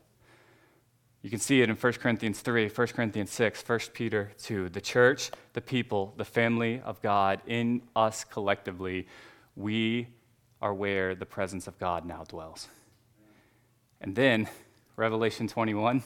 You 1.21 1.29
can 1.29 1.39
see 1.39 1.61
it 1.61 1.69
in 1.69 1.75
1 1.75 1.93
Corinthians 1.93 2.39
3, 2.39 2.69
1 2.69 2.87
Corinthians 2.87 3.31
6, 3.31 3.67
1 3.67 3.79
Peter 3.93 4.31
2. 4.43 4.69
The 4.69 4.81
church, 4.81 5.31
the 5.53 5.61
people, 5.61 6.13
the 6.17 6.25
family 6.25 6.81
of 6.85 7.01
God, 7.01 7.41
in 7.47 7.81
us 7.95 8.23
collectively, 8.23 9.07
we 9.55 10.07
are 10.61 10.73
where 10.73 11.15
the 11.15 11.25
presence 11.25 11.67
of 11.67 11.77
God 11.79 12.05
now 12.05 12.23
dwells. 12.23 12.67
And 14.01 14.15
then, 14.15 14.47
Revelation 14.95 15.47
21, 15.47 16.03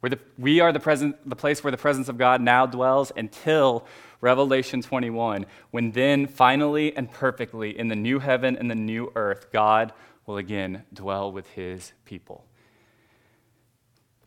where 0.00 0.10
the, 0.10 0.18
we 0.38 0.60
are 0.60 0.72
the, 0.72 0.80
present, 0.80 1.28
the 1.28 1.36
place 1.36 1.64
where 1.64 1.70
the 1.70 1.76
presence 1.76 2.08
of 2.08 2.16
God 2.16 2.40
now 2.40 2.66
dwells 2.66 3.12
until 3.16 3.86
Revelation 4.20 4.82
21, 4.82 5.46
when 5.70 5.92
then 5.92 6.26
finally 6.26 6.96
and 6.96 7.10
perfectly 7.10 7.78
in 7.78 7.88
the 7.88 7.96
new 7.96 8.18
heaven 8.18 8.56
and 8.56 8.70
the 8.70 8.74
new 8.74 9.12
earth, 9.14 9.48
God 9.52 9.92
will 10.26 10.38
again 10.38 10.84
dwell 10.92 11.30
with 11.30 11.48
his 11.50 11.92
people. 12.04 12.45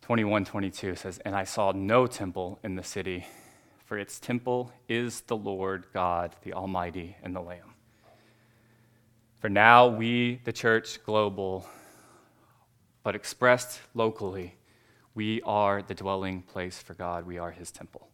21 0.10 0.43
22 0.43 0.95
says, 0.95 1.20
And 1.20 1.36
I 1.36 1.43
saw 1.43 1.72
no 1.72 2.07
temple 2.07 2.57
in 2.64 2.74
the 2.74 2.82
city, 2.82 3.28
for 3.86 3.95
its 3.95 4.20
temple 4.20 4.72
is 4.88 5.22
the 5.22 5.38
Lord 5.38 5.86
God, 5.93 6.36
the 6.41 6.53
Almighty, 6.53 7.16
and 7.22 7.36
the 7.36 7.41
Lamb. 7.41 7.76
For 9.39 9.49
now, 9.49 9.86
we, 9.86 10.41
the 10.45 10.51
church 10.51 11.03
global, 11.03 11.68
but 13.03 13.14
expressed 13.14 13.82
locally, 13.93 14.55
we 15.14 15.43
are 15.43 15.84
the 15.84 15.93
dwelling 15.93 16.41
place 16.41 16.80
for 16.80 16.95
God. 16.95 17.28
We 17.28 17.38
are 17.38 17.51
his 17.51 17.70
temple. 17.70 18.07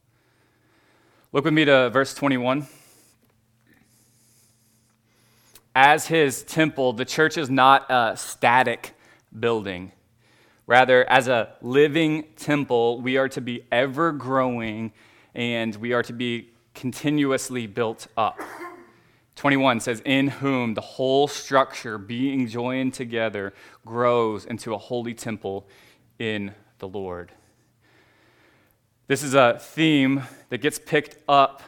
Look 1.31 1.45
with 1.45 1.53
me 1.53 1.63
to 1.63 1.89
verse 1.91 2.13
21. 2.13 2.67
As 5.73 6.07
his 6.07 6.43
temple, 6.43 6.91
the 6.91 7.05
church 7.05 7.37
is 7.37 7.49
not 7.49 7.89
a 7.89 8.17
static 8.17 8.91
building. 9.39 9.93
Rather, 10.67 11.07
as 11.09 11.27
a 11.27 11.53
living 11.61 12.23
temple, 12.35 12.99
we 13.01 13.17
are 13.17 13.29
to 13.29 13.41
be 13.41 13.63
ever 13.71 14.11
growing 14.11 14.91
and 15.35 15.75
we 15.75 15.93
are 15.93 16.01
to 16.03 16.13
be 16.13 16.49
continuously 16.73 17.67
built 17.67 18.07
up. 18.17 18.39
21 19.35 19.79
says, 19.79 20.01
In 20.05 20.27
whom 20.27 20.73
the 20.73 20.81
whole 20.81 21.27
structure, 21.27 21.97
being 21.97 22.47
joined 22.47 22.93
together, 22.93 23.53
grows 23.85 24.45
into 24.45 24.73
a 24.73 24.77
holy 24.77 25.13
temple 25.13 25.67
in 26.19 26.53
the 26.79 26.87
Lord. 26.87 27.31
This 29.07 29.21
is 29.21 29.35
a 29.35 29.59
theme 29.59 30.23
that 30.49 30.59
gets 30.59 30.79
picked 30.79 31.17
up 31.29 31.61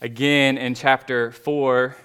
again 0.00 0.58
in 0.58 0.74
chapter 0.74 1.30
4, 1.30 1.96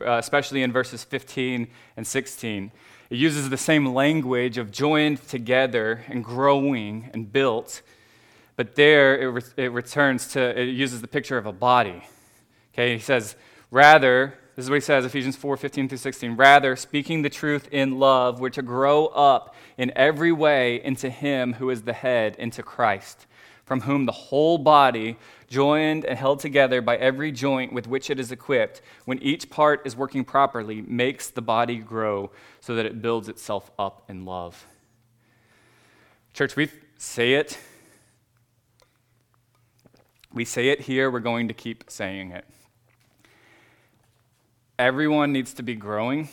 uh, 0.00 0.12
especially 0.12 0.62
in 0.62 0.72
verses 0.72 1.04
15 1.04 1.68
and 1.96 2.06
16. 2.06 2.72
It 3.10 3.16
uses 3.16 3.50
the 3.50 3.56
same 3.56 3.94
language 3.94 4.58
of 4.58 4.70
joined 4.70 5.26
together 5.28 6.04
and 6.08 6.24
growing 6.24 7.10
and 7.12 7.30
built, 7.30 7.82
but 8.56 8.74
there 8.74 9.20
it, 9.20 9.26
re- 9.26 9.64
it 9.64 9.72
returns 9.72 10.28
to, 10.28 10.60
it 10.60 10.66
uses 10.66 11.00
the 11.00 11.08
picture 11.08 11.36
of 11.36 11.46
a 11.46 11.52
body. 11.52 12.02
Okay, 12.72 12.94
he 12.94 12.98
says, 12.98 13.36
rather, 13.70 14.34
this 14.56 14.64
is 14.64 14.70
what 14.70 14.76
he 14.76 14.80
says, 14.80 15.04
Ephesians 15.04 15.36
4 15.36 15.56
15 15.56 15.88
through 15.88 15.98
16. 15.98 16.36
Rather, 16.36 16.76
speaking 16.76 17.22
the 17.22 17.30
truth 17.30 17.68
in 17.72 17.98
love, 17.98 18.40
we're 18.40 18.50
to 18.50 18.62
grow 18.62 19.06
up 19.06 19.54
in 19.76 19.92
every 19.96 20.32
way 20.32 20.82
into 20.82 21.10
him 21.10 21.54
who 21.54 21.70
is 21.70 21.82
the 21.82 21.92
head, 21.92 22.36
into 22.36 22.62
Christ, 22.62 23.26
from 23.64 23.82
whom 23.82 24.06
the 24.06 24.12
whole 24.12 24.58
body, 24.58 25.16
joined 25.48 26.04
and 26.04 26.18
held 26.18 26.40
together 26.40 26.80
by 26.80 26.96
every 26.96 27.32
joint 27.32 27.72
with 27.72 27.86
which 27.86 28.10
it 28.10 28.18
is 28.18 28.32
equipped, 28.32 28.82
when 29.04 29.18
each 29.22 29.50
part 29.50 29.82
is 29.84 29.96
working 29.96 30.24
properly, 30.24 30.82
makes 30.82 31.28
the 31.30 31.42
body 31.42 31.76
grow 31.76 32.30
so 32.60 32.74
that 32.74 32.86
it 32.86 33.02
builds 33.02 33.28
itself 33.28 33.70
up 33.78 34.04
in 34.08 34.24
love. 34.24 34.66
Church, 36.32 36.56
we 36.56 36.68
say 36.98 37.34
it. 37.34 37.58
We 40.32 40.44
say 40.44 40.68
it 40.68 40.80
here, 40.80 41.10
we're 41.10 41.20
going 41.20 41.48
to 41.48 41.54
keep 41.54 41.84
saying 41.88 42.32
it. 42.32 42.44
Everyone 44.78 45.32
needs 45.32 45.54
to 45.54 45.62
be 45.62 45.76
growing 45.76 46.28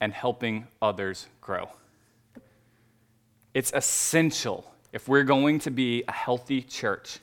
and 0.00 0.12
helping 0.12 0.66
others 0.82 1.26
grow. 1.40 1.70
It's 3.54 3.72
essential 3.72 4.70
if 4.92 5.08
we're 5.08 5.22
going 5.22 5.58
to 5.60 5.70
be 5.70 6.04
a 6.06 6.12
healthy 6.12 6.60
church 6.60 7.20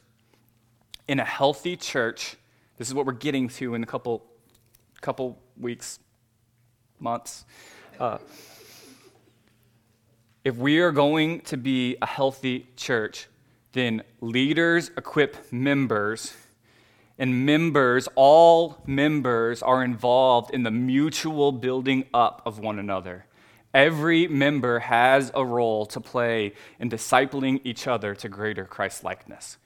in 1.08 1.20
a 1.20 1.26
healthy 1.26 1.76
church, 1.76 2.36
this 2.78 2.88
is 2.88 2.94
what 2.94 3.06
we're 3.06 3.14
getting 3.14 3.50
to 3.50 3.76
in 3.76 3.84
a 3.84 3.86
couple, 3.86 4.26
couple 5.02 5.38
weeks, 5.60 6.00
months. 7.00 7.46
Uh, 8.00 8.18
if 10.44 10.58
we 10.58 10.80
are 10.80 10.92
going 10.92 11.42
to 11.42 11.58
be 11.58 11.98
a 12.02 12.06
healthy 12.06 12.68
church, 12.76 13.28
then 13.74 14.04
leaders 14.22 14.92
equip 14.98 15.52
members, 15.52 16.34
and 17.18 17.46
members, 17.46 18.08
all 18.16 18.82
members, 18.86 19.62
are 19.62 19.84
involved 19.84 20.52
in 20.52 20.64
the 20.64 20.72
mutual 20.72 21.52
building 21.52 22.06
up 22.14 22.42
of 22.46 22.60
one 22.60 22.80
another. 22.80 23.26
Every 23.74 24.28
member 24.28 24.80
has 24.80 25.32
a 25.34 25.46
role 25.46 25.86
to 25.88 26.00
play 26.00 26.54
in 26.80 26.90
discipling 26.90 27.62
each 27.64 27.88
other 27.88 28.14
to 28.16 28.30
greater 28.30 28.66
Christ 28.66 29.04
likeness. 29.04 29.58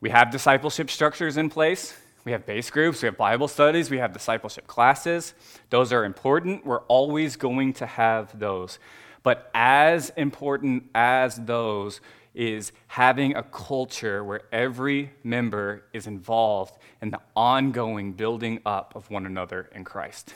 We 0.00 0.10
have 0.10 0.30
discipleship 0.30 0.90
structures 0.90 1.36
in 1.36 1.50
place. 1.50 1.94
We 2.24 2.32
have 2.32 2.44
base 2.44 2.68
groups, 2.68 3.00
we 3.00 3.06
have 3.06 3.16
Bible 3.16 3.48
studies, 3.48 3.90
we 3.90 3.96
have 3.96 4.12
discipleship 4.12 4.66
classes. 4.66 5.32
Those 5.70 5.90
are 5.90 6.04
important. 6.04 6.66
We're 6.66 6.80
always 6.80 7.36
going 7.36 7.72
to 7.74 7.86
have 7.86 8.38
those. 8.38 8.78
But 9.22 9.50
as 9.54 10.12
important 10.16 10.84
as 10.94 11.36
those 11.36 12.00
is 12.34 12.72
having 12.86 13.36
a 13.36 13.42
culture 13.42 14.22
where 14.22 14.42
every 14.52 15.12
member 15.24 15.84
is 15.92 16.06
involved 16.06 16.78
in 17.00 17.10
the 17.10 17.20
ongoing 17.34 18.12
building 18.12 18.60
up 18.66 18.94
of 18.94 19.10
one 19.10 19.26
another 19.26 19.70
in 19.74 19.84
Christ. 19.84 20.34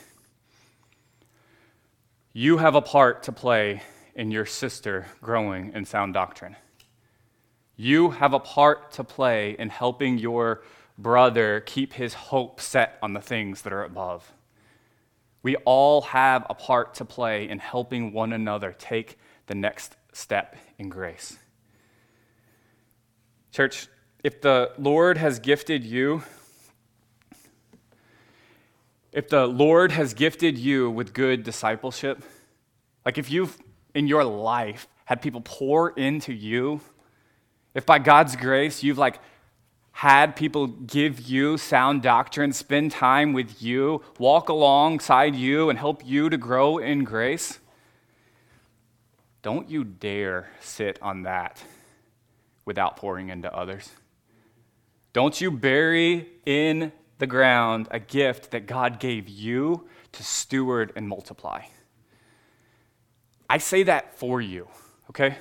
You 2.33 2.57
have 2.57 2.75
a 2.75 2.81
part 2.81 3.23
to 3.23 3.31
play 3.31 3.81
in 4.15 4.31
your 4.31 4.45
sister 4.45 5.05
growing 5.21 5.71
in 5.73 5.85
sound 5.85 6.13
doctrine. 6.13 6.55
You 7.77 8.11
have 8.11 8.33
a 8.33 8.39
part 8.39 8.91
to 8.93 9.03
play 9.03 9.55
in 9.57 9.69
helping 9.69 10.17
your 10.17 10.63
brother 10.97 11.59
keep 11.59 11.93
his 11.93 12.13
hope 12.13 12.61
set 12.61 12.97
on 13.01 13.13
the 13.13 13.19
things 13.19 13.63
that 13.63 13.73
are 13.73 13.83
above. 13.83 14.31
We 15.43 15.57
all 15.57 16.01
have 16.01 16.45
a 16.49 16.53
part 16.53 16.95
to 16.95 17.05
play 17.05 17.47
in 17.49 17.59
helping 17.59 18.13
one 18.13 18.33
another 18.33 18.73
take 18.77 19.19
the 19.47 19.55
next 19.55 19.95
step 20.13 20.55
in 20.79 20.89
grace. 20.89 21.37
Church, 23.51 23.87
if 24.23 24.41
the 24.41 24.71
Lord 24.77 25.17
has 25.17 25.39
gifted 25.39 25.83
you, 25.83 26.23
if 29.11 29.29
the 29.29 29.45
Lord 29.45 29.91
has 29.91 30.13
gifted 30.13 30.57
you 30.57 30.89
with 30.89 31.13
good 31.13 31.43
discipleship, 31.43 32.23
like 33.05 33.17
if 33.17 33.29
you've 33.29 33.57
in 33.93 34.07
your 34.07 34.23
life 34.23 34.87
had 35.05 35.21
people 35.21 35.41
pour 35.41 35.91
into 35.91 36.33
you, 36.33 36.81
if 37.75 37.85
by 37.85 37.99
God's 37.99 38.35
grace 38.35 38.81
you've 38.81 38.97
like 38.97 39.19
had 39.91 40.35
people 40.35 40.67
give 40.67 41.21
you 41.21 41.57
sound 41.57 42.01
doctrine, 42.01 42.51
spend 42.51 42.91
time 42.91 43.31
with 43.31 43.61
you, 43.61 44.01
walk 44.17 44.49
alongside 44.49 45.35
you, 45.35 45.69
and 45.69 45.77
help 45.77 46.05
you 46.05 46.29
to 46.29 46.37
grow 46.37 46.79
in 46.79 47.03
grace, 47.03 47.59
don't 49.41 49.69
you 49.69 49.83
dare 49.83 50.49
sit 50.59 50.97
on 51.01 51.21
that 51.23 51.63
without 52.65 52.97
pouring 52.97 53.29
into 53.29 53.53
others. 53.55 53.89
Don't 55.13 55.39
you 55.39 55.49
bury 55.49 56.27
in 56.45 56.91
the 57.19 57.27
ground 57.27 57.87
a 57.91 57.99
gift 57.99 58.51
that 58.51 58.65
God 58.65 58.99
gave 58.99 59.29
you 59.29 59.87
to 60.11 60.23
steward 60.23 60.91
and 60.95 61.07
multiply. 61.07 61.63
I 63.49 63.59
say 63.59 63.83
that 63.83 64.17
for 64.17 64.41
you, 64.41 64.67
okay? 65.09 65.37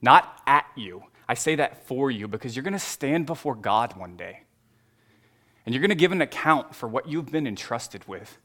Not 0.00 0.42
at 0.46 0.66
you. 0.76 1.02
I 1.34 1.36
say 1.36 1.56
that 1.56 1.88
for 1.88 2.12
you 2.12 2.28
because 2.28 2.54
you're 2.54 2.62
going 2.62 2.74
to 2.74 2.78
stand 2.78 3.26
before 3.26 3.56
God 3.56 3.96
one 3.96 4.16
day. 4.16 4.42
And 5.66 5.74
you're 5.74 5.80
going 5.80 5.88
to 5.88 5.96
give 5.96 6.12
an 6.12 6.22
account 6.22 6.76
for 6.76 6.88
what 6.88 7.08
you've 7.08 7.32
been 7.32 7.48
entrusted 7.48 8.06
with. 8.06 8.38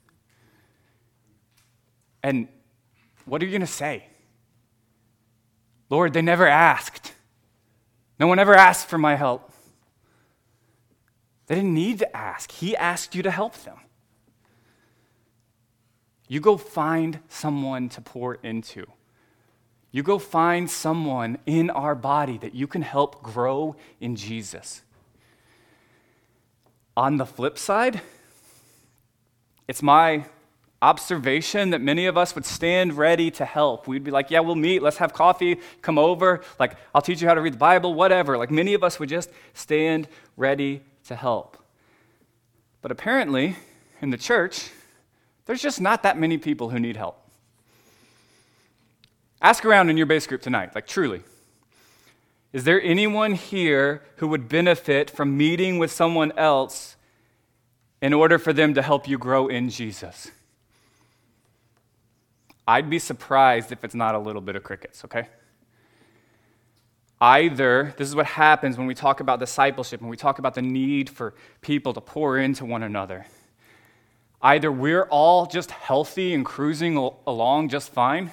And 2.23 2.47
what 3.25 3.43
are 3.43 3.45
you 3.45 3.51
going 3.51 3.61
to 3.61 3.67
say? 3.67 4.07
Lord, 5.91 6.13
they 6.13 6.23
never 6.23 6.47
asked. 6.47 7.13
No 8.19 8.25
one 8.25 8.39
ever 8.39 8.55
asked 8.55 8.87
for 8.87 8.97
my 8.97 9.15
help. 9.15 9.53
They 11.45 11.53
didn't 11.53 11.75
need 11.75 11.99
to 11.99 12.17
ask, 12.17 12.51
He 12.51 12.75
asked 12.75 13.13
you 13.13 13.21
to 13.21 13.29
help 13.29 13.55
them. 13.65 13.77
You 16.27 16.39
go 16.39 16.57
find 16.57 17.19
someone 17.29 17.87
to 17.89 18.01
pour 18.01 18.39
into. 18.41 18.87
You 19.91 20.03
go 20.03 20.19
find 20.19 20.69
someone 20.69 21.39
in 21.45 21.69
our 21.69 21.95
body 21.95 22.37
that 22.39 22.53
you 22.53 22.67
can 22.67 22.81
help 22.81 23.23
grow 23.23 23.75
in 23.99 24.15
Jesus. 24.15 24.81
On 26.95 27.17
the 27.17 27.25
flip 27.25 27.57
side, 27.57 28.01
it's 29.67 29.81
my 29.81 30.25
observation 30.81 31.71
that 31.71 31.81
many 31.81 32.05
of 32.05 32.17
us 32.17 32.35
would 32.35 32.45
stand 32.45 32.97
ready 32.97 33.29
to 33.31 33.45
help. 33.45 33.87
We'd 33.87 34.03
be 34.03 34.11
like, 34.11 34.31
yeah, 34.31 34.39
we'll 34.39 34.55
meet, 34.55 34.81
let's 34.81 34.97
have 34.97 35.13
coffee, 35.13 35.59
come 35.81 35.97
over, 35.97 36.41
like, 36.59 36.75
I'll 36.93 37.01
teach 37.01 37.21
you 37.21 37.27
how 37.27 37.33
to 37.33 37.41
read 37.41 37.53
the 37.53 37.57
Bible, 37.57 37.93
whatever. 37.93 38.37
Like, 38.37 38.51
many 38.51 38.73
of 38.73 38.83
us 38.83 38.99
would 38.99 39.09
just 39.09 39.29
stand 39.53 40.07
ready 40.37 40.81
to 41.05 41.15
help. 41.15 41.57
But 42.81 42.91
apparently, 42.91 43.57
in 44.01 44.09
the 44.09 44.17
church, 44.17 44.69
there's 45.45 45.61
just 45.61 45.81
not 45.81 46.03
that 46.03 46.17
many 46.17 46.37
people 46.37 46.69
who 46.69 46.79
need 46.79 46.95
help. 46.95 47.18
Ask 49.41 49.63
around 49.65 49.89
in 49.89 49.97
your 49.97 50.05
base 50.05 50.27
group 50.27 50.41
tonight, 50.41 50.75
like 50.75 50.87
truly. 50.87 51.23
Is 52.51 52.63
there 52.63 52.81
anyone 52.81 53.33
here 53.33 54.01
who 54.17 54.27
would 54.27 54.49
benefit 54.49 55.09
from 55.09 55.37
meeting 55.37 55.77
with 55.77 55.91
someone 55.91 56.31
else 56.33 56.95
in 58.01 58.13
order 58.13 58.39
for 58.39 58.53
them 58.53 58.73
to 58.73 58.81
help 58.81 59.07
you 59.07 59.17
grow 59.17 59.47
in 59.47 59.69
Jesus? 59.69 60.31
I'd 62.67 62.89
be 62.89 62.99
surprised 62.99 63.71
if 63.71 63.83
it's 63.83 63.95
not 63.95 64.15
a 64.15 64.19
little 64.19 64.41
bit 64.41 64.55
of 64.55 64.63
crickets, 64.63 65.05
okay? 65.05 65.27
Either, 67.21 67.93
this 67.97 68.07
is 68.07 68.15
what 68.15 68.25
happens 68.25 68.77
when 68.77 68.87
we 68.87 68.95
talk 68.95 69.19
about 69.19 69.39
discipleship, 69.39 70.01
when 70.01 70.09
we 70.09 70.17
talk 70.17 70.39
about 70.39 70.55
the 70.55 70.61
need 70.61 71.09
for 71.09 71.33
people 71.61 71.93
to 71.93 72.01
pour 72.01 72.37
into 72.37 72.65
one 72.65 72.83
another. 72.83 73.25
Either 74.41 74.71
we're 74.71 75.03
all 75.05 75.45
just 75.45 75.71
healthy 75.71 76.33
and 76.33 76.45
cruising 76.45 76.95
along 77.27 77.69
just 77.69 77.91
fine, 77.91 78.31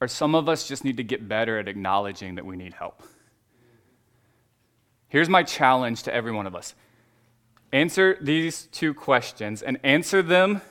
or 0.00 0.08
some 0.08 0.34
of 0.34 0.48
us 0.48 0.68
just 0.68 0.84
need 0.84 0.96
to 0.96 1.04
get 1.04 1.28
better 1.28 1.58
at 1.58 1.68
acknowledging 1.68 2.34
that 2.36 2.44
we 2.44 2.56
need 2.56 2.74
help. 2.74 3.02
Here's 5.08 5.28
my 5.28 5.42
challenge 5.42 6.02
to 6.04 6.14
every 6.14 6.32
one 6.32 6.46
of 6.46 6.54
us 6.54 6.74
answer 7.72 8.16
these 8.20 8.66
two 8.66 8.94
questions 8.94 9.60
and 9.60 9.78
answer 9.82 10.22
them 10.22 10.62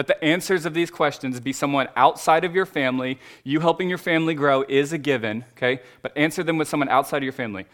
let 0.00 0.06
the 0.06 0.24
answers 0.24 0.64
of 0.64 0.72
these 0.72 0.90
questions 0.90 1.40
be 1.40 1.52
someone 1.52 1.88
outside 1.94 2.44
of 2.44 2.54
your 2.54 2.64
family. 2.64 3.18
You 3.44 3.60
helping 3.60 3.90
your 3.90 3.98
family 3.98 4.32
grow 4.32 4.64
is 4.68 4.94
a 4.94 4.98
given, 4.98 5.44
okay? 5.52 5.82
But 6.00 6.16
answer 6.16 6.42
them 6.42 6.56
with 6.56 6.68
someone 6.68 6.88
outside 6.88 7.18
of 7.18 7.24
your 7.24 7.34
family. 7.34 7.66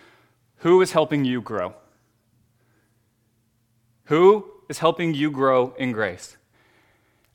Who 0.57 0.81
is 0.81 0.91
helping 0.91 1.25
you 1.25 1.41
grow? 1.41 1.75
Who 4.07 4.51
is 4.69 4.79
helping 4.79 5.15
you 5.15 5.31
grow 5.31 5.75
in 5.79 5.93
grace? 5.93 6.37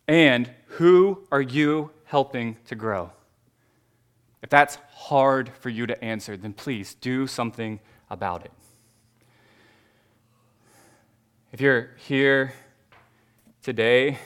And 0.10 0.50
who 0.66 1.26
are 1.32 1.42
you 1.42 1.92
helping 2.04 2.58
to 2.66 2.76
grow? 2.76 3.12
If 4.42 4.50
that's 4.50 4.78
hard 4.94 5.50
for 5.60 5.70
you 5.70 5.86
to 5.88 6.04
answer, 6.04 6.36
then 6.36 6.54
please 6.54 6.96
do 6.96 7.28
something 7.28 7.80
about 8.10 8.44
it. 8.46 8.52
If 11.52 11.62
you're 11.62 11.92
here 11.98 12.54
today 13.62 14.18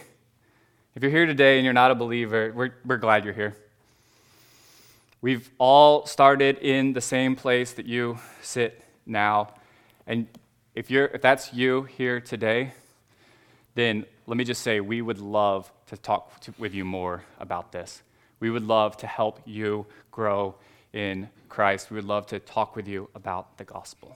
if 0.95 1.03
you're 1.03 1.11
here 1.11 1.25
today 1.25 1.57
and 1.57 1.65
you're 1.65 1.73
not 1.73 1.91
a 1.91 1.95
believer, 1.95 2.53
we're, 2.55 2.73
we're 2.85 2.95
glad 2.95 3.25
you're 3.25 3.33
here. 3.33 3.53
We've 5.19 5.51
all 5.57 6.05
started 6.05 6.57
in 6.59 6.93
the 6.93 7.01
same 7.01 7.35
place 7.35 7.73
that 7.73 7.85
you 7.85 8.17
sit 8.41 8.81
now. 9.05 9.55
And 10.07 10.27
if, 10.73 10.89
you're, 10.89 11.07
if 11.07 11.21
that's 11.21 11.53
you 11.53 11.83
here 11.83 12.21
today, 12.21 12.71
then 13.73 14.05
let 14.25 14.37
me 14.37 14.45
just 14.45 14.61
say 14.61 14.79
we 14.79 15.01
would 15.01 15.19
love 15.19 15.69
to 15.87 15.97
talk 15.97 16.39
to, 16.41 16.53
with 16.57 16.73
you 16.73 16.85
more 16.85 17.25
about 17.41 17.73
this. 17.73 18.01
We 18.45 18.51
would 18.51 18.67
love 18.67 18.95
to 18.97 19.07
help 19.07 19.41
you 19.45 19.87
grow 20.11 20.53
in 20.93 21.29
Christ. 21.49 21.89
We 21.89 21.95
would 21.95 22.05
love 22.05 22.27
to 22.27 22.37
talk 22.37 22.75
with 22.75 22.87
you 22.87 23.09
about 23.15 23.57
the 23.57 23.63
gospel. 23.63 24.15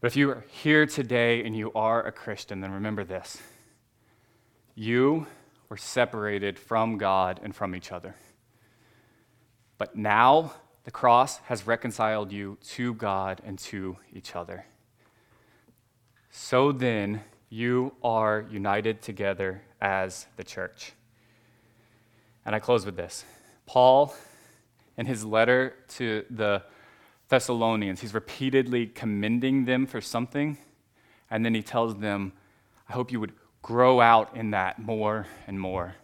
But 0.00 0.06
if 0.06 0.14
you 0.14 0.30
are 0.30 0.44
here 0.46 0.86
today 0.86 1.42
and 1.42 1.56
you 1.56 1.72
are 1.72 2.06
a 2.06 2.12
Christian, 2.12 2.60
then 2.60 2.70
remember 2.70 3.02
this. 3.02 3.38
You 4.76 5.26
were 5.68 5.76
separated 5.76 6.56
from 6.56 6.98
God 6.98 7.40
and 7.42 7.52
from 7.52 7.74
each 7.74 7.90
other. 7.90 8.14
But 9.76 9.96
now 9.96 10.52
the 10.84 10.92
cross 10.92 11.38
has 11.38 11.66
reconciled 11.66 12.30
you 12.30 12.58
to 12.74 12.94
God 12.94 13.40
and 13.44 13.58
to 13.58 13.96
each 14.12 14.36
other. 14.36 14.66
So 16.30 16.70
then, 16.70 17.22
you 17.48 17.92
are 18.04 18.46
united 18.48 19.02
together 19.02 19.62
as 19.80 20.28
the 20.36 20.44
church. 20.44 20.92
And 22.44 22.54
I 22.54 22.58
close 22.58 22.86
with 22.86 22.96
this. 22.96 23.24
Paul, 23.66 24.14
in 24.96 25.06
his 25.06 25.24
letter 25.24 25.74
to 25.88 26.24
the 26.30 26.62
Thessalonians, 27.28 28.00
he's 28.00 28.14
repeatedly 28.14 28.86
commending 28.86 29.64
them 29.64 29.86
for 29.86 30.00
something, 30.00 30.58
and 31.30 31.44
then 31.44 31.54
he 31.54 31.62
tells 31.62 31.96
them, 31.98 32.32
I 32.88 32.92
hope 32.92 33.12
you 33.12 33.20
would 33.20 33.32
grow 33.62 34.00
out 34.00 34.36
in 34.36 34.50
that 34.50 34.78
more 34.78 35.26
and 35.46 35.60
more. 35.60 35.94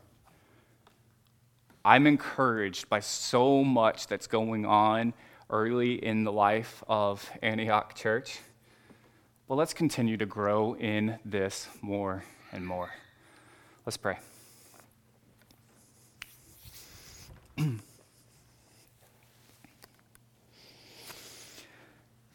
I'm 1.85 2.07
encouraged 2.07 2.89
by 2.89 3.01
so 3.01 3.65
much 3.65 4.07
that's 4.07 4.27
going 4.27 4.67
on 4.67 5.15
early 5.51 6.05
in 6.05 6.25
the 6.25 6.33
life 6.33 6.83
of 6.89 7.29
Antioch 7.43 7.95
Church. 7.95 8.41
Well, 9.49 9.57
let's 9.57 9.75
continue 9.75 10.17
to 10.17 10.27
grow 10.27 10.75
in 10.75 11.19
this 11.25 11.69
more 11.83 12.25
and 12.53 12.67
more. 12.67 12.91
Let's 13.85 13.97
pray. 13.97 14.19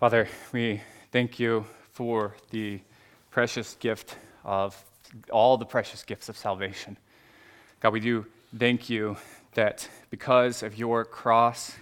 Father, 0.02 0.28
we 0.52 0.82
thank 1.12 1.39
you 1.39 1.64
for 1.93 2.36
the 2.49 2.80
precious 3.30 3.76
gift 3.76 4.16
of 4.43 4.84
all 5.32 5.58
the 5.58 5.66
precious 5.66 6.02
gifts 6.02 6.28
of 6.28 6.36
salvation. 6.36 6.97
God, 7.82 7.93
we 7.93 7.99
do 7.99 8.26
thank 8.58 8.89
you 8.89 9.16
that 9.54 9.88
because 10.10 10.64
of 10.64 10.76
your 10.76 11.06
cross, 11.06 11.76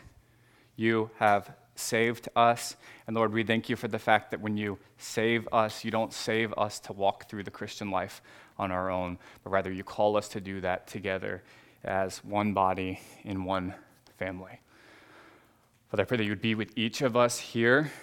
you 0.76 1.10
have 1.18 1.50
saved 1.76 2.28
us. 2.36 2.76
And 3.08 3.16
Lord, 3.16 3.32
we 3.32 3.46
thank 3.46 3.70
you 3.70 3.78
for 3.78 3.88
the 3.88 3.98
fact 3.98 4.32
that 4.32 4.42
when 4.42 4.58
you 4.58 4.78
save 4.98 5.48
us, 5.54 5.86
you 5.86 5.90
don't 5.90 6.12
save 6.12 6.54
us 6.58 6.78
to 6.82 6.92
walk 6.92 7.30
through 7.30 7.44
the 7.44 7.52
Christian 7.52 7.90
life 7.90 8.22
on 8.58 8.70
our 8.70 8.92
own, 8.92 9.18
but 9.46 9.52
rather 9.52 9.72
you 9.72 9.86
call 9.86 10.18
us 10.18 10.28
to 10.28 10.42
do 10.42 10.60
that 10.60 10.88
together 10.88 11.42
as 11.86 12.18
one 12.26 12.52
body 12.52 13.00
in 13.24 13.46
one 13.46 13.74
family. 14.18 14.60
Father, 15.90 16.04
I 16.04 16.06
pray 16.06 16.18
that 16.18 16.26
you 16.26 16.32
would 16.32 16.42
be 16.42 16.54
with 16.54 16.78
each 16.78 17.02
of 17.02 17.16
us 17.16 17.40
here, 17.40 17.94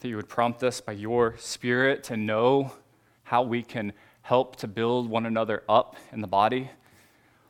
that 0.00 0.08
you 0.08 0.16
would 0.16 0.28
prompt 0.28 0.62
us 0.62 0.80
by 0.80 0.92
your 0.92 1.36
Spirit 1.38 2.04
to 2.04 2.16
know 2.16 2.72
how 3.24 3.42
we 3.42 3.62
can 3.62 3.92
help 4.22 4.56
to 4.56 4.68
build 4.68 5.08
one 5.08 5.26
another 5.26 5.62
up 5.68 5.96
in 6.12 6.20
the 6.20 6.26
body. 6.26 6.70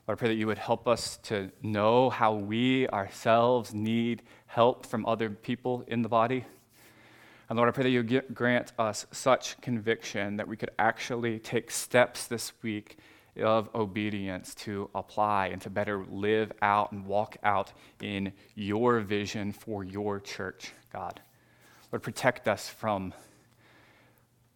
Lord, 0.07 0.19
I 0.19 0.21
pray 0.21 0.29
that 0.29 0.37
you 0.37 0.47
would 0.47 0.59
help 0.59 0.89
us 0.89 1.19
to 1.25 1.51
know 1.63 2.09
how 2.09 2.35
we 2.35 2.89
ourselves 2.89 3.75
need 3.75 4.23
help 4.47 4.87
from 4.87 5.05
other 5.05 5.29
people 5.29 5.85
in 5.87 6.03
the 6.03 6.09
body. 6.09 6.47
And 7.49 7.57
Lord, 7.57 7.69
I 7.69 7.73
pray 7.73 7.85
that 7.85 7.91
you 7.91 8.03
grant 8.03 8.73
us 8.79 9.07
such 9.11 9.61
conviction 9.61 10.37
that 10.37 10.49
we 10.49 10.57
could 10.57 10.71
actually 10.79 11.39
take 11.39 11.71
steps 11.71 12.27
this 12.27 12.53
week 12.63 12.99
of 13.39 13.69
obedience 13.75 14.55
to 14.55 14.91
apply 14.95 15.49
and 15.49 15.61
to 15.63 15.71
better 15.71 16.05
live 16.11 16.53
out 16.63 16.93
and 16.93 17.07
walk 17.07 17.37
out 17.43 17.73
in 18.01 18.33
your 18.55 19.01
vision 19.01 19.53
for 19.53 19.85
your 19.85 20.21
church, 20.21 20.73
God. 20.93 21.21
Lord, 21.93 22.03
protect 22.03 22.49
us 22.49 22.69
from 22.69 23.15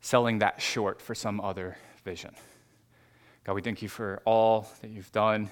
selling 0.01 0.41
that 0.41 0.61
short 0.61 1.01
for 1.01 1.15
some 1.15 1.41
other 1.41 1.77
vision. 2.05 2.35
God, 3.45 3.55
we 3.55 3.63
thank 3.63 3.83
you 3.83 3.89
for 3.89 4.21
all 4.25 4.69
that 4.83 4.91
you've 4.91 5.11
done 5.13 5.51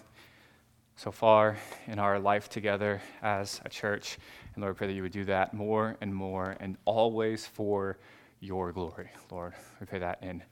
so 0.96 1.10
far 1.10 1.56
in 1.86 1.98
our 1.98 2.18
life 2.18 2.48
together 2.50 3.00
as 3.22 3.60
a 3.64 3.68
church. 3.68 4.18
And 4.54 4.62
Lord, 4.62 4.76
I 4.76 4.78
pray 4.78 4.86
that 4.88 4.92
you 4.92 5.02
would 5.02 5.12
do 5.12 5.24
that 5.24 5.54
more 5.54 5.96
and 6.00 6.14
more 6.14 6.56
and 6.60 6.76
always 6.84 7.46
for 7.46 7.98
your 8.40 8.72
glory. 8.72 9.10
Lord, 9.30 9.54
we 9.80 9.86
pray 9.86 10.00
that 10.00 10.22
in 10.22 10.42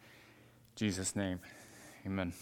Jesus' 0.74 1.14
name. 1.14 1.40
Amen. 2.06 2.32